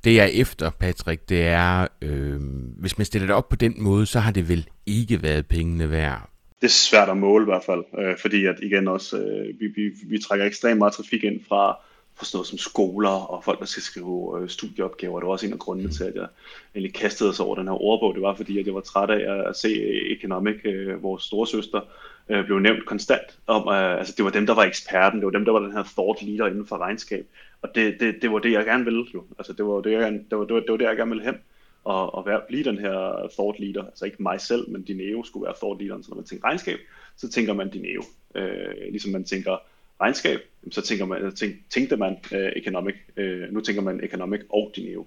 det 0.04 0.20
er 0.20 0.24
efter, 0.24 0.70
Patrick, 0.70 1.28
det 1.28 1.46
er, 1.46 1.86
øh, 2.02 2.40
hvis 2.78 2.98
man 2.98 3.04
stiller 3.04 3.26
det 3.26 3.36
op 3.36 3.48
på 3.48 3.56
den 3.56 3.74
måde, 3.82 4.06
så 4.06 4.20
har 4.20 4.30
det 4.30 4.48
vel 4.48 4.68
ikke 4.86 5.22
været 5.22 5.46
pengene 5.46 5.90
værd. 5.90 6.33
Det 6.64 6.70
er 6.70 6.74
svært 6.74 7.08
at 7.08 7.16
måle 7.16 7.42
i 7.42 7.50
hvert 7.52 7.64
fald, 7.64 7.84
øh, 7.98 8.18
fordi 8.18 8.46
at 8.46 8.58
igen 8.62 8.88
også, 8.88 9.18
øh, 9.18 9.60
vi, 9.60 9.66
vi, 9.66 9.90
vi 10.06 10.18
trækker 10.18 10.46
ekstremt 10.46 10.78
meget 10.78 10.92
trafik 10.92 11.24
ind 11.24 11.40
fra, 11.48 11.76
fra 12.16 12.24
sådan 12.24 12.36
noget 12.36 12.46
som 12.46 12.58
skoler 12.58 13.10
og 13.32 13.44
folk, 13.44 13.60
der 13.60 13.64
skal 13.66 13.82
skrive 13.82 14.40
øh, 14.42 14.48
studieopgaver. 14.48 15.20
Det 15.20 15.26
var 15.26 15.32
også 15.32 15.46
en 15.46 15.52
af 15.52 15.58
grundene 15.58 15.90
til, 15.92 16.04
at 16.04 16.14
jeg 16.14 16.26
egentlig 16.74 16.94
kastede 16.94 17.30
os 17.30 17.40
over 17.40 17.56
den 17.56 17.68
her 17.68 17.82
ordbog. 17.82 18.14
Det 18.14 18.22
var 18.22 18.34
fordi, 18.34 18.58
at 18.58 18.66
jeg 18.66 18.74
var 18.74 18.80
træt 18.80 19.10
af 19.10 19.48
at 19.48 19.56
se 19.56 19.68
øh, 19.68 20.16
Economic, 20.16 20.56
øh, 20.64 21.02
vores 21.02 21.22
storesøster, 21.22 21.80
øh, 22.28 22.44
blev 22.44 22.58
nævnt 22.58 22.86
konstant. 22.86 23.38
Om, 23.46 23.68
øh, 23.68 23.98
altså, 23.98 24.14
det 24.16 24.24
var 24.24 24.30
dem, 24.30 24.46
der 24.46 24.54
var 24.54 24.64
eksperten. 24.64 25.20
Det 25.20 25.26
var 25.26 25.32
dem, 25.32 25.44
der 25.44 25.52
var 25.52 25.60
den 25.60 25.72
her 25.72 25.84
thought 25.96 26.22
leader 26.22 26.46
inden 26.46 26.66
for 26.66 26.78
regnskab. 26.78 27.26
Og 27.62 27.74
det, 27.74 28.00
det, 28.00 28.22
det 28.22 28.32
var 28.32 28.38
det, 28.38 28.52
jeg 28.52 28.64
gerne 28.64 28.84
ville. 28.84 29.04
Jo. 29.14 29.24
Altså, 29.38 29.52
det 29.52 29.64
var 29.66 29.80
det, 29.80 29.92
jeg, 29.92 30.12
det, 30.30 30.38
var, 30.38 30.44
det, 30.44 30.54
var, 30.54 30.60
det 30.60 30.70
var 30.70 30.76
det, 30.76 30.84
jeg 30.84 30.96
gerne 30.96 31.10
ville 31.10 31.24
hen. 31.24 31.36
Og, 31.84 32.14
og 32.14 32.26
være, 32.26 32.40
blive 32.48 32.64
den 32.64 32.78
her 32.78 33.28
thought 33.32 33.60
leader. 33.60 33.84
Altså 33.84 34.04
ikke 34.04 34.22
mig 34.22 34.40
selv, 34.40 34.70
men 34.70 34.82
Dineo 34.82 35.22
skulle 35.22 35.44
være 35.44 35.54
thought 35.54 35.80
leaderen. 35.80 36.02
Så 36.02 36.10
når 36.10 36.16
man 36.16 36.24
tænker 36.24 36.44
regnskab, 36.48 36.78
så 37.16 37.28
tænker 37.28 37.52
man 37.52 37.70
Dineo. 37.70 38.02
Øh, 38.34 38.90
ligesom 38.90 39.12
man 39.12 39.24
tænker 39.24 39.56
regnskab, 40.00 40.40
så 40.70 40.82
tænker 40.82 41.04
man, 41.04 41.34
tænk, 41.34 41.54
tænkte 41.70 41.96
man 41.96 42.16
øh, 42.32 42.52
economic. 42.56 42.94
øh, 43.16 43.52
nu 43.52 43.60
tænker 43.60 43.82
man 43.82 44.04
economic 44.04 44.40
og 44.48 44.72
Dineo 44.76 45.06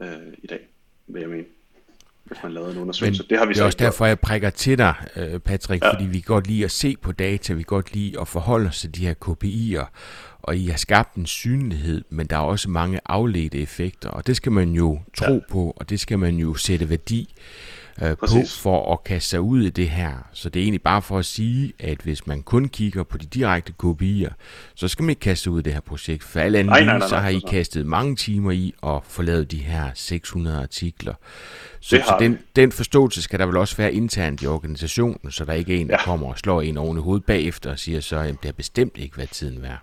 øh, 0.00 0.32
i 0.42 0.46
dag, 0.46 0.60
vil 1.06 1.20
jeg 1.20 1.30
mene 1.30 1.44
hvis 2.28 2.38
man 2.42 2.52
lavede 2.52 2.72
en 2.72 2.78
undersøgelse. 2.78 3.22
Men 3.22 3.30
det 3.30 3.38
har 3.38 3.46
vi 3.46 3.52
det 3.52 3.60
er 3.60 3.64
også 3.64 3.78
derfor, 3.78 4.06
jeg 4.06 4.20
prikker 4.20 4.50
til 4.50 4.78
dig, 4.78 4.94
Patrick, 5.44 5.84
ja. 5.84 5.92
fordi 5.92 6.06
vi 6.06 6.20
godt 6.20 6.46
lide 6.46 6.64
at 6.64 6.70
se 6.70 6.96
på 7.02 7.12
data, 7.12 7.52
vi 7.52 7.62
godt 7.66 7.94
lide 7.94 8.20
at 8.20 8.28
forholde 8.28 8.68
os 8.68 8.80
til 8.80 8.94
de 8.94 9.06
her 9.06 9.14
KPI'er, 9.24 9.86
og 10.42 10.56
I 10.56 10.66
har 10.66 10.76
skabt 10.76 11.14
en 11.14 11.26
synlighed, 11.26 12.04
men 12.10 12.26
der 12.26 12.36
er 12.36 12.40
også 12.40 12.70
mange 12.70 13.00
afledte 13.06 13.58
effekter, 13.58 14.08
og 14.08 14.26
det 14.26 14.36
skal 14.36 14.52
man 14.52 14.72
jo 14.72 15.00
tro 15.16 15.32
ja. 15.32 15.40
på, 15.50 15.74
og 15.76 15.90
det 15.90 16.00
skal 16.00 16.18
man 16.18 16.36
jo 16.36 16.54
sætte 16.54 16.90
værdi 16.90 17.34
øh, 18.02 18.16
på 18.16 18.26
for 18.48 18.92
at 18.92 19.04
kaste 19.04 19.28
sig 19.28 19.40
ud 19.40 19.62
i 19.62 19.70
det 19.70 19.90
her. 19.90 20.12
Så 20.32 20.48
det 20.48 20.60
er 20.60 20.64
egentlig 20.64 20.82
bare 20.82 21.02
for 21.02 21.18
at 21.18 21.24
sige, 21.24 21.72
at 21.78 21.98
hvis 21.98 22.26
man 22.26 22.42
kun 22.42 22.68
kigger 22.68 23.02
på 23.02 23.18
de 23.18 23.26
direkte 23.26 23.72
kopier, 23.72 24.30
så 24.74 24.88
skal 24.88 25.02
man 25.02 25.10
ikke 25.10 25.20
kaste 25.20 25.50
ud 25.50 25.60
i 25.60 25.62
det 25.62 25.72
her 25.72 25.80
projekt. 25.80 26.22
For 26.22 26.40
alle 26.40 26.58
andre 26.58 26.84
nej, 26.84 27.08
så 27.08 27.16
har 27.16 27.28
I 27.28 27.40
kastet 27.48 27.86
mange 27.86 28.16
timer 28.16 28.50
i 28.50 28.74
at 28.82 29.00
få 29.04 29.22
lavet 29.22 29.50
de 29.50 29.58
her 29.58 29.90
600 29.94 30.62
artikler. 30.62 31.14
Så, 31.80 31.96
så 31.96 32.16
den, 32.20 32.38
den 32.56 32.72
forståelse 32.72 33.22
skal 33.22 33.38
der 33.38 33.46
vel 33.46 33.56
også 33.56 33.76
være 33.76 33.94
internt 33.94 34.42
i 34.42 34.46
organisationen, 34.46 35.30
så 35.30 35.44
der 35.44 35.52
ikke 35.52 35.76
er 35.76 35.80
en, 35.80 35.88
der 35.88 35.96
ja. 35.98 36.04
kommer 36.04 36.28
og 36.28 36.38
slår 36.38 36.62
en 36.62 36.76
oven 36.76 36.98
i 36.98 37.00
hovedet 37.00 37.24
bagefter 37.24 37.70
og 37.70 37.78
siger 37.78 38.00
så, 38.00 38.16
at 38.16 38.30
det 38.30 38.44
har 38.44 38.52
bestemt 38.52 38.96
ikke 38.96 39.16
været 39.16 39.30
tiden 39.30 39.62
værd. 39.62 39.78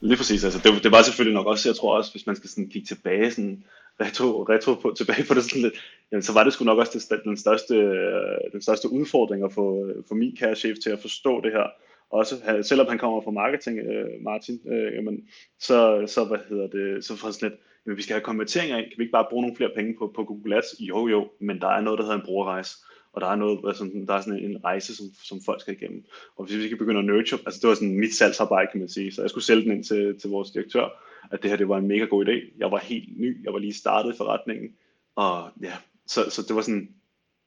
Lige 0.00 0.16
præcis, 0.16 0.44
altså 0.44 0.60
det, 0.64 0.82
det 0.82 0.92
var 0.92 1.02
selvfølgelig 1.02 1.34
nok 1.34 1.46
også, 1.46 1.68
jeg 1.68 1.76
tror 1.76 1.96
også, 1.96 2.10
hvis 2.12 2.26
man 2.26 2.36
skal 2.36 2.50
sådan 2.50 2.68
kigge 2.68 2.86
tilbage, 2.86 3.30
sådan 3.30 3.62
retro, 4.00 4.42
retro 4.42 4.74
på, 4.74 4.94
tilbage 4.96 5.24
på 5.28 5.34
det 5.34 5.44
sådan 5.44 5.62
lidt, 5.62 5.74
jamen, 6.12 6.22
så 6.22 6.32
var 6.32 6.44
det 6.44 6.52
sgu 6.52 6.64
nok 6.64 6.78
også 6.78 7.06
det, 7.10 7.24
den, 7.24 7.36
største, 7.36 7.74
øh, 7.74 8.52
den 8.52 8.62
største 8.62 8.92
udfordring 8.92 9.44
at 9.44 9.52
få, 9.52 9.86
øh, 9.86 10.04
for 10.08 10.14
min 10.14 10.36
kærechef 10.36 10.76
til 10.82 10.90
at 10.90 10.98
forstå 10.98 11.40
det 11.40 11.52
her. 11.52 11.66
Også, 12.10 12.62
selvom 12.62 12.88
han 12.88 12.98
kommer 12.98 13.20
fra 13.20 13.30
marketing, 13.30 13.78
øh, 13.78 14.22
Martin, 14.22 14.60
øh, 14.66 14.94
jamen, 14.94 15.28
så, 15.60 16.04
så, 16.06 16.24
hvad 16.24 16.38
hedder 16.48 16.66
det, 16.66 17.04
så 17.04 17.16
for 17.16 17.30
sådan 17.30 17.48
lidt, 17.48 17.60
jamen, 17.86 17.96
vi 17.96 18.02
skal 18.02 18.14
have 18.14 18.24
konverteringer 18.24 18.76
ind, 18.76 18.84
kan 18.84 18.98
vi 18.98 19.02
ikke 19.02 19.12
bare 19.12 19.26
bruge 19.30 19.42
nogle 19.42 19.56
flere 19.56 19.70
penge 19.76 19.94
på, 19.98 20.12
på 20.16 20.24
Google 20.24 20.56
Ads? 20.56 20.80
Jo, 20.80 21.08
jo, 21.08 21.30
men 21.40 21.60
der 21.60 21.68
er 21.68 21.80
noget, 21.80 21.98
der 21.98 22.04
hedder 22.04 22.18
en 22.18 22.26
brugerrejse 22.26 22.76
og 23.12 23.20
der 23.20 23.26
er 23.26 23.36
noget, 23.36 23.60
altså, 23.66 23.90
der 24.06 24.14
er 24.14 24.20
sådan 24.20 24.44
en 24.44 24.64
rejse, 24.64 24.96
som, 24.96 25.06
som 25.22 25.40
folk 25.44 25.60
skal 25.60 25.74
igennem. 25.74 26.04
Og 26.36 26.44
hvis 26.44 26.58
vi 26.58 26.68
kan 26.68 26.78
begynde 26.78 26.98
at 26.98 27.04
nurture, 27.04 27.40
altså 27.46 27.60
det 27.62 27.68
var 27.68 27.74
sådan 27.74 27.98
mit 27.98 28.14
salgsarbejde, 28.14 28.68
kan 28.70 28.80
man 28.80 28.88
sige, 28.88 29.12
så 29.12 29.22
jeg 29.22 29.30
skulle 29.30 29.44
sælge 29.44 29.62
den 29.62 29.72
ind 29.72 29.84
til, 29.84 30.20
til 30.20 30.30
vores 30.30 30.50
direktør, 30.50 30.88
at 31.30 31.42
det 31.42 31.50
her 31.50 31.56
det 31.56 31.68
var 31.68 31.78
en 31.78 31.88
mega 31.88 32.04
god 32.04 32.26
idé. 32.26 32.58
Jeg 32.58 32.70
var 32.70 32.78
helt 32.78 33.20
ny, 33.20 33.44
jeg 33.44 33.52
var 33.52 33.58
lige 33.58 33.72
startet 33.72 34.14
i 34.14 34.16
forretningen, 34.16 34.74
og 35.16 35.50
ja, 35.62 35.72
så, 36.06 36.30
så 36.30 36.42
det 36.48 36.56
var 36.56 36.62
sådan, 36.62 36.88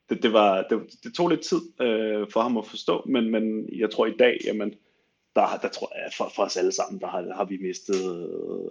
det, 0.10 0.23
det, 0.23 0.34
var, 0.34 0.65
det, 0.69 0.80
det 1.04 1.13
tog 1.13 1.30
lidt 1.30 1.41
tid 1.41 1.62
øh, 1.82 2.28
for 2.32 2.41
ham 2.41 2.58
at 2.58 2.67
forstå, 2.67 3.04
men, 3.06 3.30
men 3.30 3.69
jeg 3.80 3.91
tror 3.91 4.06
i 4.06 4.15
dag, 4.19 4.38
jamen, 4.45 4.73
der, 5.36 5.60
der 5.62 5.67
tror 5.67 5.91
jeg, 5.95 6.12
for, 6.17 6.32
for 6.36 6.43
os 6.43 6.58
alle 6.58 6.71
sammen, 6.71 7.02
der 7.02 7.08
har, 7.08 7.34
har 7.34 7.45
vi 7.45 7.58
mistet, 7.58 7.95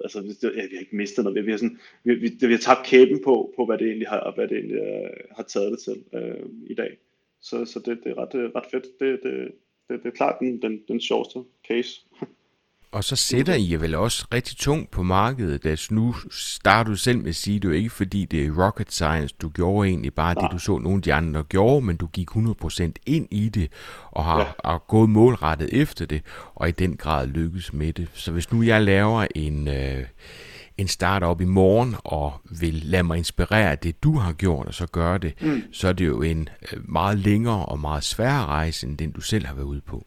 altså 0.03 0.19
ja, 0.43 0.67
vi 0.67 0.75
har 0.77 0.81
ikke 0.81 0.97
mistet 0.97 1.25
noget, 1.25 1.47
vi 1.47 1.51
har, 1.51 1.59
sådan, 1.59 1.79
vi, 2.05 2.15
vi, 2.15 2.47
vi 2.47 2.53
har 2.53 2.59
tabt 2.59 2.87
kæben 2.87 3.21
på, 3.25 3.53
på 3.57 3.65
hvad 3.67 3.79
det 3.79 3.87
egentlig 3.87 4.09
har, 4.09 4.33
hvad 4.35 4.49
det 4.49 4.57
egentlig, 4.57 4.79
øh, 4.79 5.11
har 5.37 5.43
taget 5.43 5.73
det 5.73 5.79
til 5.79 6.05
øh, 6.15 6.47
i 6.67 6.75
dag. 6.75 6.97
Så, 7.41 7.65
så 7.65 7.79
det, 7.79 8.01
det 8.05 8.13
er 8.13 8.19
ret, 8.19 8.35
øh, 8.35 8.51
ret 8.55 8.67
fedt. 8.71 8.87
Det, 9.01 9.21
det, 9.23 9.53
det, 9.89 10.03
det 10.03 10.07
er 10.07 10.17
klart 10.17 10.37
den, 10.41 10.63
den, 10.63 10.83
den 10.89 11.01
sjoveste 11.01 11.39
case. 11.69 12.01
Og 12.95 13.05
så 13.05 13.17
sætter 13.17 13.55
I 13.55 13.75
vel 13.75 13.95
også 13.95 14.27
rigtig 14.35 14.57
tungt 14.57 14.91
på 14.91 15.03
markedet. 15.03 15.67
Altså 15.67 15.95
nu 15.95 16.15
starter 16.31 16.91
du 16.91 16.97
selv 16.97 17.19
med 17.19 17.29
at 17.29 17.37
sige, 17.37 17.59
det 17.59 17.71
er 17.71 17.75
ikke 17.75 17.91
fordi 17.91 18.25
det 18.25 18.47
er 18.47 18.65
rocket 18.65 18.93
science, 18.93 19.35
du 19.43 19.49
gjorde 19.49 19.89
egentlig 19.89 20.15
bare 20.15 20.35
Nej. 20.35 20.43
det, 20.43 20.53
du 20.53 20.59
så 20.59 20.79
nogle 20.79 20.99
af 20.99 21.03
de 21.03 21.15
andre 21.15 21.43
gjorde, 21.43 21.87
men 21.87 21.97
du 21.97 22.07
gik 22.07 22.31
100% 22.31 22.93
ind 23.07 23.29
i 23.31 23.49
det, 23.49 23.73
og 24.11 24.25
har, 24.25 24.39
ja. 24.39 24.47
har 24.65 24.85
gået 24.89 25.11
målrettet 25.11 25.69
efter 25.73 26.07
det, 26.07 26.23
og 26.55 26.69
i 26.69 26.73
den 26.73 26.97
grad 26.97 27.27
lykkes 27.27 27.73
med 27.73 27.93
det. 27.93 28.09
Så 28.13 28.33
hvis 28.33 28.53
nu 28.53 28.63
jeg 28.63 28.83
laver 28.83 29.27
en, 29.35 29.69
øh, 29.69 30.05
en 30.79 30.89
startup 30.89 31.41
i 31.41 31.45
morgen, 31.45 31.97
og 32.05 32.33
vil 32.61 32.75
lade 32.75 33.03
mig 33.03 33.19
inspirere 33.19 33.71
af 33.71 33.79
det, 33.79 34.03
du 34.03 34.19
har 34.19 34.33
gjort, 34.33 34.67
og 34.67 34.75
så 34.75 34.87
gøre 34.87 35.19
det, 35.19 35.35
mm. 35.43 35.63
så 35.73 35.89
er 35.89 35.93
det 35.93 36.07
jo 36.07 36.23
en 36.23 36.49
øh, 36.73 36.91
meget 36.91 37.19
længere 37.19 37.67
og 37.67 37.79
meget 37.79 38.05
sværere 38.05 38.47
rejse, 38.47 38.87
end 38.87 38.99
den 38.99 39.11
du 39.13 39.21
selv 39.21 39.47
har 39.47 39.55
været 39.55 39.67
ude 39.67 39.81
på. 39.81 40.07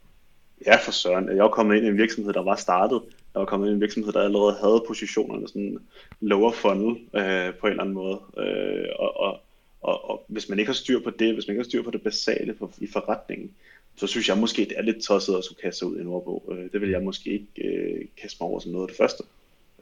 Ja, 0.65 0.75
for 0.75 0.91
søren. 0.91 1.29
Jeg 1.29 1.43
var 1.43 1.49
kommet 1.49 1.75
ind 1.75 1.85
i 1.85 1.89
en 1.89 1.97
virksomhed, 1.97 2.33
der 2.33 2.43
var 2.43 2.55
startet. 2.55 3.01
Jeg 3.33 3.39
var 3.39 3.45
kommet 3.45 3.67
ind 3.67 3.73
i 3.73 3.75
en 3.75 3.81
virksomhed, 3.81 4.13
der 4.13 4.21
allerede 4.21 4.57
havde 4.61 4.83
positionerne 4.87 5.47
sådan 5.47 5.79
lower 6.21 6.51
funnel 6.51 6.97
øh, 7.15 7.53
på 7.55 7.67
en 7.67 7.71
eller 7.71 7.83
anden 7.83 7.95
måde. 7.95 8.19
Øh, 8.37 8.85
og, 8.99 9.19
og, 9.19 9.39
og, 9.81 10.09
og 10.09 10.25
hvis 10.27 10.49
man 10.49 10.59
ikke 10.59 10.69
har 10.69 10.73
styr 10.73 10.99
på 10.99 11.09
det, 11.09 11.33
hvis 11.33 11.47
man 11.47 11.53
ikke 11.53 11.63
har 11.63 11.69
styr 11.69 11.83
på 11.83 11.91
det 11.91 12.01
basale 12.01 12.55
for, 12.59 12.71
i 12.77 12.87
forretningen, 12.87 13.51
så 13.95 14.07
synes 14.07 14.29
jeg 14.29 14.37
måske, 14.37 14.61
det 14.61 14.77
er 14.77 14.81
lidt 14.81 15.03
tosset 15.03 15.37
at 15.37 15.43
skulle 15.43 15.61
kaste 15.61 15.79
sig 15.79 15.87
ud 15.87 15.97
i 15.97 16.01
en 16.01 16.07
ordbog. 16.07 16.49
Øh, 16.51 16.71
det 16.71 16.81
vil 16.81 16.89
jeg 16.89 17.03
måske 17.03 17.29
ikke 17.31 17.67
øh, 17.67 18.05
kaste 18.21 18.37
mig 18.41 18.49
over 18.49 18.59
som 18.59 18.71
noget 18.71 18.83
af 18.83 18.87
det 18.87 18.97
første. 18.97 19.23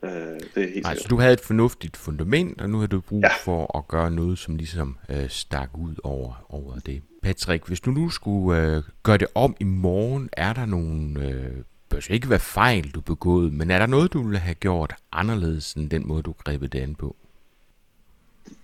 Øh, 0.06 0.40
det 0.56 0.64
er 0.64 0.74
helt 0.74 0.84
Nej, 0.84 0.96
så 0.96 1.08
du 1.10 1.20
havde 1.20 1.34
et 1.34 1.42
fornuftigt 1.42 1.98
fundament, 1.98 2.62
og 2.62 2.70
nu 2.70 2.80
har 2.80 2.88
du 2.88 3.02
brug 3.02 3.22
ja. 3.24 3.30
for 3.44 3.78
at 3.78 3.88
gøre 3.88 4.12
noget, 4.12 4.38
som 4.38 4.56
ligesom 4.56 4.98
øh, 5.10 5.30
stak 5.30 5.70
ud 5.78 5.96
over, 6.04 6.46
over 6.50 6.80
det. 6.80 7.02
Patrick, 7.22 7.68
hvis 7.68 7.80
du 7.80 7.92
nu 7.92 8.10
skulle 8.10 8.62
øh, 8.62 8.84
gøre 9.04 9.18
det 9.18 9.28
om 9.36 9.56
i 9.60 9.64
morgen, 9.64 10.30
er 10.34 10.54
der 10.54 10.66
nogle, 10.66 11.28
øh, 11.28 11.64
bør 11.90 12.14
ikke 12.14 12.30
være 12.30 12.40
fejl, 12.40 12.92
du 12.92 13.02
begået, 13.02 13.54
men 13.54 13.72
er 13.72 13.80
der 13.80 13.86
noget, 13.86 14.14
du 14.14 14.24
ville 14.24 14.40
have 14.40 14.56
gjort 14.56 14.96
anderledes 15.12 15.74
end 15.74 15.90
den 15.90 16.08
måde, 16.08 16.24
du 16.24 16.32
grebet 16.32 16.74
det 16.74 16.80
an 16.80 16.96
på? 16.96 17.16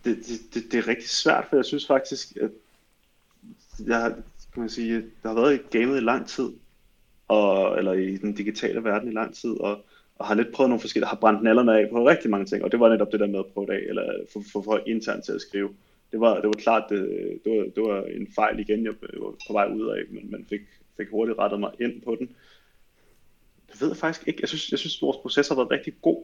Det, 0.03 0.17
det, 0.27 0.39
det, 0.53 0.63
det 0.71 0.77
er 0.77 0.87
rigtig 0.87 1.09
svært, 1.09 1.45
for 1.49 1.55
jeg 1.55 1.65
synes 1.65 1.87
faktisk, 1.87 2.37
at 2.41 2.49
jeg, 3.87 4.13
kan 4.53 4.61
man 4.61 4.69
sige, 4.69 5.03
der 5.23 5.29
har 5.29 5.35
været 5.35 5.55
i 5.55 5.77
gamet 5.77 5.97
i 5.97 5.99
lang 5.99 6.27
tid, 6.27 6.49
og, 7.27 7.77
eller 7.77 7.93
i 7.93 8.17
den 8.17 8.33
digitale 8.33 8.83
verden 8.83 9.09
i 9.11 9.13
lang 9.13 9.35
tid, 9.35 9.49
og, 9.49 9.85
og 10.21 10.27
har 10.27 10.35
lidt 10.35 10.51
prøvet 10.53 10.69
nogle 10.69 10.81
forskellige, 10.81 11.07
har 11.07 11.15
brændt 11.15 11.43
nallerne 11.43 11.79
af 11.79 11.89
på 11.89 12.07
rigtig 12.07 12.29
mange 12.29 12.45
ting, 12.45 12.63
og 12.63 12.71
det 12.71 12.79
var 12.79 12.89
netop 12.89 13.11
det 13.11 13.19
der 13.19 13.27
med 13.27 13.39
at 13.39 13.45
prøve 13.53 13.67
det 13.67 13.73
af, 13.73 13.83
eller 13.89 14.03
få, 14.33 14.43
få 14.53 14.63
folk 14.63 14.83
internt 14.87 15.25
til 15.25 15.31
at 15.31 15.41
skrive. 15.41 15.69
Det 16.11 16.19
var, 16.19 16.35
det 16.35 16.47
var 16.47 16.53
klart, 16.53 16.83
det, 16.89 16.99
det, 17.45 17.51
var, 17.57 17.63
det 17.75 17.83
var 17.83 18.03
en 18.03 18.27
fejl 18.35 18.59
igen, 18.59 18.85
jeg 18.85 18.93
var 19.01 19.33
på 19.47 19.53
vej 19.53 19.67
ud 19.75 19.87
af, 19.87 20.01
men 20.09 20.31
man 20.31 20.45
fik, 20.49 20.61
fik 20.97 21.07
hurtigt 21.11 21.39
rettet 21.39 21.59
mig 21.59 21.71
ind 21.79 22.01
på 22.01 22.15
den. 22.19 22.29
Det 23.71 23.81
ved 23.81 23.87
jeg 23.87 23.97
faktisk 23.97 24.27
ikke. 24.27 24.41
Jeg 24.41 24.49
synes, 24.49 24.71
jeg 24.71 24.79
synes 24.79 25.01
vores 25.01 25.17
proces 25.17 25.47
har 25.47 25.55
været 25.55 25.71
rigtig 25.71 25.93
god. 26.01 26.23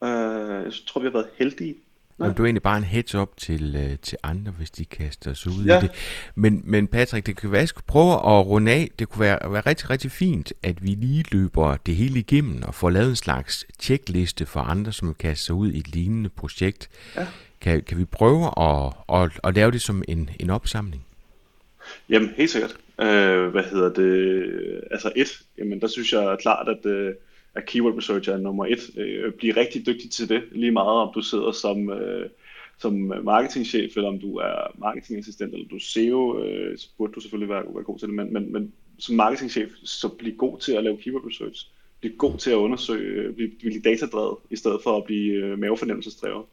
Uh, 0.00 0.64
jeg 0.64 0.72
tror, 0.86 1.00
vi 1.00 1.06
har 1.06 1.12
været 1.12 1.28
heldige 1.38 1.76
Nej. 2.18 2.32
Du 2.32 2.42
er 2.42 2.46
egentlig 2.46 2.62
bare 2.62 2.78
en 2.78 2.84
heads 2.84 3.14
up 3.14 3.36
til, 3.36 3.76
øh, 3.76 3.98
til 3.98 4.18
andre, 4.22 4.52
hvis 4.52 4.70
de 4.70 4.84
kaster 4.84 5.34
sig 5.34 5.52
ud 5.52 5.64
ja. 5.64 5.78
i 5.78 5.82
det. 5.82 5.90
Men, 6.34 6.62
men 6.64 6.86
Patrick, 6.86 7.26
det 7.26 7.36
kunne 7.36 7.52
være, 7.52 7.58
at 7.58 7.62
jeg 7.62 7.68
skulle 7.68 7.86
prøve 7.86 8.12
at 8.12 8.46
runde 8.46 8.72
af. 8.72 8.90
Det 8.98 9.08
kunne 9.08 9.20
være, 9.20 9.52
være 9.52 9.60
rigtig, 9.60 9.90
rigtig 9.90 10.10
fint, 10.10 10.52
at 10.62 10.82
vi 10.84 10.88
lige 10.88 11.24
løber 11.32 11.76
det 11.76 11.96
hele 11.96 12.18
igennem 12.18 12.62
og 12.62 12.74
får 12.74 12.90
lavet 12.90 13.10
en 13.10 13.16
slags 13.16 13.66
checkliste 13.80 14.46
for 14.46 14.60
andre, 14.60 14.92
som 14.92 15.14
kaster 15.14 15.44
sig 15.44 15.54
ud 15.54 15.72
i 15.72 15.78
et 15.78 15.88
lignende 15.88 16.28
projekt. 16.28 16.88
Ja. 17.16 17.26
Kan, 17.60 17.82
kan 17.82 17.98
vi 17.98 18.04
prøve 18.04 18.50
at, 18.60 18.92
at, 19.12 19.40
at 19.44 19.54
lave 19.54 19.70
det 19.70 19.82
som 19.82 20.02
en, 20.08 20.30
en 20.40 20.50
opsamling? 20.50 21.04
Jamen, 22.08 22.30
helt 22.36 22.50
sikkert. 22.50 22.76
Øh, 23.00 23.46
hvad 23.48 23.64
hedder 23.64 23.92
det? 23.92 24.84
Altså 24.90 25.12
et, 25.16 25.42
jamen 25.58 25.80
der 25.80 25.86
synes 25.86 26.12
jeg 26.12 26.36
klart, 26.40 26.68
at... 26.68 26.90
Øh, 26.90 27.14
at 27.56 27.66
keyword 27.66 27.96
researcher 27.96 28.32
er 28.32 28.38
nummer 28.38 28.66
et. 28.66 28.98
Øh, 28.98 29.32
blive 29.32 29.56
rigtig 29.56 29.86
dygtig 29.86 30.10
til 30.10 30.28
det, 30.28 30.42
lige 30.52 30.70
meget 30.70 31.00
om 31.00 31.12
du 31.14 31.20
sidder 31.22 31.52
som, 31.52 31.90
øh, 31.90 32.30
som 32.78 32.92
marketingchef, 33.22 33.96
eller 33.96 34.08
om 34.08 34.18
du 34.18 34.36
er 34.36 34.78
marketingassistent, 34.78 35.54
eller 35.54 35.68
du 35.68 35.76
er 35.76 35.80
SEO, 35.80 36.42
øh, 36.42 36.78
så 36.78 36.88
burde 36.98 37.12
du 37.12 37.20
selvfølgelig 37.20 37.48
være, 37.48 37.64
være 37.74 37.84
god 37.84 37.98
til 37.98 38.08
det, 38.08 38.14
men, 38.14 38.32
men, 38.32 38.52
men 38.52 38.72
som 38.98 39.14
marketingchef, 39.14 39.70
så 39.84 40.08
bliv 40.08 40.36
god 40.36 40.58
til 40.58 40.72
at 40.72 40.84
lave 40.84 40.96
keyword 40.96 41.26
research. 41.26 41.70
Bliv 42.00 42.16
god 42.16 42.38
til 42.38 42.50
at 42.50 42.56
undersøge, 42.56 43.22
øh, 43.22 43.34
bliv, 43.34 43.50
blive 43.58 43.80
datadrevet, 43.80 44.36
i 44.50 44.56
stedet 44.56 44.80
for 44.82 44.96
at 44.96 45.04
blive 45.04 45.32
øh, 45.32 45.58
mavefornemmelsesdrevet. 45.58 46.44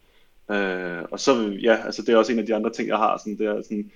Øh, 0.52 1.04
og 1.12 1.20
så, 1.20 1.58
ja, 1.62 1.86
altså 1.86 2.02
det 2.02 2.10
er 2.10 2.18
også 2.18 2.32
en 2.32 2.40
af 2.40 2.46
de 2.46 2.56
andre 2.56 2.70
ting, 2.70 2.88
jeg 2.88 2.98
har, 2.98 3.18
sådan, 3.18 3.38
det 3.38 3.48
er 3.48 3.62
sådan, 3.62 3.92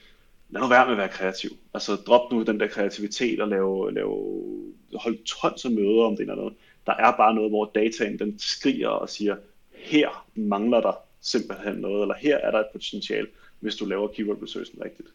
lad 0.50 0.62
nu 0.62 0.68
være 0.68 0.86
med 0.86 0.92
at 0.92 0.98
være 0.98 1.10
kreativ. 1.10 1.50
Altså 1.74 1.96
drop 1.96 2.32
nu 2.32 2.44
den 2.44 2.60
der 2.60 2.68
kreativitet 2.68 3.42
og 3.42 3.48
lave, 3.48 3.94
lave 3.94 4.16
hold 4.96 5.18
tons 5.26 5.66
af 5.66 5.72
møder 5.72 6.04
om 6.04 6.12
det 6.12 6.22
eller 6.22 6.36
noget. 6.36 6.54
Der 6.88 6.94
er 6.94 7.18
bare 7.18 7.36
noget, 7.36 7.52
hvor 7.52 7.72
dataen 7.76 8.20
den 8.20 8.40
skriger 8.40 8.90
og 8.90 9.10
siger, 9.10 9.36
her 9.72 10.28
mangler 10.36 10.82
der 10.82 10.94
simpelthen 11.22 11.76
noget, 11.76 12.02
eller 12.02 12.16
her 12.16 12.38
er 12.38 12.52
der 12.52 12.60
et 12.60 12.72
potentiale, 12.72 13.28
hvis 13.60 13.76
du 13.76 13.86
laver 13.86 14.08
keyword 14.08 14.44
researchen 14.44 14.84
rigtigt. 14.86 15.10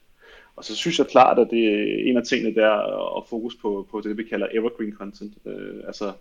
Og 0.57 0.65
så 0.65 0.77
synes 0.77 0.99
jeg 0.99 1.07
klart, 1.07 1.39
at 1.39 1.49
det 1.51 1.65
er 1.65 2.11
en 2.11 2.17
af 2.17 2.25
tingene 2.25 2.55
der 2.55 2.71
at 3.19 3.29
fokus 3.29 3.55
på, 3.55 3.89
på 3.91 4.01
det, 4.01 4.17
vi 4.17 4.25
kalder 4.25 4.49
evergreen 4.53 4.93
content. 4.93 5.35
Øh, 5.47 5.81
altså 5.87 6.13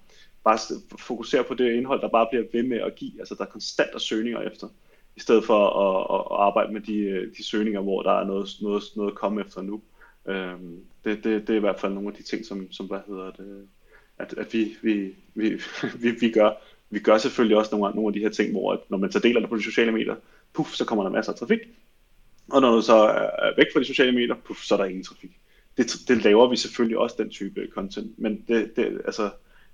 bare 0.43 0.57
fokusere 0.99 1.43
på 1.43 1.53
det 1.53 1.73
indhold, 1.73 2.01
der 2.01 2.07
bare 2.07 2.27
bliver 2.31 2.45
ved 2.53 2.63
med 2.63 2.77
at 2.77 2.95
give. 2.95 3.19
Altså 3.19 3.35
der 3.35 3.41
er 3.41 3.49
konstant 3.49 4.01
søgninger 4.01 4.41
efter, 4.41 4.67
i 5.15 5.19
stedet 5.19 5.45
for 5.45 5.67
at, 5.67 6.15
at, 6.15 6.25
at 6.31 6.45
arbejde 6.47 6.73
med 6.73 6.81
de, 6.81 7.31
de 7.37 7.43
søgninger, 7.43 7.81
hvor 7.81 8.01
der 8.01 8.11
er 8.11 8.25
noget, 8.25 8.49
noget, 8.61 8.83
noget 8.95 9.11
at 9.11 9.17
komme 9.17 9.41
efter 9.41 9.61
nu. 9.61 9.81
Øh, 10.25 10.53
det, 11.03 11.23
det, 11.23 11.47
det 11.47 11.49
er 11.49 11.57
i 11.57 11.59
hvert 11.59 11.79
fald 11.79 11.93
nogle 11.93 12.09
af 12.09 12.15
de 12.15 12.23
ting, 12.23 12.45
som, 12.45 12.71
som 12.71 12.85
hvad 12.85 12.99
hedder 13.07 13.31
det, 13.31 13.67
at, 14.21 14.33
at 14.37 14.53
vi, 14.53 14.77
vi, 14.81 15.13
vi, 15.35 15.49
vi, 16.03 16.11
vi 16.11 16.31
gør. 16.31 16.51
Vi 16.93 16.99
gør 16.99 17.17
selvfølgelig 17.17 17.57
også 17.57 17.75
nogle, 17.75 17.95
nogle 17.95 18.07
af 18.07 18.13
de 18.13 18.19
her 18.19 18.29
ting, 18.29 18.51
hvor 18.51 18.73
at 18.73 18.79
når 18.89 18.97
man 18.97 19.11
tager 19.11 19.21
del 19.21 19.35
af 19.35 19.41
det 19.41 19.49
på 19.49 19.55
de 19.55 19.63
sociale 19.63 19.91
medier, 19.91 20.15
puff, 20.53 20.73
så 20.73 20.85
kommer 20.85 21.03
der 21.03 21.11
masser 21.11 21.31
af 21.31 21.39
trafik. 21.39 21.59
Og 22.49 22.61
når 22.61 22.75
du 22.75 22.81
så 22.81 22.95
er 22.95 23.55
væk 23.57 23.67
fra 23.73 23.79
de 23.79 23.85
sociale 23.85 24.11
medier, 24.11 24.35
puff, 24.35 24.63
så 24.63 24.75
er 24.75 24.77
der 24.77 24.85
ingen 24.85 25.03
trafik. 25.03 25.31
Det, 25.77 25.91
det 26.07 26.23
laver 26.23 26.49
vi 26.49 26.55
selvfølgelig 26.55 26.97
også, 26.97 27.15
den 27.19 27.29
type 27.29 27.67
content. 27.73 28.19
Men 28.19 28.45
det, 28.47 28.75
det, 28.75 29.01
altså, 29.05 29.29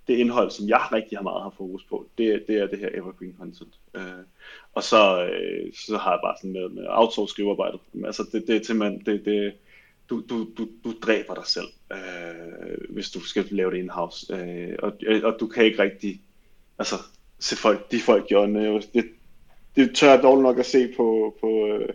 det 0.08 0.18
indhold, 0.18 0.52
som 0.52 0.70
jeg 0.70 0.88
rigtig 0.92 1.18
har 1.18 1.24
meget 1.24 1.44
har 1.44 1.54
fokus 1.58 1.84
på, 1.84 2.08
det, 2.18 2.44
det 2.48 2.58
er 2.58 2.68
det 2.68 2.80
her 2.80 2.90
evergreen 2.94 3.36
content. 3.38 3.74
Øh, 3.96 4.24
og 4.74 4.84
så, 4.84 5.24
øh, 5.24 5.74
så 5.74 5.98
har 5.98 6.12
jeg 6.12 6.20
bare 6.24 6.36
sådan 6.38 6.54
med, 6.54 6.70
med 6.70 6.86
outsource 6.90 7.32
skrivearbejdet. 7.32 7.80
Altså 8.06 8.26
det, 8.32 8.48
det 8.48 8.56
er 8.56 8.64
simpelthen, 8.64 9.06
det, 9.06 9.26
det, 9.26 9.54
du, 10.10 10.24
du, 10.30 10.48
du, 10.58 10.68
du 10.84 10.94
dræber 11.02 11.34
dig 11.34 11.46
selv, 11.46 11.68
øh, 11.92 12.78
hvis 12.90 13.10
du 13.10 13.20
skal 13.20 13.46
lave 13.52 13.72
det 13.72 13.78
in-house. 13.78 14.36
Øh, 14.36 14.76
og, 14.80 14.94
og 15.24 15.38
du 15.40 15.48
kan 15.48 15.66
ikke 15.66 15.82
rigtig 15.82 16.22
altså, 16.80 16.96
se 17.40 17.56
folk, 17.56 17.92
de 17.92 18.00
folk 18.00 18.32
i 18.32 18.34
øjnene. 18.34 18.82
det, 18.94 19.06
det 19.76 19.96
tør 19.96 20.10
jeg 20.10 20.24
dårligt 20.24 20.44
nok 20.44 20.60
at 20.60 20.66
se 20.66 20.94
på, 20.98 21.38
på, 21.42 21.68
øh, 21.68 21.90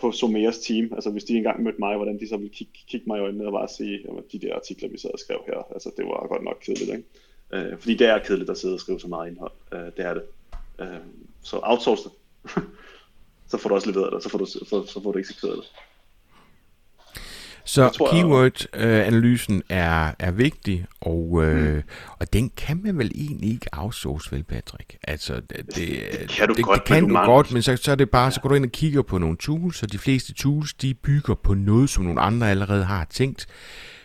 på 0.00 0.12
Someras 0.12 0.58
team. 0.58 0.92
Altså 0.92 1.10
hvis 1.10 1.24
de 1.24 1.36
engang 1.36 1.62
mødte 1.62 1.78
mig, 1.78 1.96
hvordan 1.96 2.20
de 2.20 2.28
så 2.28 2.36
ville 2.36 2.54
kigge, 2.54 2.72
kigge 2.88 3.06
mig 3.06 3.18
i 3.18 3.22
øjnene 3.22 3.46
og 3.46 3.52
bare 3.52 3.68
sige, 3.68 3.94
at 3.94 4.32
de 4.32 4.38
der 4.38 4.54
artikler, 4.54 4.88
vi 4.88 4.98
sad 4.98 5.10
og 5.10 5.18
skrev 5.18 5.38
her, 5.46 5.72
altså 5.72 5.90
det 5.96 6.04
var 6.04 6.28
godt 6.28 6.44
nok 6.44 6.58
kedeligt. 6.60 6.90
Ikke? 6.90 7.04
Øh, 7.52 7.78
fordi 7.78 7.94
det 7.94 8.06
er 8.06 8.18
kedeligt 8.18 8.50
at 8.50 8.58
sidde 8.58 8.74
og 8.74 8.80
skrive 8.80 9.00
så 9.00 9.08
meget 9.08 9.30
indhold. 9.30 9.52
Øh, 9.72 9.80
det 9.96 9.98
er 9.98 10.14
det. 10.14 10.22
Øh, 10.80 11.00
så 11.42 11.60
outsource 11.62 12.02
det. 12.04 12.12
så 13.50 13.56
får 13.58 13.68
du 13.68 13.74
også 13.74 13.90
leveret 13.90 14.12
det, 14.12 14.22
så 14.22 14.28
får 14.28 14.38
du, 14.38 14.46
så, 14.46 14.84
så 14.86 15.00
får 15.02 15.12
du 15.12 15.18
eksekveret 15.18 15.56
det. 15.56 15.72
Så 17.64 18.08
keyword-analysen 18.12 19.62
er, 19.68 20.12
er 20.18 20.30
vigtig, 20.30 20.86
og, 21.00 21.44
øh, 21.44 21.74
mm. 21.74 21.82
og 22.18 22.32
den 22.32 22.50
kan 22.56 22.80
man 22.84 22.98
vel 22.98 23.10
egentlig 23.14 23.50
ikke 23.50 23.66
outsource, 23.72 24.32
vel 24.32 24.42
Patrick? 24.42 24.96
Altså, 25.02 25.34
det, 25.34 25.76
det 25.76 26.28
kan 26.28 26.48
du 26.48 26.54
det, 26.54 26.64
godt, 26.64 26.78
det 26.78 26.86
kan 26.86 27.08
du 27.08 27.14
godt, 27.14 27.52
men 27.52 27.62
så, 27.62 27.76
så 27.76 27.90
er 27.90 27.94
det 27.94 28.10
bare, 28.10 28.24
ja. 28.24 28.30
så 28.30 28.40
går 28.40 28.48
du 28.48 28.54
ind 28.54 28.64
og 28.64 28.72
kigger 28.72 29.02
på 29.02 29.18
nogle 29.18 29.36
tools, 29.36 29.82
og 29.82 29.92
de 29.92 29.98
fleste 29.98 30.34
tools, 30.34 30.74
de 30.74 30.94
bygger 30.94 31.34
på 31.34 31.54
noget, 31.54 31.90
som 31.90 32.04
nogle 32.04 32.20
andre 32.20 32.50
allerede 32.50 32.84
har 32.84 33.06
tænkt. 33.10 33.46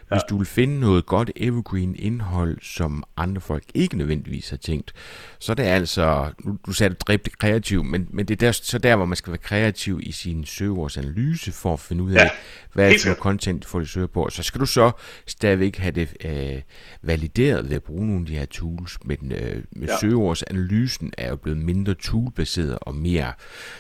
Hvis 0.09 0.21
du 0.29 0.37
vil 0.37 0.47
finde 0.47 0.79
noget 0.79 1.05
godt 1.05 1.31
evergreen 1.35 1.95
indhold, 1.99 2.57
som 2.61 3.03
andre 3.17 3.41
folk 3.41 3.63
ikke 3.73 3.97
nødvendigvis 3.97 4.49
har 4.49 4.57
tænkt, 4.57 4.93
så 5.39 5.51
er 5.51 5.53
det 5.53 5.63
altså, 5.63 6.31
nu, 6.43 6.57
du 6.65 6.71
sagde 6.71 6.93
det 6.93 7.09
rigtig 7.09 7.33
kreativ, 7.37 7.83
men, 7.83 8.07
men 8.09 8.25
det 8.25 8.33
er 8.33 8.47
der, 8.47 8.51
så 8.51 8.77
der, 8.77 8.95
hvor 8.95 9.05
man 9.05 9.15
skal 9.15 9.31
være 9.31 9.37
kreativ 9.37 9.99
i 10.03 10.11
sin 10.11 10.45
søgeordsanalyse 10.45 11.51
for 11.51 11.73
at 11.73 11.79
finde 11.79 12.03
ud 12.03 12.11
af, 12.11 12.15
ja. 12.15 12.29
hvad 12.73 12.89
er 12.89 12.93
det 13.03 13.17
content, 13.17 13.65
får 13.65 13.79
du 13.79 13.85
søger 13.85 14.07
på. 14.07 14.29
Så 14.29 14.43
skal 14.43 14.61
du 14.61 14.65
så 14.65 14.91
stadigvæk 15.25 15.77
have 15.77 15.91
det 15.91 16.15
øh, 16.25 16.61
valideret 17.01 17.69
ved 17.69 17.75
at 17.75 17.83
bruge 17.83 18.07
nogle 18.07 18.21
af 18.21 18.25
de 18.25 18.33
her 18.33 18.45
tools, 18.45 18.97
men 19.05 19.31
øh, 19.31 19.63
med 19.71 19.87
ja. 19.87 19.99
søgeordsanalysen 19.99 21.13
er 21.17 21.29
jo 21.29 21.35
blevet 21.35 21.59
mindre 21.59 21.93
toolbaseret 21.93 22.77
og 22.81 22.95
mere 22.95 23.33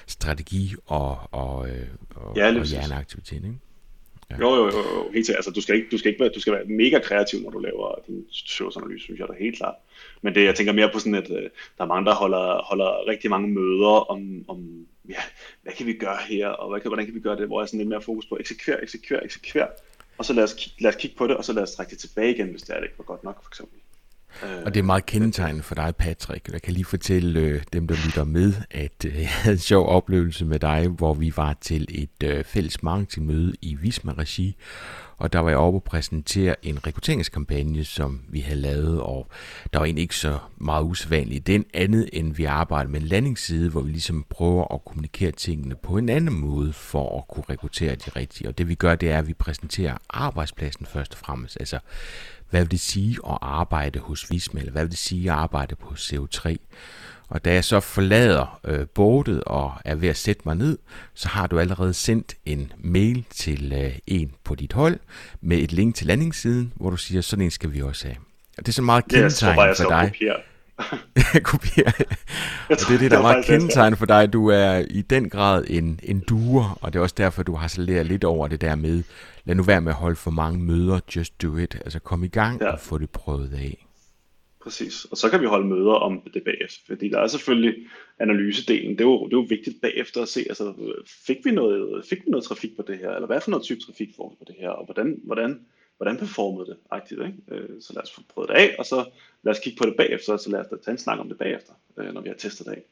strategi 0.07 0.75
og, 0.85 1.33
og, 1.33 1.69
øh, 1.69 1.87
og, 2.15 2.37
ja, 2.37 2.59
og 2.59 2.65
hjerneaktivitet, 2.65 3.43
ikke? 3.43 3.59
Ja. 4.31 4.35
Jo, 4.39 4.55
jo, 4.55 4.65
jo, 4.65 5.11
helt 5.13 5.25
til. 5.25 5.33
Altså, 5.33 5.51
du 5.51 5.61
skal 5.61 5.75
ikke, 5.75 5.87
du 5.91 5.97
skal 5.97 6.09
ikke 6.09 6.21
være, 6.21 6.31
du 6.35 6.39
skal 6.39 6.53
være 6.53 6.65
mega 6.65 6.99
kreativ, 6.99 7.39
når 7.41 7.49
du 7.49 7.59
laver 7.59 7.95
din 8.07 8.25
søgeanalyse, 8.31 9.03
synes 9.03 9.19
jeg 9.19 9.27
da 9.27 9.33
helt 9.39 9.57
klart. 9.57 9.75
Men 10.21 10.35
det, 10.35 10.43
jeg 10.43 10.55
tænker 10.55 10.73
mere 10.73 10.89
på 10.93 10.99
sådan, 10.99 11.15
at 11.15 11.31
øh, 11.31 11.49
der 11.77 11.83
er 11.83 11.85
mange, 11.85 12.05
der 12.05 12.15
holder, 12.15 12.61
holder 12.69 13.07
rigtig 13.07 13.29
mange 13.29 13.47
møder 13.47 14.11
om, 14.11 14.45
om 14.47 14.87
ja, 15.09 15.21
hvad 15.63 15.73
kan 15.73 15.85
vi 15.85 15.93
gøre 15.93 16.17
her, 16.29 16.47
og 16.47 16.69
hvad 16.69 16.81
kan, 16.81 16.89
hvordan 16.89 17.05
kan 17.05 17.15
vi 17.15 17.19
gøre 17.19 17.35
det, 17.35 17.47
hvor 17.47 17.59
jeg 17.59 17.63
er 17.63 17.67
sådan 17.67 17.77
lidt 17.77 17.89
mere 17.89 18.01
fokus 18.01 18.25
på 18.25 18.37
eksekver, 18.39 18.77
eksekver, 18.83 19.19
eksekver, 19.19 19.67
og 20.17 20.25
så 20.25 20.33
lad 20.33 20.43
os, 20.43 20.75
lad 20.79 20.89
os 20.89 20.95
kigge 20.95 21.17
på 21.17 21.27
det, 21.27 21.37
og 21.37 21.45
så 21.45 21.53
lad 21.53 21.63
os 21.63 21.75
trække 21.75 21.89
det 21.89 21.99
tilbage 21.99 22.31
igen, 22.31 22.47
hvis 22.47 22.61
det 22.61 22.75
er 22.75 22.79
det 22.79 22.83
ikke 22.83 22.97
var 22.97 23.05
godt 23.05 23.23
nok, 23.23 23.43
for 23.43 23.49
eksempel. 23.49 23.79
Øh, 24.43 24.63
og 24.65 24.73
det 24.73 24.79
er 24.79 24.83
meget 24.83 25.05
kendetegnende 25.05 25.63
for 25.63 25.75
dig, 25.75 25.95
Patrick. 25.95 26.49
Jeg 26.51 26.61
kan 26.61 26.73
lige 26.73 26.85
fortælle 26.85 27.39
øh, 27.39 27.61
dem, 27.73 27.87
der 27.87 27.95
lytter 28.05 28.23
med, 28.23 28.53
at 28.71 29.05
øh, 29.05 29.19
jeg 29.19 29.29
havde 29.29 29.53
en 29.53 29.59
sjov 29.59 29.87
oplevelse 29.87 30.45
med 30.45 30.59
dig, 30.59 30.87
hvor 30.87 31.13
vi 31.13 31.33
var 31.35 31.57
til 31.61 31.85
et 31.89 32.23
øh, 32.29 32.43
fælles 32.43 32.83
marketingmøde 32.83 33.53
i 33.61 33.75
Visma 33.75 34.13
Regi, 34.17 34.55
og 35.17 35.33
der 35.33 35.39
var 35.39 35.49
jeg 35.49 35.57
oppe 35.57 35.77
og 35.77 35.83
præsentere 35.83 36.65
en 36.65 36.87
rekrutteringskampagne, 36.87 37.83
som 37.83 38.21
vi 38.29 38.39
havde 38.39 38.59
lavet, 38.59 39.01
og 39.01 39.27
der 39.73 39.79
var 39.79 39.85
egentlig 39.85 40.01
ikke 40.01 40.15
så 40.15 40.39
meget 40.57 40.83
usædvanligt 40.83 41.47
den 41.47 41.65
andet, 41.73 42.09
end 42.13 42.33
vi 42.33 42.45
arbejder 42.45 42.89
med 42.89 43.01
en 43.01 43.07
landingsside, 43.07 43.69
hvor 43.69 43.81
vi 43.81 43.91
ligesom 43.91 44.25
prøver 44.29 44.73
at 44.73 44.85
kommunikere 44.85 45.31
tingene 45.31 45.75
på 45.75 45.97
en 45.97 46.09
anden 46.09 46.39
måde, 46.39 46.73
for 46.73 47.17
at 47.17 47.27
kunne 47.27 47.43
rekruttere 47.49 47.95
de 47.95 48.09
rigtige. 48.15 48.47
Og 48.47 48.57
det 48.57 48.67
vi 48.67 48.75
gør, 48.75 48.95
det 48.95 49.11
er, 49.11 49.17
at 49.17 49.27
vi 49.27 49.33
præsenterer 49.33 49.97
arbejdspladsen 50.09 50.85
først 50.85 51.13
og 51.13 51.17
fremmest. 51.17 51.57
Altså, 51.59 51.79
hvad 52.49 52.61
vil 52.61 52.71
det 52.71 52.79
sige 52.79 53.17
at 53.27 53.37
arbejde 53.41 53.99
hos 53.99 54.31
Visma, 54.31 54.59
eller 54.59 54.71
hvad 54.71 54.83
vil 54.83 54.91
det 54.91 54.99
sige 54.99 55.31
at 55.31 55.37
arbejde 55.37 55.75
på 55.75 55.89
CO3? 55.89 56.55
Og 57.29 57.45
da 57.45 57.53
jeg 57.53 57.63
så 57.63 57.79
forlader 57.79 58.59
øh, 58.63 58.87
bordet 58.87 59.43
og 59.43 59.73
er 59.85 59.95
ved 59.95 60.09
at 60.09 60.17
sætte 60.17 60.41
mig 60.45 60.55
ned, 60.55 60.77
så 61.13 61.27
har 61.27 61.47
du 61.47 61.59
allerede 61.59 61.93
sendt 61.93 62.35
en 62.45 62.71
mail 62.77 63.25
til 63.29 63.73
øh, 63.73 63.91
en 64.07 64.31
på 64.43 64.55
dit 64.55 64.73
hold 64.73 64.99
med 65.41 65.57
et 65.57 65.71
link 65.71 65.95
til 65.95 66.07
landingssiden, 66.07 66.73
hvor 66.75 66.89
du 66.89 66.97
siger, 66.97 67.21
sådan 67.21 67.45
en 67.45 67.51
skal 67.51 67.73
vi 67.73 67.81
også 67.81 68.07
have. 68.07 68.17
Og 68.57 68.65
det 68.65 68.67
er 68.67 68.73
så 68.73 68.81
meget 68.81 69.07
kendetegn 69.07 69.75
for 69.77 69.89
dig. 69.89 70.11
Kopiere. 70.13 70.41
kopiere. 71.51 71.93
og 72.69 72.77
det 72.77 72.89
er 72.89 72.97
det, 72.97 73.11
der 73.11 73.17
er 73.17 73.21
meget 73.21 73.45
kendetegn 73.45 73.95
for 73.95 74.05
dig. 74.05 74.33
Du 74.33 74.47
er 74.47 74.83
i 74.89 75.01
den 75.01 75.29
grad 75.29 75.63
en, 75.67 75.99
en 76.03 76.19
duer, 76.19 76.77
og 76.81 76.93
det 76.93 76.99
er 76.99 77.03
også 77.03 77.15
derfor, 77.17 77.43
du 77.43 77.55
har 77.55 77.67
saleret 77.67 78.05
lidt 78.05 78.23
over 78.23 78.47
det 78.47 78.61
der 78.61 78.75
med, 78.75 79.03
lad 79.45 79.55
nu 79.55 79.63
være 79.63 79.81
med 79.81 79.91
at 79.91 79.95
holde 79.95 80.15
for 80.15 80.31
mange 80.31 80.59
møder, 80.59 80.99
just 81.15 81.41
do 81.41 81.57
it. 81.57 81.75
Altså 81.75 81.99
kom 81.99 82.23
i 82.23 82.27
gang 82.27 82.61
ja. 82.61 82.71
og 82.71 82.79
få 82.79 82.97
det 82.97 83.09
prøvet 83.09 83.53
af. 83.53 83.86
Præcis, 84.67 85.05
og 85.05 85.17
så 85.17 85.29
kan 85.29 85.41
vi 85.41 85.45
holde 85.45 85.67
møder 85.67 85.91
om 85.91 86.21
det 86.33 86.43
bagefter, 86.43 86.79
fordi 86.85 87.09
der 87.09 87.19
er 87.19 87.27
selvfølgelig 87.27 87.75
analysedelen, 88.19 88.91
det 88.91 89.01
er 89.01 89.05
jo, 89.05 89.25
det 89.25 89.33
er 89.33 89.37
jo 89.37 89.45
vigtigt 89.49 89.81
bagefter 89.81 90.21
at 90.21 90.27
se, 90.27 90.39
altså 90.39 90.73
fik 91.27 91.37
vi, 91.45 91.51
noget, 91.51 92.05
fik 92.05 92.25
vi 92.25 92.31
noget 92.31 92.43
trafik 92.43 92.75
på 92.75 92.83
det 92.87 92.97
her, 92.97 93.11
eller 93.11 93.27
hvad 93.27 93.41
for 93.41 93.51
noget 93.51 93.63
type 93.63 93.79
trafik 93.79 94.09
får 94.15 94.29
vi 94.29 94.35
på 94.39 94.45
det 94.47 94.55
her, 94.59 94.69
og 94.69 94.85
hvordan, 94.85 95.21
hvordan 95.23 95.65
hvordan 95.97 96.17
performede 96.17 96.65
det, 96.69 96.77
aktivt, 96.89 97.25
ikke? 97.25 97.37
Øh, 97.51 97.81
så 97.81 97.93
lad 97.93 98.03
os 98.03 98.11
få 98.11 98.21
prøvet 98.29 98.49
det 98.49 98.55
af, 98.55 98.75
og 98.79 98.85
så 98.85 99.05
lad 99.43 99.53
os 99.53 99.59
kigge 99.59 99.77
på 99.77 99.85
det 99.85 99.95
bagefter, 99.97 100.33
og 100.33 100.39
så 100.39 100.49
lad 100.49 100.59
os 100.59 100.67
tage 100.85 100.91
en 100.91 100.97
snak 100.97 101.19
om 101.19 101.29
det 101.29 101.37
bagefter, 101.37 101.73
øh, 101.97 102.13
når 102.13 102.21
vi 102.21 102.29
har 102.29 102.35
testet 102.35 102.65
det 102.65 102.71
af. 102.71 102.83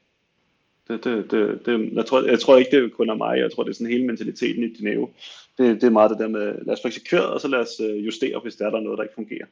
Det, 0.87 1.03
det, 1.03 1.31
det, 1.31 1.65
det, 1.65 1.93
jeg, 1.93 2.05
tror, 2.05 2.23
jeg 2.23 2.39
tror 2.39 2.57
ikke, 2.57 2.81
det 2.81 2.93
kun 2.93 3.09
er 3.09 3.15
mig. 3.15 3.39
Jeg 3.39 3.51
tror, 3.51 3.63
det 3.63 3.69
er 3.69 3.73
sådan 3.73 3.91
hele 3.91 4.07
mentaliteten 4.07 4.63
i 4.63 4.73
Dineo. 4.73 5.09
Det, 5.57 5.81
det 5.81 5.83
er 5.83 5.89
meget 5.89 6.11
det 6.11 6.19
der 6.19 6.27
med, 6.27 6.65
lad 6.65 6.73
os 6.73 6.81
få 6.81 6.87
eksekveret, 6.87 7.25
og 7.25 7.41
så 7.41 7.47
lad 7.47 7.59
os 7.59 7.79
øh, 7.79 8.05
justere, 8.05 8.39
hvis 8.39 8.55
der 8.55 8.65
er 8.65 8.69
der 8.69 8.79
noget, 8.79 8.97
der 8.97 9.03
ikke 9.03 9.15
fungerer. 9.15 9.45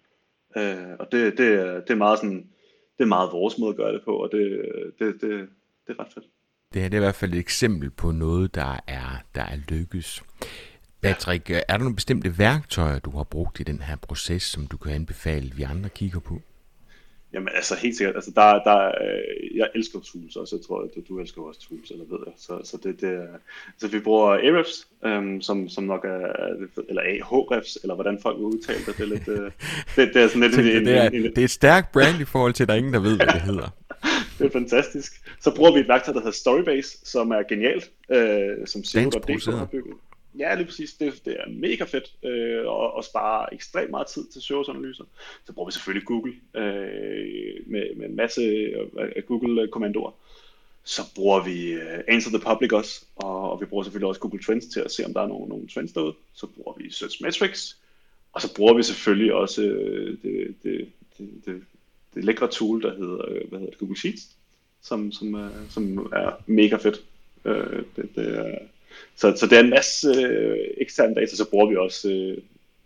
Øh, 0.57 0.95
og 0.99 1.07
det, 1.11 1.37
det, 1.37 1.37
det, 1.87 1.93
er 1.93 1.95
meget 1.95 2.19
sådan, 2.19 2.47
det 2.97 3.03
er 3.03 3.05
meget 3.05 3.31
vores 3.31 3.57
måde 3.57 3.69
at 3.69 3.77
gøre 3.77 3.93
det 3.93 4.01
på, 4.05 4.11
og 4.11 4.29
det, 4.31 4.61
det, 4.99 5.21
det, 5.21 5.49
det 5.87 5.95
er 5.95 5.99
ret 5.99 6.13
fedt. 6.13 6.25
Det 6.73 6.81
her 6.81 6.89
det 6.89 6.97
er 6.97 7.01
i 7.01 7.05
hvert 7.05 7.15
fald 7.15 7.33
et 7.33 7.39
eksempel 7.39 7.89
på 7.89 8.11
noget, 8.11 8.55
der 8.55 8.79
er, 8.87 9.23
der 9.35 9.41
er 9.41 9.57
lykkes. 9.69 10.23
Patrick, 11.01 11.49
ja. 11.49 11.59
er 11.67 11.73
der 11.73 11.83
nogle 11.83 11.95
bestemte 11.95 12.37
værktøjer, 12.37 12.99
du 12.99 13.11
har 13.11 13.23
brugt 13.23 13.59
i 13.59 13.63
den 13.63 13.81
her 13.81 13.95
proces, 13.95 14.43
som 14.43 14.67
du 14.67 14.77
kan 14.77 14.91
anbefale, 14.91 15.51
vi 15.55 15.63
andre 15.63 15.89
kigger 15.89 16.19
på? 16.19 16.41
Jamen 17.33 17.49
altså 17.55 17.75
helt 17.75 17.97
sikkert, 17.97 18.15
altså 18.15 18.31
der, 18.35 18.63
der, 18.63 18.87
øh, 18.87 19.57
jeg 19.57 19.69
elsker 19.75 19.99
tools 19.99 20.35
også, 20.35 20.55
jeg 20.55 20.65
tror, 20.65 20.81
at 20.81 20.89
du, 20.95 21.01
du 21.09 21.19
elsker 21.19 21.41
også 21.41 21.59
tools, 21.59 21.91
eller 21.91 22.05
ved 22.09 22.17
jeg, 22.25 22.33
så, 22.37 22.59
så 22.63 22.77
det, 22.83 23.01
det 23.01 23.27
så 23.77 23.87
vi 23.87 23.99
bruger 23.99 24.29
Ahrefs, 24.29 24.87
øhm, 25.05 25.41
som, 25.41 25.69
som 25.69 25.83
nok 25.83 26.05
er, 26.05 26.33
eller 26.89 27.01
Ahrefs, 27.01 27.77
eller 27.81 27.95
hvordan 27.95 28.19
folk 28.21 28.37
vil 28.37 28.45
udtale 28.45 28.79
det, 28.85 28.97
det 28.97 29.03
er 29.03 29.07
lidt, 29.07 29.27
øh, 29.27 29.51
det, 29.95 30.13
det 30.13 30.21
er 30.21 30.27
sådan 30.27 30.41
lidt 30.41 30.59
en, 30.59 30.85
det, 30.85 30.97
er, 30.97 31.07
en, 31.07 31.15
en, 31.15 31.23
det 31.23 31.37
er 31.37 31.43
et 31.43 31.49
stærkt 31.49 31.91
brand 31.91 32.21
i 32.21 32.25
forhold 32.25 32.53
til, 32.53 32.63
at 32.63 32.67
der 32.67 32.73
er 32.73 32.77
ingen, 32.77 32.93
der 32.93 32.99
ved, 32.99 33.15
hvad 33.15 33.27
det 33.27 33.41
hedder. 33.41 33.69
det 34.39 34.45
er 34.45 34.51
fantastisk. 34.51 35.21
Så 35.41 35.55
bruger 35.55 35.73
vi 35.73 35.79
et 35.79 35.87
værktøj, 35.87 36.13
der 36.13 36.19
hedder 36.19 36.31
Storybase, 36.31 36.97
som 37.03 37.31
er 37.31 37.43
genialt, 37.49 37.91
øh, 38.09 38.67
som 38.67 38.83
SEO.dk 38.83 39.45
har 39.45 39.65
bygget. 39.65 39.95
Ja, 40.39 40.55
lige 40.55 40.65
præcis. 40.65 40.93
Det, 40.93 41.25
det 41.25 41.37
er 41.39 41.49
mega 41.49 41.83
fedt 41.83 42.13
øh, 42.23 42.67
og, 42.67 42.93
og 42.93 43.03
spare 43.03 43.53
ekstremt 43.53 43.91
meget 43.91 44.07
tid 44.07 44.27
til 44.27 44.41
søgeanalyser. 44.41 45.03
Så 45.45 45.53
bruger 45.53 45.69
vi 45.69 45.73
selvfølgelig 45.73 46.07
Google 46.07 46.33
øh, 46.53 47.59
med, 47.65 47.95
med 47.95 48.09
en 48.09 48.15
masse 48.15 48.41
af 49.15 49.25
Google-kommandoer. 49.25 50.09
Øh, 50.09 50.33
så 50.83 51.01
bruger 51.15 51.43
vi 51.43 51.75
uh, 51.75 51.99
Answer 52.07 52.37
the 52.37 52.39
Public 52.39 52.71
også, 52.71 53.05
og, 53.15 53.51
og 53.51 53.61
vi 53.61 53.65
bruger 53.65 53.83
selvfølgelig 53.83 54.07
også 54.07 54.21
Google 54.21 54.43
Trends 54.43 54.65
til 54.65 54.79
at 54.79 54.91
se, 54.91 55.05
om 55.05 55.13
der 55.13 55.21
er 55.21 55.27
nogle, 55.27 55.49
nogle 55.49 55.67
trends 55.67 55.91
derude. 55.91 56.13
Så 56.33 56.47
bruger 56.47 56.73
vi 56.77 56.91
Search 56.91 57.23
Metrics, 57.23 57.77
og 58.33 58.41
så 58.41 58.55
bruger 58.55 58.73
vi 58.73 58.83
selvfølgelig 58.83 59.33
også 59.33 59.61
øh, 59.61 60.17
det, 60.23 60.55
det, 60.63 60.89
det, 61.17 61.29
det, 61.45 61.63
det 62.13 62.23
lækre 62.23 62.47
tool, 62.47 62.81
der 62.81 62.95
hedder, 62.95 63.29
øh, 63.29 63.49
hvad 63.49 63.59
hedder 63.59 63.71
det, 63.71 63.79
Google 63.79 63.99
Sheets, 63.99 64.29
som, 64.81 65.11
som, 65.11 65.33
uh, 65.33 65.69
som 65.69 65.97
er 66.13 66.31
mega 66.45 66.75
fedt. 66.75 67.03
Uh, 67.45 67.83
det, 67.95 68.09
det 68.15 68.37
er, 68.37 68.57
så, 69.15 69.35
så 69.37 69.47
det 69.47 69.57
er 69.57 69.63
en 69.63 69.69
masse 69.69 70.07
øh, 70.07 70.57
eksterne 70.77 71.15
data, 71.15 71.35
så 71.35 71.49
bruger 71.49 71.69
vi 71.69 71.75
også 71.75 72.09
øh, 72.09 72.37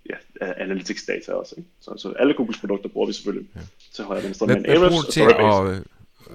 ja, 0.09 0.53
analytics 0.57 1.05
data 1.05 1.33
også. 1.33 1.55
Ikke? 1.57 1.69
Så, 1.79 1.93
så 1.97 2.11
alle 2.11 2.33
Googles 2.33 2.59
produkter 2.59 2.89
bruger 2.89 3.07
vi 3.07 3.13
selvfølgelig 3.13 3.49
ja. 3.55 3.61
til 3.93 4.03
højre 4.03 4.23
venstre. 4.23 4.45
Hvad, 4.45 4.55
hvad, 4.55 4.89
bruger 4.89 5.01
du 5.01 5.11
til 5.11 5.21
at, 5.21 5.83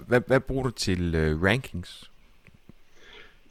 hvad, 0.06 0.20
hvad 0.26 0.40
bruger 0.40 0.62
du 0.62 0.70
til 0.70 1.14
uh, 1.14 1.42
rankings? 1.42 2.10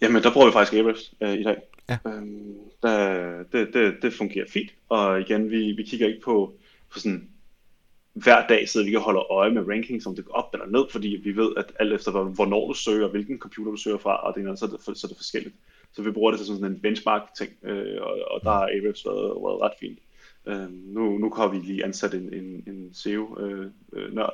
Jamen, 0.01 0.24
der 0.24 0.34
bruger 0.34 0.47
vi 0.47 0.53
faktisk 0.53 0.74
Ahrefs 0.74 1.13
uh, 1.22 1.34
i 1.34 1.43
dag. 1.43 1.57
Ja. 1.89 1.97
Øhm, 2.05 2.55
der, 2.84 3.43
det, 3.51 3.74
det, 3.74 3.95
det 4.01 4.13
fungerer 4.13 4.45
fint, 4.49 4.72
og 4.89 5.22
igen, 5.22 5.51
vi, 5.51 5.72
vi 5.72 5.84
kigger 5.84 6.07
ikke 6.07 6.22
på, 6.22 6.53
på 6.93 6.99
sådan 6.99 7.30
hver 8.13 8.47
dag 8.47 8.69
sidder 8.69 8.86
vi 8.86 8.95
og 8.95 9.01
holder 9.01 9.32
øje 9.32 9.51
med 9.51 9.67
rankings, 9.67 10.05
om 10.05 10.15
det 10.15 10.26
går 10.26 10.34
op 10.34 10.53
eller 10.53 10.65
ned, 10.65 10.86
fordi 10.91 11.07
vi 11.24 11.36
ved, 11.36 11.51
at 11.57 11.65
alt 11.80 11.93
efter 11.93 12.11
hvornår 12.11 12.67
du 12.67 12.74
søger, 12.74 13.07
hvilken 13.07 13.39
computer 13.39 13.72
du 13.72 13.78
søger 13.78 13.97
fra, 13.97 14.28
og 14.28 14.36
det 14.36 14.47
er, 14.47 14.55
så, 14.55 14.65
er 14.65 14.69
det, 14.69 14.82
så 14.97 15.07
er 15.07 15.07
det 15.07 15.17
forskelligt. 15.17 15.55
Så 15.94 16.02
vi 16.02 16.12
bruger 16.12 16.32
det 16.32 16.39
til 16.39 16.48
sådan 16.48 16.66
en 16.66 16.80
benchmark-ting, 16.80 17.52
øh, 17.64 18.02
og, 18.02 18.18
og 18.32 18.42
der 18.44 18.52
har 18.52 18.62
Ahrefs 18.62 19.06
været, 19.06 19.36
været 19.44 19.62
ret 19.62 19.74
fint. 19.80 20.00
Øh, 20.46 20.72
nu, 20.72 21.18
nu 21.18 21.30
har 21.30 21.48
vi 21.48 21.58
lige 21.58 21.86
ansat 21.86 22.14
en, 22.14 22.34
en, 22.34 22.64
en 22.68 22.89
SEO-nørd, 22.94 23.70
øh, 23.94 24.06
øh, 24.06 24.32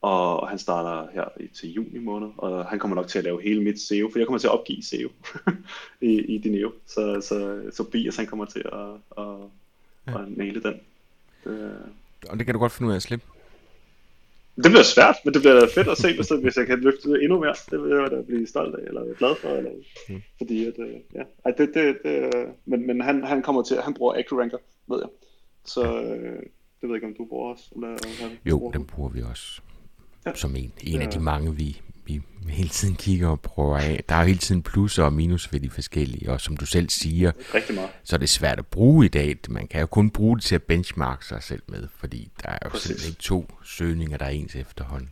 og, 0.00 0.40
og 0.40 0.48
han 0.48 0.58
starter 0.58 1.12
her 1.12 1.24
til 1.54 1.72
juni 1.72 1.98
måned, 1.98 2.28
og 2.36 2.66
han 2.66 2.78
kommer 2.78 2.94
nok 2.94 3.08
til 3.08 3.18
at 3.18 3.24
lave 3.24 3.42
hele 3.42 3.62
mit 3.62 3.80
SEO, 3.80 4.08
for 4.12 4.18
jeg 4.18 4.26
kommer 4.26 4.38
til 4.38 4.46
at 4.46 4.52
opgive 4.52 4.82
SEO 4.82 5.08
i, 6.10 6.34
i 6.34 6.38
Dineo, 6.38 6.72
så, 6.86 7.20
så, 7.20 7.62
så 7.72 7.84
Bias 7.84 8.16
han 8.16 8.26
kommer 8.26 8.44
til 8.44 8.62
at, 8.72 9.24
at, 9.24 9.34
at, 10.06 10.20
at 10.20 10.36
næle 10.36 10.62
den. 10.62 10.80
Det, 11.44 11.84
og 12.28 12.38
det 12.38 12.46
kan 12.46 12.54
du 12.54 12.58
godt 12.58 12.72
finde 12.72 12.88
ud 12.88 12.92
af 12.92 12.96
at 12.96 13.02
slippe? 13.02 13.26
Det 14.64 14.70
bliver 14.70 14.82
svært, 14.82 15.16
men 15.24 15.34
det 15.34 15.42
bliver 15.42 15.66
fedt 15.74 15.88
at 15.88 15.98
se, 15.98 16.14
hvis, 16.14 16.28
hvis 16.28 16.56
jeg 16.56 16.66
kan 16.66 16.80
løfte 16.80 17.10
det 17.12 17.22
endnu 17.22 17.40
mere. 17.40 17.54
Det 17.70 17.82
vil 17.82 17.90
jeg 17.90 18.10
da 18.10 18.22
blive 18.22 18.46
stolt 18.46 18.74
af, 18.74 18.82
eller 18.88 19.14
glad 19.14 19.34
for. 19.36 19.48
Eller, 19.48 19.70
mm. 20.08 20.22
Fordi 20.38 20.66
at, 20.66 20.74
øh, 20.78 20.94
ja. 21.14 21.22
Ej, 21.44 21.50
det, 21.58 21.70
det, 21.74 21.98
det, 22.04 22.30
men, 22.64 22.86
men 22.86 23.00
han, 23.00 23.24
han 23.24 23.42
kommer 23.42 23.62
til, 23.62 23.76
han 23.76 23.94
bruger 23.94 24.14
AccuRanker, 24.14 24.58
ved 24.88 24.98
jeg. 25.00 25.08
Så 25.64 25.82
øh, 25.82 26.42
det 26.80 26.88
ved 26.88 26.90
jeg 26.90 26.94
ikke, 26.94 27.06
om 27.06 27.14
du 27.14 27.24
bruger 27.24 27.52
også. 27.52 27.64
Eller, 27.74 27.88
eller, 27.88 28.36
jo, 28.46 28.58
bruger 28.58 28.72
den 28.72 28.84
bruger 28.84 29.10
vi 29.10 29.22
også. 29.30 29.60
Ja. 30.26 30.34
Som 30.34 30.56
en, 30.56 30.72
en 30.82 31.00
ja. 31.00 31.06
af 31.06 31.10
de 31.10 31.20
mange, 31.20 31.56
vi, 31.56 31.80
vi 32.08 32.22
hele 32.48 32.68
tiden 32.68 32.94
kigger 32.94 33.28
og 33.28 33.40
prøver 33.40 33.78
af. 33.78 34.04
Der 34.08 34.14
er 34.14 34.20
jo 34.20 34.26
hele 34.26 34.38
tiden 34.38 34.62
plusser 34.62 35.02
og 35.04 35.12
minus 35.12 35.52
ved 35.52 35.60
de 35.60 35.70
forskellige, 35.70 36.30
og 36.32 36.40
som 36.40 36.56
du 36.56 36.66
selv 36.66 36.88
siger, 36.90 37.32
Rigtig 37.54 37.74
meget. 37.74 37.90
så 38.04 38.16
er 38.16 38.18
det 38.20 38.28
svært 38.28 38.58
at 38.58 38.66
bruge 38.66 39.04
i 39.06 39.08
dag. 39.08 39.36
Man 39.48 39.66
kan 39.66 39.80
jo 39.80 39.86
kun 39.86 40.10
bruge 40.10 40.36
det 40.36 40.44
til 40.44 40.54
at 40.54 40.62
benchmarke 40.62 41.26
sig 41.26 41.42
selv 41.42 41.62
med, 41.68 41.88
fordi 41.96 42.30
der 42.42 42.48
er 42.50 42.58
jo 42.64 42.68
Præcis. 42.70 42.82
simpelthen 42.86 43.10
ikke 43.10 43.22
to 43.22 43.50
søgninger, 43.64 44.16
der 44.18 44.24
er 44.24 44.30
ens 44.30 44.56
efterhånden. 44.56 45.08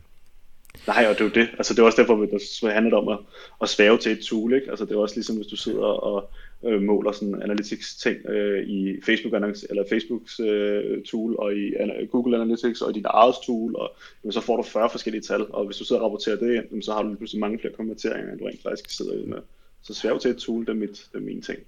Nej, 0.87 1.05
og 1.09 1.13
det 1.13 1.21
er 1.21 1.25
jo 1.25 1.31
det. 1.31 1.49
Altså, 1.57 1.73
det 1.73 1.79
er 1.79 1.83
også 1.83 2.01
derfor, 2.01 2.15
det 2.15 2.73
handler 2.73 2.97
om 2.97 3.07
at, 3.07 3.19
at 3.61 3.69
svæve 3.69 3.97
til 3.97 4.11
et 4.11 4.19
tool. 4.19 4.53
Ikke? 4.53 4.69
Altså, 4.69 4.85
det 4.85 4.91
er 4.91 4.99
også 4.99 5.15
ligesom, 5.15 5.35
hvis 5.35 5.47
du 5.47 5.55
sidder 5.55 5.83
og 5.83 6.29
øh, 6.65 6.81
måler 6.81 7.11
sådan 7.11 7.41
analytics 7.41 7.95
ting 7.95 8.29
øh, 8.29 8.67
i 8.67 9.01
Facebook 9.05 9.33
eller 9.33 9.83
Facebooks 9.89 10.39
øh, 10.39 11.03
tool 11.03 11.35
og 11.39 11.55
i 11.55 11.73
Google 12.11 12.35
Analytics 12.35 12.81
og 12.81 12.89
i 12.89 12.93
dit 12.93 13.05
eget 13.05 13.35
tool, 13.45 13.75
og 13.75 13.95
jamen, 14.23 14.31
så 14.31 14.41
får 14.41 14.57
du 14.57 14.63
40 14.63 14.89
forskellige 14.89 15.21
tal, 15.21 15.45
og 15.49 15.65
hvis 15.65 15.77
du 15.77 15.85
sidder 15.85 16.01
og 16.01 16.05
rapporterer 16.05 16.35
det 16.35 16.65
ind, 16.71 16.83
så 16.83 16.93
har 16.93 17.01
du 17.01 17.07
lige 17.07 17.17
pludselig 17.17 17.39
mange 17.39 17.59
flere 17.59 17.73
konverteringer, 17.73 18.31
end 18.31 18.39
du 18.39 18.45
rent 18.45 18.63
faktisk 18.63 18.89
sidder 18.89 19.25
med. 19.25 19.37
Så 19.81 19.93
svæv 19.93 20.19
til 20.19 20.31
et 20.31 20.37
tool, 20.37 20.65
det 20.65 20.69
er, 20.69 20.73
mit, 20.73 21.07
det 21.13 21.19
er 21.19 21.23
min 21.23 21.41
ting. 21.41 21.59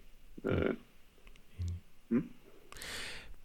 Øh. 0.46 0.74
Mm. 2.10 2.24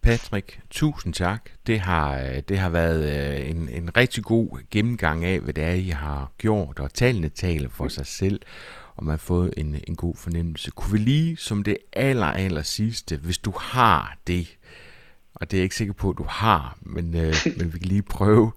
Patrick, 0.05 0.59
tusind 0.69 1.13
tak. 1.13 1.49
Det 1.67 1.79
har, 1.79 2.41
det 2.49 2.59
har 2.59 2.69
været 2.69 3.29
øh, 3.39 3.49
en, 3.49 3.69
en 3.69 3.97
rigtig 3.97 4.23
god 4.23 4.59
gennemgang 4.71 5.25
af, 5.25 5.39
hvad 5.39 5.53
det 5.53 5.63
er, 5.63 5.73
I 5.73 5.89
har 5.89 6.31
gjort, 6.37 6.79
og 6.79 6.93
talende 6.93 7.29
taler 7.29 7.69
for 7.69 7.87
sig 7.87 8.05
selv 8.05 8.41
og 8.95 9.05
man 9.05 9.11
har 9.11 9.17
fået 9.17 9.53
en, 9.57 9.79
en 9.87 9.95
god 9.95 10.15
fornemmelse. 10.15 10.71
Kunne 10.71 10.91
vi 10.91 10.97
lige 10.97 11.37
som 11.37 11.63
det 11.63 11.77
aller, 11.93 12.25
aller 12.25 12.61
sidste, 12.61 13.17
hvis 13.17 13.37
du 13.37 13.53
har 13.59 14.17
det, 14.27 14.57
og 15.33 15.51
det 15.51 15.57
er 15.57 15.61
jeg 15.61 15.63
ikke 15.63 15.75
sikker 15.75 15.93
på, 15.93 16.09
at 16.09 16.17
du 16.17 16.25
har, 16.29 16.77
men, 16.81 17.15
øh, 17.15 17.35
men 17.57 17.73
vi 17.73 17.79
kan 17.79 17.87
lige 17.87 18.01
prøve, 18.01 18.51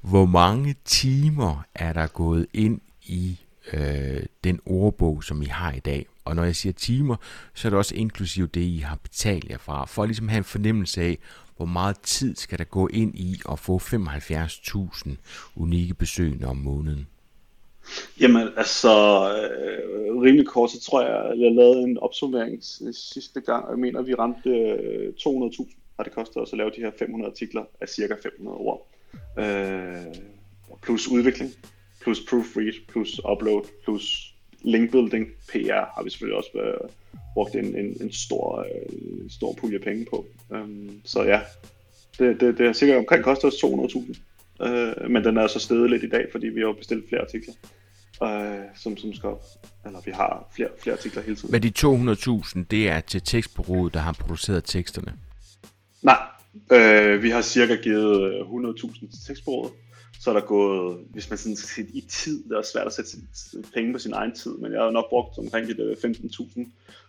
hvor 0.00 0.26
mange 0.26 0.74
timer 0.84 1.66
er 1.74 1.92
der 1.92 2.06
gået 2.06 2.46
ind 2.52 2.80
i 3.02 3.40
øh, 3.72 4.22
den 4.44 4.60
ordbog, 4.66 5.24
som 5.24 5.42
I 5.42 5.46
har 5.46 5.72
i 5.72 5.78
dag? 5.78 6.06
Og 6.24 6.36
når 6.36 6.44
jeg 6.44 6.56
siger 6.56 6.72
timer, 6.72 7.16
så 7.54 7.68
er 7.68 7.70
det 7.70 7.78
også 7.78 7.94
inklusive 7.94 8.46
det, 8.46 8.60
I 8.60 8.78
har 8.78 8.96
betalt 8.96 9.50
jer 9.50 9.58
fra, 9.58 9.86
for 9.86 10.02
at 10.02 10.08
ligesom 10.08 10.28
have 10.28 10.38
en 10.38 10.44
fornemmelse 10.44 11.02
af, 11.02 11.18
hvor 11.56 11.66
meget 11.66 12.00
tid 12.00 12.36
skal 12.36 12.58
der 12.58 12.64
gå 12.64 12.88
ind 12.88 13.18
i 13.18 13.40
at 13.52 13.58
få 13.58 13.78
75.000 13.78 15.10
unikke 15.56 15.94
besøgende 15.94 16.46
om 16.46 16.56
måneden? 16.56 17.06
Jamen, 18.20 18.48
altså, 18.56 18.88
øh, 19.36 20.22
rimelig 20.22 20.46
kort, 20.46 20.70
så 20.70 20.80
tror 20.80 21.02
jeg, 21.02 21.40
jeg 21.40 21.52
lavede 21.52 21.82
en 21.82 21.98
opsummering 21.98 22.64
sidste 22.92 23.40
gang, 23.40 23.64
og 23.64 23.70
jeg 23.70 23.78
mener, 23.78 24.02
vi 24.02 24.14
ramte 24.14 24.50
øh, 24.50 25.12
200.000, 25.20 25.74
har 25.96 26.04
det 26.04 26.12
kostet 26.12 26.42
os 26.42 26.52
at 26.52 26.58
lave 26.58 26.70
de 26.70 26.80
her 26.80 26.90
500 26.98 27.30
artikler 27.30 27.64
af 27.80 27.88
cirka 27.88 28.14
500 28.22 28.56
ord. 28.56 28.88
Øh, 29.38 30.14
plus 30.82 31.08
udvikling, 31.08 31.50
plus 32.06 32.20
proofread, 32.30 32.72
plus 32.88 33.20
upload, 33.32 33.62
plus 33.84 34.34
linkbuilding, 34.62 35.26
PR 35.48 35.84
har 35.94 36.02
vi 36.04 36.10
selvfølgelig 36.10 36.36
også 36.36 36.50
øh, 36.54 36.88
brugt 37.34 37.54
en, 37.54 37.76
en, 37.76 37.96
en 38.00 38.12
stor, 38.12 38.58
øh, 38.58 39.30
stor 39.30 39.52
pulje 39.60 39.78
penge 39.78 40.06
på. 40.10 40.26
Um, 40.50 40.90
så 41.04 41.22
ja, 41.22 41.40
det, 42.18 42.40
det, 42.40 42.58
det 42.58 42.66
har 42.66 42.72
sikkert 42.72 42.98
omkring 42.98 43.24
kostet 43.24 43.48
os 43.48 43.54
200.000. 43.54 44.66
Øh, 44.66 45.10
men 45.10 45.24
den 45.24 45.36
er 45.36 45.46
så 45.46 45.58
steget 45.58 45.90
lidt 45.90 46.02
i 46.02 46.08
dag, 46.08 46.26
fordi 46.32 46.46
vi 46.46 46.60
har 46.60 46.72
bestilt 46.72 47.08
flere 47.08 47.20
artikler, 47.20 47.54
øh, 48.22 48.64
som, 48.76 48.96
som 48.96 49.14
skal 49.14 49.28
op. 49.28 49.44
Eller 49.86 50.00
vi 50.04 50.10
har 50.10 50.48
flere, 50.56 50.68
flere 50.82 50.96
artikler 50.96 51.22
hele 51.22 51.36
tiden. 51.36 51.52
Men 51.52 51.62
de 51.62 51.72
200.000, 51.78 52.64
det 52.70 52.88
er 52.88 53.00
til 53.00 53.22
tekstbureauet, 53.22 53.94
der 53.94 54.00
har 54.00 54.12
produceret 54.12 54.64
teksterne? 54.64 55.12
Nej, 56.02 56.18
øh, 56.72 57.22
vi 57.22 57.30
har 57.30 57.42
cirka 57.42 57.74
givet 57.74 58.40
100.000 58.40 59.00
til 59.00 59.26
tekstbureauet. 59.26 59.72
Så 60.20 60.30
er 60.30 60.34
der 60.34 60.46
gået, 60.46 60.98
hvis 61.10 61.30
man 61.30 61.38
sådan 61.38 61.56
skal 61.56 61.86
i 61.94 62.00
tid, 62.00 62.44
det 62.44 62.56
er 62.58 62.62
svært 62.62 62.86
at 62.86 62.92
sætte 62.92 63.10
penge 63.74 63.92
på 63.92 63.98
sin 63.98 64.12
egen 64.12 64.34
tid, 64.34 64.58
men 64.58 64.72
jeg 64.72 64.82
har 64.82 64.90
nok 64.90 65.08
brugt 65.08 65.38
omkring 65.38 65.66
15.000 65.66 66.60
øh, 66.60 66.66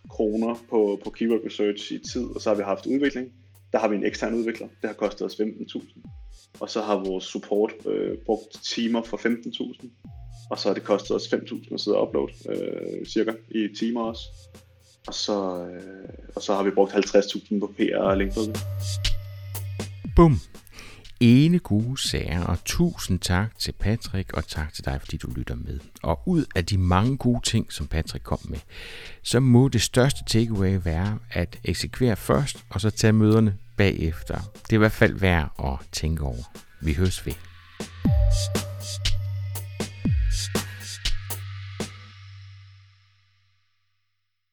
kroner 0.10 0.56
på, 0.70 1.00
på 1.04 1.10
keyword 1.10 1.42
research 1.46 1.92
i 1.92 2.00
tid, 2.00 2.26
og 2.36 2.42
så 2.42 2.50
har 2.50 2.56
vi 2.56 2.64
haft 2.64 2.86
udvikling. 2.86 3.32
Der 3.72 3.80
har 3.80 3.88
vi 3.88 3.96
en 3.96 4.06
ekstern 4.06 4.34
udvikler, 4.34 4.68
det 4.82 4.90
har 4.90 4.94
kostet 4.94 5.26
os 5.26 5.34
15.000 5.34 6.02
og 6.60 6.70
så 6.70 6.82
har 6.82 6.96
vores 6.96 7.24
support 7.24 7.72
øh, 7.86 8.18
brugt 8.26 8.64
timer 8.64 9.02
for 9.04 9.18
15.000, 9.18 9.88
og 10.50 10.60
så 10.60 10.70
har 10.70 10.74
det 10.74 10.84
kostet 10.84 11.16
os 11.16 11.24
5.000 11.24 11.74
at 11.74 11.80
sidde 11.80 11.98
og 11.98 12.08
uploade, 12.08 12.34
øh, 12.50 13.06
cirka 13.06 13.32
i 13.50 13.68
timer 13.80 14.02
også. 14.02 14.22
Og 15.08 15.14
så, 15.14 15.68
øh, 15.68 16.10
og 16.36 16.42
så 16.42 16.56
har 16.56 16.64
vi 16.64 16.72
brugt 16.72 16.92
50.000 16.92 17.60
på 17.60 17.74
PR 17.78 17.98
og 17.98 18.18
LinkedIn. 18.18 18.56
Bum! 20.16 20.40
Ene 21.20 21.60
gode 21.60 22.02
sager, 22.02 22.44
og 22.44 22.58
tusind 22.66 23.20
tak 23.20 23.60
til 23.60 23.72
Patrick, 23.80 24.34
og 24.34 24.48
tak 24.48 24.74
til 24.74 24.86
dig, 24.86 24.98
fordi 25.00 25.18
du 25.18 25.32
lytter 25.32 25.56
med. 25.56 25.80
Og 26.04 26.22
ud 26.26 26.46
af 26.56 26.66
de 26.66 26.78
mange 26.78 27.18
gode 27.18 27.42
ting, 27.44 27.74
som 27.74 27.88
Patrick 27.88 28.24
kom 28.24 28.40
med, 28.50 28.60
så 29.24 29.40
må 29.40 29.68
det 29.68 29.82
største 29.82 30.24
takeaway 30.28 30.80
være 30.84 31.20
at 31.32 31.60
eksekvere 31.64 32.16
først, 32.16 32.66
og 32.70 32.82
så 32.82 32.90
tage 32.90 33.14
møderne 33.14 33.58
bagefter. 33.78 34.40
Det 34.54 34.70
er 34.70 34.78
i 34.78 34.78
hvert 34.78 34.92
fald 34.92 35.14
værd 35.14 35.52
at 35.64 35.88
tænke 35.92 36.24
over. 36.24 36.44
Vi 36.82 36.94
høres 36.94 37.26
ved. 37.26 37.34